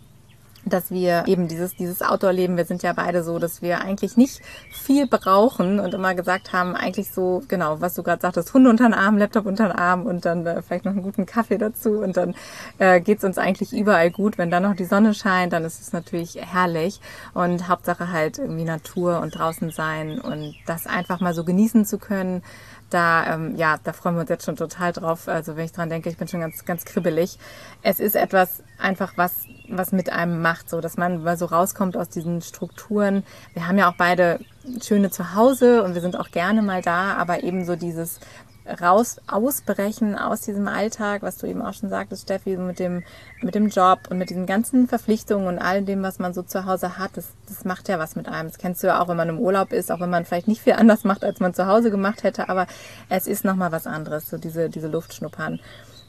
dass 0.69 0.91
wir 0.91 1.25
eben 1.27 1.49
dieses, 1.49 1.77
dieses 1.77 2.03
Outdoor-Leben, 2.03 2.57
wir 2.57 2.65
sind 2.65 2.83
ja 2.83 2.93
beide 2.93 3.23
so, 3.23 3.39
dass 3.39 3.63
wir 3.63 3.81
eigentlich 3.81 4.17
nicht 4.17 4.41
viel 4.71 5.07
brauchen 5.07 5.81
und 5.81 5.95
immer 5.95 6.15
gesagt 6.15 6.53
haben, 6.53 6.75
eigentlich 6.75 7.11
so, 7.11 7.43
genau, 7.49 7.81
was 7.81 7.95
du 7.95 8.03
gerade 8.03 8.23
sagtest, 8.23 8.53
Hunde 8.55 8.71
unter 8.71 8.85
den 8.85 8.95
Arm, 8.95 9.19
Laptop 9.19 9.47
unter 9.47 9.69
den 9.69 9.77
Arm 9.77 10.07
und 10.07 10.25
dann 10.25 10.47
äh, 10.47 10.63
vielleicht 10.63 10.85
noch 10.85 10.93
einen 10.93 11.03
guten 11.03 11.27
Kaffee 11.27 11.59
dazu 11.59 11.99
und 11.99 12.17
dann 12.17 12.35
äh, 12.79 13.01
geht 13.01 13.19
es 13.19 13.25
uns 13.25 13.39
eigentlich 13.39 13.73
überall 13.73 14.11
gut. 14.11 14.39
Wenn 14.39 14.51
dann 14.51 14.63
noch 14.63 14.75
die 14.75 14.85
Sonne 14.85 15.15
scheint, 15.15 15.53
dann 15.53 15.65
ist 15.65 15.81
es 15.81 15.93
natürlich 15.93 16.39
herrlich 16.41 17.01
und 17.35 17.69
Hauptsache 17.69 18.13
halt 18.13 18.39
irgendwie 18.39 18.65
Natur 18.65 19.21
und 19.21 19.37
draußen 19.37 19.71
sein 19.71 20.21
und 20.21 20.55
das 20.67 20.87
einfach 20.87 21.21
mal 21.21 21.35
so 21.35 21.45
genießen 21.45 21.85
zu 21.85 21.99
können 21.99 22.43
da, 22.91 23.35
ähm, 23.35 23.57
ja, 23.57 23.77
da 23.83 23.93
freuen 23.93 24.17
wir 24.17 24.21
uns 24.23 24.31
jetzt 24.31 24.45
schon 24.45 24.57
total 24.57 24.93
drauf. 24.93 25.29
Also 25.29 25.57
wenn 25.57 25.65
ich 25.65 25.73
dran 25.73 25.91
denke, 25.91 26.09
ich 26.09 26.17
bin 26.17 26.29
schon 26.29 26.41
ganz, 26.41 26.65
ganz 26.65 26.85
kribbelig. 26.85 27.39
Es 27.83 28.01
ist 28.01 28.17
etwas 28.17 28.63
einfach, 28.79 29.13
was, 29.17 29.45
was 29.69 29.93
mit 29.93 30.11
einem 30.11 30.41
macht, 30.43 30.71
so 30.71 30.81
dass 30.81 30.97
man 30.97 31.23
mal 31.23 31.37
so 31.37 31.47
rauskommt 31.47 31.97
aus 31.97 32.09
diesen 32.09 32.43
Strukturen. 32.43 33.25
Wir 33.55 33.69
haben 33.69 33.79
ja 33.79 33.91
auch 33.91 33.97
beide 33.97 34.41
schöne 34.83 35.11
Zuhause 35.11 35.83
und 35.83 35.95
wir 35.95 36.01
sind 36.01 36.17
auch 36.17 36.31
gerne 36.31 36.63
mal 36.63 36.83
da, 36.83 37.15
aber 37.15 37.43
eben 37.43 37.65
so 37.65 37.77
dieses 37.77 38.21
raus 38.81 39.21
ausbrechen 39.27 40.17
aus 40.17 40.43
diesem 40.43 40.69
Alltag, 40.69 41.23
was 41.23 41.39
du 41.39 41.47
eben 41.47 41.63
auch 41.63 41.73
schon 41.73 41.89
sagtest, 41.89 42.23
Steffi, 42.23 42.57
mit 42.57 42.79
dem, 42.79 43.03
mit 43.41 43.55
dem 43.55 43.69
Job 43.69 44.01
und 44.11 44.19
mit 44.19 44.31
diesen 44.31 44.47
ganzen 44.47 44.89
Verpflichtungen 44.89 45.47
und 45.47 45.59
all 45.59 45.83
dem, 45.83 46.03
was 46.03 46.19
man 46.19 46.35
so 46.35 46.43
zu 46.43 46.67
Hause 46.67 46.99
hat, 46.99 47.17
das, 47.17 47.29
das 47.47 47.65
macht 47.65 47.89
ja 47.89 47.99
was 47.99 48.17
mit 48.17 48.29
einem. 48.29 48.49
Das 48.49 48.59
kennst 48.59 48.83
du 48.83 48.89
ja 48.89 49.01
auch, 49.01 49.09
wenn 49.09 49.17
man 49.17 49.29
im 49.29 49.39
Urlaub 49.39 49.73
ist, 49.73 49.91
auch 49.91 50.01
wenn 50.01 50.11
man 50.11 50.25
vielleicht 50.25 50.49
nicht 50.49 50.63
viel 50.63 50.75
anders 50.75 51.05
macht, 51.05 51.25
als 51.25 51.41
man 51.41 51.55
zu 51.55 51.67
Hause 51.67 51.91
gemacht 51.91 52.23
hätte, 52.25 52.49
aber 52.49 52.67
es 53.09 53.27
ist 53.27 53.45
nochmal 53.45 53.73
was 53.73 53.87
anderes, 53.87 54.29
so 54.29 54.37
diese, 54.37 54.69
diese 54.69 54.89
Luft 54.89 55.15
schnuppern. 55.15 55.61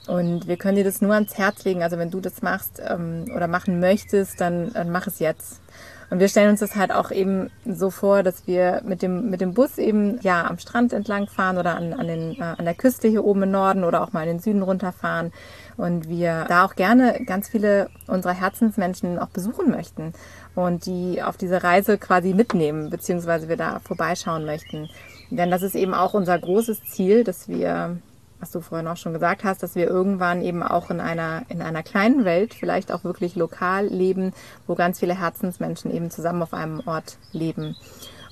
Und 0.10 0.48
wir 0.48 0.58
können 0.58 0.76
dir 0.76 0.84
das 0.84 1.02
nur 1.02 1.13
ans 1.13 1.38
Herz 1.38 1.63
legen. 1.65 1.84
Also 1.84 2.00
wenn 2.00 2.10
du 2.10 2.19
das 2.19 2.41
machst 2.41 2.82
ähm, 2.84 3.26
oder 3.36 3.48
machen 3.48 3.80
möchtest, 3.80 4.41
dann, 4.41 4.74
dann 4.74 4.89
mach 4.91 5.06
es 5.06 5.19
jetzt. 5.19 5.62
Und 6.10 6.19
wir 6.19 6.28
stellen 6.28 6.50
uns 6.50 6.62
das 6.62 6.76
halt 6.76 6.91
auch 6.91 7.12
eben 7.12 7.52
so 7.63 7.91
vor, 7.91 8.24
dass 8.24 8.48
wir 8.48 8.82
mit 8.84 9.04
dem, 9.04 9.30
mit 9.30 9.39
dem 9.39 9.54
Bus 9.54 9.78
eben 9.78 10.19
ja 10.22 10.48
am 10.48 10.58
Strand 10.58 10.93
entlang 10.93 11.28
fahren 11.28 11.60
oder 11.60 11.76
an, 11.76 11.93
an, 11.93 12.08
den, 12.08 12.32
äh, 12.39 12.56
an 12.58 12.65
der 12.65 12.74
Küste 12.74 13.08
hier 13.08 13.24
oben 13.24 13.43
im 13.43 13.52
Norden 13.52 13.84
oder 13.84 14.02
auch 14.02 14.12
mal 14.12 14.24
in 14.24 14.30
den 14.30 14.39
Süden 14.39 14.63
runterfahren. 14.63 15.32
Und 15.78 16.10
wir 16.10 16.45
da 16.50 16.65
auch 16.65 16.76
gerne 16.76 17.24
ganz 17.26 17.48
viele 17.48 17.91
unserer 18.08 18.34
Herzensmenschen 18.34 19.19
auch 19.19 19.30
besuchen 19.30 19.69
möchten 19.69 20.13
und 20.56 20.88
die 20.88 21.22
auf 21.22 21.38
diese 21.38 21.63
Reise 21.63 22.00
quasi 22.00 22.34
mitnehmen, 22.34 22.89
beziehungsweise 22.89 23.48
wir 23.48 23.58
da 23.58 23.80
vorbeischauen 23.80 24.43
möchten. 24.43 24.89
Denn 25.30 25.52
das 25.52 25.62
ist 25.62 25.76
eben 25.76 25.93
auch 25.93 26.15
unser 26.15 26.39
großes 26.39 26.84
Ziel, 26.86 27.24
dass 27.24 27.48
wir 27.48 28.00
was 28.39 28.52
du 28.52 28.62
vorhin 28.62 28.88
auch 28.88 28.97
schon 28.97 29.13
gesagt 29.13 29.43
hast, 29.43 29.63
dass 29.63 29.75
wir 29.75 29.88
irgendwann 29.88 30.41
eben 30.41 30.63
auch 30.63 30.89
in 30.89 30.99
einer, 30.99 31.43
in 31.49 31.62
einer 31.62 31.84
kleinen 31.84 32.25
Welt 32.25 32.54
vielleicht 32.54 32.91
auch 32.91 33.04
wirklich 33.04 33.36
lokal 33.36 33.88
leben, 33.88 34.34
wo 34.67 34.75
ganz 34.75 34.99
viele 34.99 35.19
Herzensmenschen 35.19 35.93
eben 35.93 36.10
zusammen 36.10 36.41
auf 36.41 36.54
einem 36.54 36.82
Ort 36.86 37.17
leben. 37.32 37.75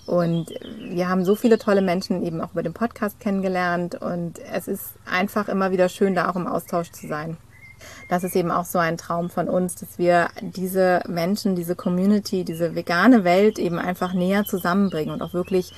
Und 0.05 0.53
wir 0.89 1.09
haben 1.09 1.25
so 1.25 1.35
viele 1.35 1.57
tolle 1.57 1.81
Menschen 1.81 2.23
eben 2.23 2.39
auch 2.39 2.53
über 2.53 2.63
den 2.63 2.73
Podcast 2.73 3.19
kennengelernt 3.19 3.95
und 3.95 4.39
es 4.39 4.69
ist 4.69 4.93
einfach 5.05 5.49
immer 5.49 5.71
wieder 5.71 5.89
schön, 5.89 6.15
da 6.15 6.29
auch 6.29 6.37
im 6.37 6.47
Austausch 6.47 6.91
zu 6.91 7.07
sein. 7.07 7.35
Das 8.09 8.23
ist 8.23 8.35
eben 8.35 8.49
auch 8.49 8.63
so 8.63 8.79
ein 8.79 8.97
Traum 8.97 9.29
von 9.29 9.49
uns, 9.49 9.75
dass 9.75 9.99
wir 9.99 10.29
diese 10.41 11.01
Menschen, 11.07 11.55
diese 11.55 11.75
Community, 11.75 12.45
diese 12.45 12.73
vegane 12.73 13.25
Welt 13.25 13.59
eben 13.59 13.79
einfach 13.79 14.13
näher 14.13 14.45
zusammenbringen 14.45 15.13
und 15.13 15.21
auch 15.21 15.33
wirklich 15.33 15.73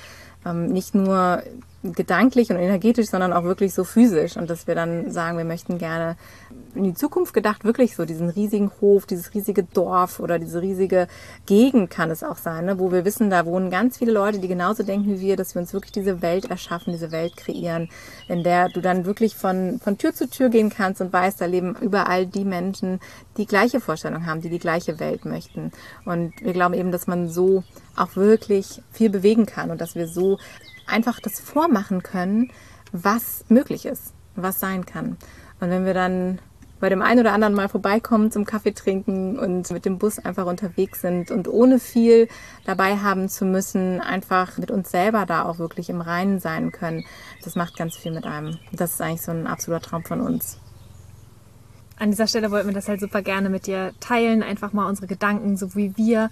ähm, 0.45 0.67
nicht 0.67 0.93
nur 0.93 1.41
gedanklich 1.83 2.49
und 2.49 2.57
energetisch, 2.57 3.07
sondern 3.07 3.33
auch 3.33 3.43
wirklich 3.43 3.73
so 3.73 3.83
physisch. 3.83 4.37
Und 4.37 4.49
dass 4.49 4.67
wir 4.67 4.75
dann 4.75 5.11
sagen, 5.11 5.37
wir 5.37 5.45
möchten 5.45 5.77
gerne 5.77 6.17
in 6.79 6.85
die 6.85 6.93
Zukunft 6.93 7.33
gedacht, 7.33 7.65
wirklich 7.65 7.97
so 7.97 8.05
diesen 8.05 8.29
riesigen 8.29 8.71
Hof, 8.79 9.05
dieses 9.05 9.33
riesige 9.33 9.63
Dorf 9.63 10.21
oder 10.21 10.39
diese 10.39 10.61
riesige 10.61 11.09
Gegend 11.45 11.89
kann 11.89 12.09
es 12.09 12.23
auch 12.23 12.37
sein, 12.37 12.65
ne, 12.65 12.79
wo 12.79 12.89
wir 12.93 13.03
wissen, 13.03 13.29
da 13.29 13.45
wohnen 13.45 13.69
ganz 13.69 13.97
viele 13.97 14.13
Leute, 14.13 14.39
die 14.39 14.47
genauso 14.47 14.83
denken 14.83 15.09
wie 15.09 15.19
wir, 15.19 15.35
dass 15.35 15.55
wir 15.55 15.61
uns 15.61 15.73
wirklich 15.73 15.91
diese 15.91 16.21
Welt 16.21 16.49
erschaffen, 16.49 16.93
diese 16.93 17.11
Welt 17.11 17.35
kreieren, 17.35 17.89
in 18.29 18.43
der 18.43 18.69
du 18.69 18.79
dann 18.79 19.03
wirklich 19.03 19.35
von, 19.35 19.81
von 19.83 19.97
Tür 19.97 20.13
zu 20.13 20.29
Tür 20.29 20.47
gehen 20.47 20.69
kannst 20.69 21.01
und 21.01 21.11
weißt, 21.11 21.41
da 21.41 21.45
leben 21.45 21.75
überall 21.81 22.25
die 22.25 22.45
Menschen, 22.45 23.01
die 23.35 23.45
gleiche 23.45 23.81
Vorstellung 23.81 24.25
haben, 24.25 24.39
die 24.39 24.49
die 24.49 24.59
gleiche 24.59 25.01
Welt 25.01 25.25
möchten. 25.25 25.71
Und 26.05 26.33
wir 26.41 26.53
glauben 26.53 26.73
eben, 26.73 26.93
dass 26.93 27.07
man 27.07 27.27
so 27.27 27.65
auch 27.97 28.15
wirklich 28.15 28.81
viel 28.91 29.09
bewegen 29.09 29.45
kann 29.45 29.69
und 29.69 29.81
dass 29.81 29.95
wir 29.95 30.07
so 30.07 30.39
einfach 30.87 31.19
das 31.19 31.41
vormachen 31.41 32.03
können, 32.03 32.51
was 32.93 33.43
möglich 33.49 33.85
ist, 33.85 34.13
was 34.35 34.61
sein 34.61 34.85
kann. 34.85 35.17
Und 35.59 35.69
wenn 35.69 35.85
wir 35.85 35.93
dann 35.93 36.39
bei 36.79 36.89
dem 36.89 37.01
einen 37.01 37.19
oder 37.19 37.33
anderen 37.33 37.53
mal 37.53 37.69
vorbeikommen 37.69 38.31
zum 38.31 38.45
Kaffee 38.45 38.71
trinken 38.71 39.37
und 39.37 39.69
mit 39.71 39.85
dem 39.85 39.97
Bus 39.97 40.19
einfach 40.19 40.45
unterwegs 40.45 41.01
sind 41.01 41.31
und 41.31 41.47
ohne 41.47 41.79
viel 41.79 42.27
dabei 42.65 42.97
haben 42.97 43.29
zu 43.29 43.45
müssen, 43.45 43.99
einfach 44.01 44.57
mit 44.57 44.71
uns 44.71 44.89
selber 44.89 45.25
da 45.25 45.43
auch 45.43 45.59
wirklich 45.59 45.89
im 45.89 46.01
Reinen 46.01 46.39
sein 46.39 46.71
können, 46.71 47.05
das 47.43 47.55
macht 47.55 47.77
ganz 47.77 47.95
viel 47.95 48.11
mit 48.11 48.25
einem. 48.25 48.57
Das 48.71 48.91
ist 48.91 49.01
eigentlich 49.01 49.21
so 49.21 49.31
ein 49.31 49.47
absoluter 49.47 49.81
Traum 49.81 50.03
von 50.03 50.21
uns. 50.21 50.57
An 51.97 52.11
dieser 52.11 52.27
Stelle 52.27 52.49
wollten 52.49 52.67
wir 52.67 52.73
das 52.73 52.87
halt 52.87 53.01
super 53.01 53.21
gerne 53.21 53.49
mit 53.49 53.67
dir 53.67 53.91
teilen, 53.99 54.41
einfach 54.41 54.71
mal 54.71 54.87
unsere 54.87 55.07
Gedanken, 55.07 55.57
so 55.57 55.75
wie 55.75 55.97
wir 55.97 56.29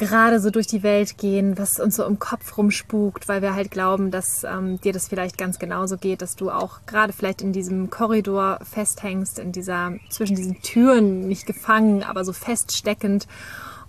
gerade 0.00 0.40
so 0.40 0.50
durch 0.50 0.66
die 0.66 0.82
Welt 0.82 1.18
gehen, 1.18 1.58
was 1.58 1.78
uns 1.78 1.96
so 1.96 2.04
im 2.06 2.18
Kopf 2.18 2.56
rumspukt, 2.56 3.28
weil 3.28 3.42
wir 3.42 3.54
halt 3.54 3.70
glauben, 3.70 4.10
dass 4.10 4.44
ähm, 4.44 4.80
dir 4.80 4.94
das 4.94 5.08
vielleicht 5.08 5.36
ganz 5.36 5.58
genauso 5.58 5.98
geht, 5.98 6.22
dass 6.22 6.36
du 6.36 6.50
auch 6.50 6.80
gerade 6.86 7.12
vielleicht 7.12 7.42
in 7.42 7.52
diesem 7.52 7.90
Korridor 7.90 8.60
festhängst, 8.62 9.38
in 9.38 9.52
dieser, 9.52 9.92
zwischen 10.08 10.36
diesen 10.36 10.62
Türen 10.62 11.28
nicht 11.28 11.46
gefangen, 11.46 12.02
aber 12.02 12.24
so 12.24 12.32
feststeckend. 12.32 13.28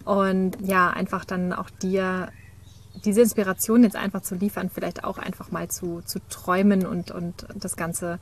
Und 0.04 0.58
ja, 0.62 0.90
einfach 0.90 1.24
dann 1.24 1.54
auch 1.54 1.70
dir 1.70 2.28
diese 3.06 3.22
Inspiration 3.22 3.84
jetzt 3.84 3.96
einfach 3.96 4.22
zu 4.22 4.36
liefern, 4.36 4.70
vielleicht 4.70 5.06
auch 5.06 5.18
einfach 5.18 5.50
mal 5.50 5.70
zu, 5.70 6.02
zu 6.02 6.20
träumen 6.30 6.86
und, 6.86 7.12
und 7.12 7.46
das 7.56 7.78
Ganze 7.78 8.20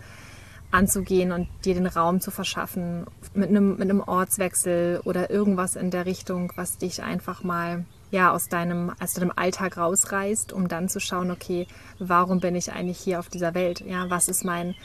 anzugehen 0.72 1.32
und 1.32 1.48
dir 1.66 1.74
den 1.74 1.88
Raum 1.88 2.22
zu 2.22 2.32
verschaffen 2.32 3.06
mit 3.34 3.50
einem, 3.50 3.72
mit 3.72 3.90
einem 3.90 4.02
Ortswechsel 4.02 5.02
oder 5.04 5.30
irgendwas 5.30 5.76
in 5.76 5.92
der 5.92 6.06
Richtung, 6.06 6.52
was 6.56 6.78
dich 6.78 7.02
einfach 7.02 7.44
mal 7.44 7.86
ja, 8.12 8.32
aus 8.32 8.50
deinem, 8.50 8.92
aus 9.00 9.14
deinem 9.14 9.32
Alltag 9.36 9.78
rausreißt, 9.78 10.52
um 10.54 10.68
dann 10.68 10.90
zu 10.90 11.00
schauen, 11.00 11.32
okay, 11.32 11.68
warum 12.00 12.40
bin 12.40 12.56
ich 12.56 12.72
eigentlich 12.72 13.00
hier 13.00 13.20
auf 13.20 13.30
dieser 13.30 13.54
Welt? 13.54 13.82
Ja, 13.82 14.10
was 14.10 14.30
ist 14.30 14.44
mein, 14.44 14.76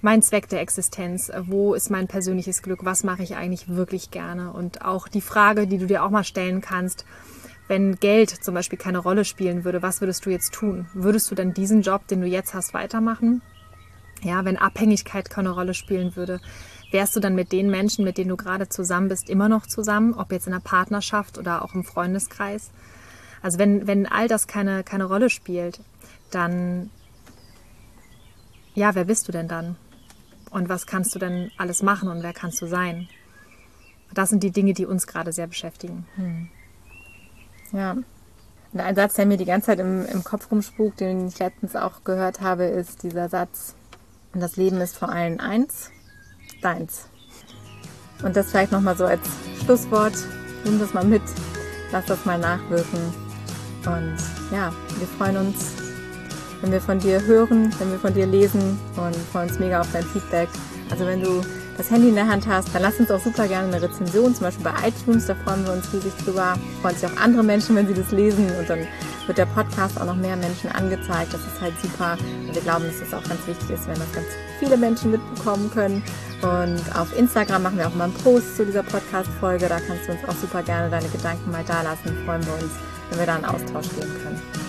mein 0.00 0.22
Zweck 0.22 0.48
der 0.48 0.60
Existenz? 0.60 1.30
Wo 1.42 1.74
ist 1.74 1.90
mein 1.90 2.08
persönliches 2.08 2.62
Glück? 2.62 2.84
Was 2.84 3.04
mache 3.04 3.22
ich 3.22 3.36
eigentlich 3.36 3.68
wirklich 3.68 4.10
gerne? 4.10 4.52
Und 4.52 4.84
auch 4.84 5.08
die 5.08 5.20
Frage, 5.20 5.66
die 5.66 5.78
du 5.78 5.86
dir 5.86 6.02
auch 6.02 6.10
mal 6.10 6.24
stellen 6.24 6.60
kannst, 6.60 7.04
wenn 7.68 7.96
Geld 7.96 8.30
zum 8.30 8.54
Beispiel 8.54 8.78
keine 8.78 8.98
Rolle 8.98 9.24
spielen 9.24 9.64
würde, 9.64 9.82
was 9.82 10.00
würdest 10.00 10.26
du 10.26 10.30
jetzt 10.30 10.52
tun? 10.52 10.86
Würdest 10.92 11.30
du 11.30 11.34
dann 11.34 11.54
diesen 11.54 11.82
Job, 11.82 12.06
den 12.08 12.20
du 12.20 12.26
jetzt 12.26 12.52
hast, 12.54 12.74
weitermachen? 12.74 13.42
Ja, 14.22 14.44
wenn 14.44 14.56
Abhängigkeit 14.56 15.30
keine 15.30 15.50
Rolle 15.50 15.74
spielen 15.74 16.14
würde, 16.14 16.40
wärst 16.92 17.16
du 17.16 17.20
dann 17.20 17.34
mit 17.34 17.50
den 17.52 17.70
Menschen, 17.70 18.04
mit 18.04 18.18
denen 18.18 18.30
du 18.30 18.36
gerade 18.36 18.68
zusammen 18.68 19.08
bist, 19.08 19.28
immer 19.28 19.48
noch 19.48 19.66
zusammen, 19.66 20.14
ob 20.14 20.30
jetzt 20.30 20.46
in 20.46 20.52
der 20.52 20.60
Partnerschaft 20.60 21.38
oder 21.38 21.62
auch 21.62 21.74
im 21.74 21.84
Freundeskreis? 21.84 22.70
Also 23.42 23.58
wenn, 23.58 23.86
wenn 23.86 24.06
all 24.06 24.28
das 24.28 24.46
keine, 24.46 24.84
keine 24.84 25.04
Rolle 25.04 25.28
spielt, 25.28 25.80
dann, 26.30 26.90
ja, 28.74 28.94
wer 28.94 29.04
bist 29.04 29.26
du 29.26 29.32
denn 29.32 29.48
dann? 29.48 29.76
Und 30.50 30.68
was 30.68 30.86
kannst 30.86 31.14
du 31.14 31.18
denn 31.18 31.50
alles 31.56 31.82
machen 31.82 32.08
und 32.08 32.22
wer 32.22 32.32
kannst 32.32 32.60
du 32.62 32.66
sein? 32.66 33.08
Das 34.14 34.28
sind 34.28 34.42
die 34.42 34.50
Dinge, 34.50 34.74
die 34.74 34.86
uns 34.86 35.06
gerade 35.06 35.32
sehr 35.32 35.46
beschäftigen. 35.46 36.06
Hm. 36.16 36.48
Ja. 37.72 37.96
Und 38.72 38.80
ein 38.80 38.94
Satz, 38.94 39.14
der 39.14 39.26
mir 39.26 39.38
die 39.38 39.46
ganze 39.46 39.66
Zeit 39.66 39.80
im, 39.80 40.06
im 40.06 40.22
Kopf 40.22 40.50
rumspukt, 40.50 41.00
den 41.00 41.28
ich 41.28 41.38
letztens 41.38 41.74
auch 41.74 42.04
gehört 42.04 42.40
habe, 42.40 42.64
ist 42.64 43.02
dieser 43.02 43.28
Satz, 43.28 43.74
und 44.34 44.40
das 44.40 44.56
Leben 44.56 44.80
ist 44.80 44.96
vor 44.96 45.08
allem 45.08 45.40
eins, 45.40 45.90
deins. 46.62 47.08
Und 48.22 48.36
das 48.36 48.50
vielleicht 48.50 48.72
nochmal 48.72 48.96
so 48.96 49.04
als 49.04 49.20
Schlusswort. 49.64 50.14
Nimm 50.64 50.78
das 50.78 50.94
mal 50.94 51.04
mit, 51.04 51.22
lass 51.90 52.06
das 52.06 52.24
mal 52.24 52.38
nachwirken. 52.38 53.00
Und 53.84 54.16
ja, 54.52 54.72
wir 54.98 55.06
freuen 55.18 55.36
uns, 55.38 55.72
wenn 56.60 56.70
wir 56.70 56.80
von 56.80 56.98
dir 56.98 57.20
hören, 57.22 57.74
wenn 57.78 57.90
wir 57.90 57.98
von 57.98 58.14
dir 58.14 58.26
lesen 58.26 58.78
und 58.96 59.16
freuen 59.32 59.48
uns 59.48 59.58
mega 59.58 59.80
auf 59.80 59.92
dein 59.92 60.04
Feedback. 60.04 60.48
Also 60.90 61.04
wenn 61.04 61.20
du 61.20 61.42
das 61.76 61.90
Handy 61.90 62.08
in 62.08 62.14
der 62.14 62.28
Hand 62.28 62.46
hast, 62.46 62.74
dann 62.74 62.82
lass 62.82 62.98
uns 63.00 63.10
auch 63.10 63.20
super 63.20 63.48
gerne 63.48 63.68
eine 63.68 63.82
Rezension, 63.82 64.34
zum 64.34 64.44
Beispiel 64.44 64.64
bei 64.64 64.88
iTunes, 64.88 65.26
da 65.26 65.34
freuen 65.34 65.64
wir 65.64 65.72
uns 65.72 65.92
riesig 65.92 66.12
drüber. 66.24 66.54
Freuen 66.80 66.96
sich 66.96 67.08
auch 67.08 67.16
andere 67.16 67.42
Menschen, 67.42 67.76
wenn 67.76 67.86
sie 67.86 67.94
das 67.94 68.10
lesen 68.12 68.50
und 68.58 68.68
dann 68.68 68.86
wird 69.26 69.38
der 69.38 69.46
Podcast 69.46 70.00
auch 70.00 70.06
noch 70.06 70.16
mehr 70.16 70.36
Menschen 70.36 70.70
angezeigt. 70.70 71.32
Das 71.32 71.40
ist 71.40 71.60
halt 71.60 71.74
super. 71.80 72.16
Und 72.20 72.54
wir 72.54 72.62
glauben, 72.62 72.84
dass 72.84 73.06
es 73.06 73.14
auch 73.14 73.22
ganz 73.22 73.46
wichtig 73.46 73.70
ist, 73.70 73.86
wenn 73.86 73.94
das 73.94 74.12
ganz 74.12 74.26
viele 74.58 74.76
Menschen 74.76 75.12
mitbekommen 75.12 75.70
können. 75.70 76.02
Und 76.42 76.82
auf 76.96 77.16
Instagram 77.16 77.62
machen 77.62 77.78
wir 77.78 77.86
auch 77.86 77.94
mal 77.94 78.04
einen 78.04 78.14
Post 78.14 78.56
zu 78.56 78.66
dieser 78.66 78.82
Podcast-Folge. 78.82 79.68
Da 79.68 79.78
kannst 79.78 80.08
du 80.08 80.12
uns 80.12 80.24
auch 80.28 80.34
super 80.34 80.62
gerne 80.62 80.90
deine 80.90 81.08
Gedanken 81.08 81.50
mal 81.50 81.64
da 81.66 81.82
lassen. 81.82 82.16
Freuen 82.24 82.44
wir 82.44 82.54
uns, 82.54 82.72
wenn 83.10 83.18
wir 83.20 83.26
da 83.26 83.36
in 83.36 83.44
Austausch 83.44 83.88
gehen 83.90 84.10
können. 84.22 84.61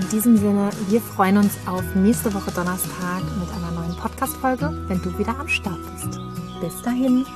In 0.00 0.08
diesem 0.10 0.36
Sinne, 0.36 0.70
wir 0.88 1.00
freuen 1.00 1.38
uns 1.38 1.58
auf 1.66 1.82
nächste 1.96 2.32
Woche 2.32 2.52
Donnerstag 2.52 3.20
mit 3.40 3.50
einer 3.50 3.72
neuen 3.72 3.96
Podcast-Folge, 3.96 4.72
wenn 4.86 5.02
du 5.02 5.18
wieder 5.18 5.36
am 5.36 5.48
Start 5.48 5.80
bist. 5.92 6.20
Bis 6.60 6.82
dahin. 6.82 7.26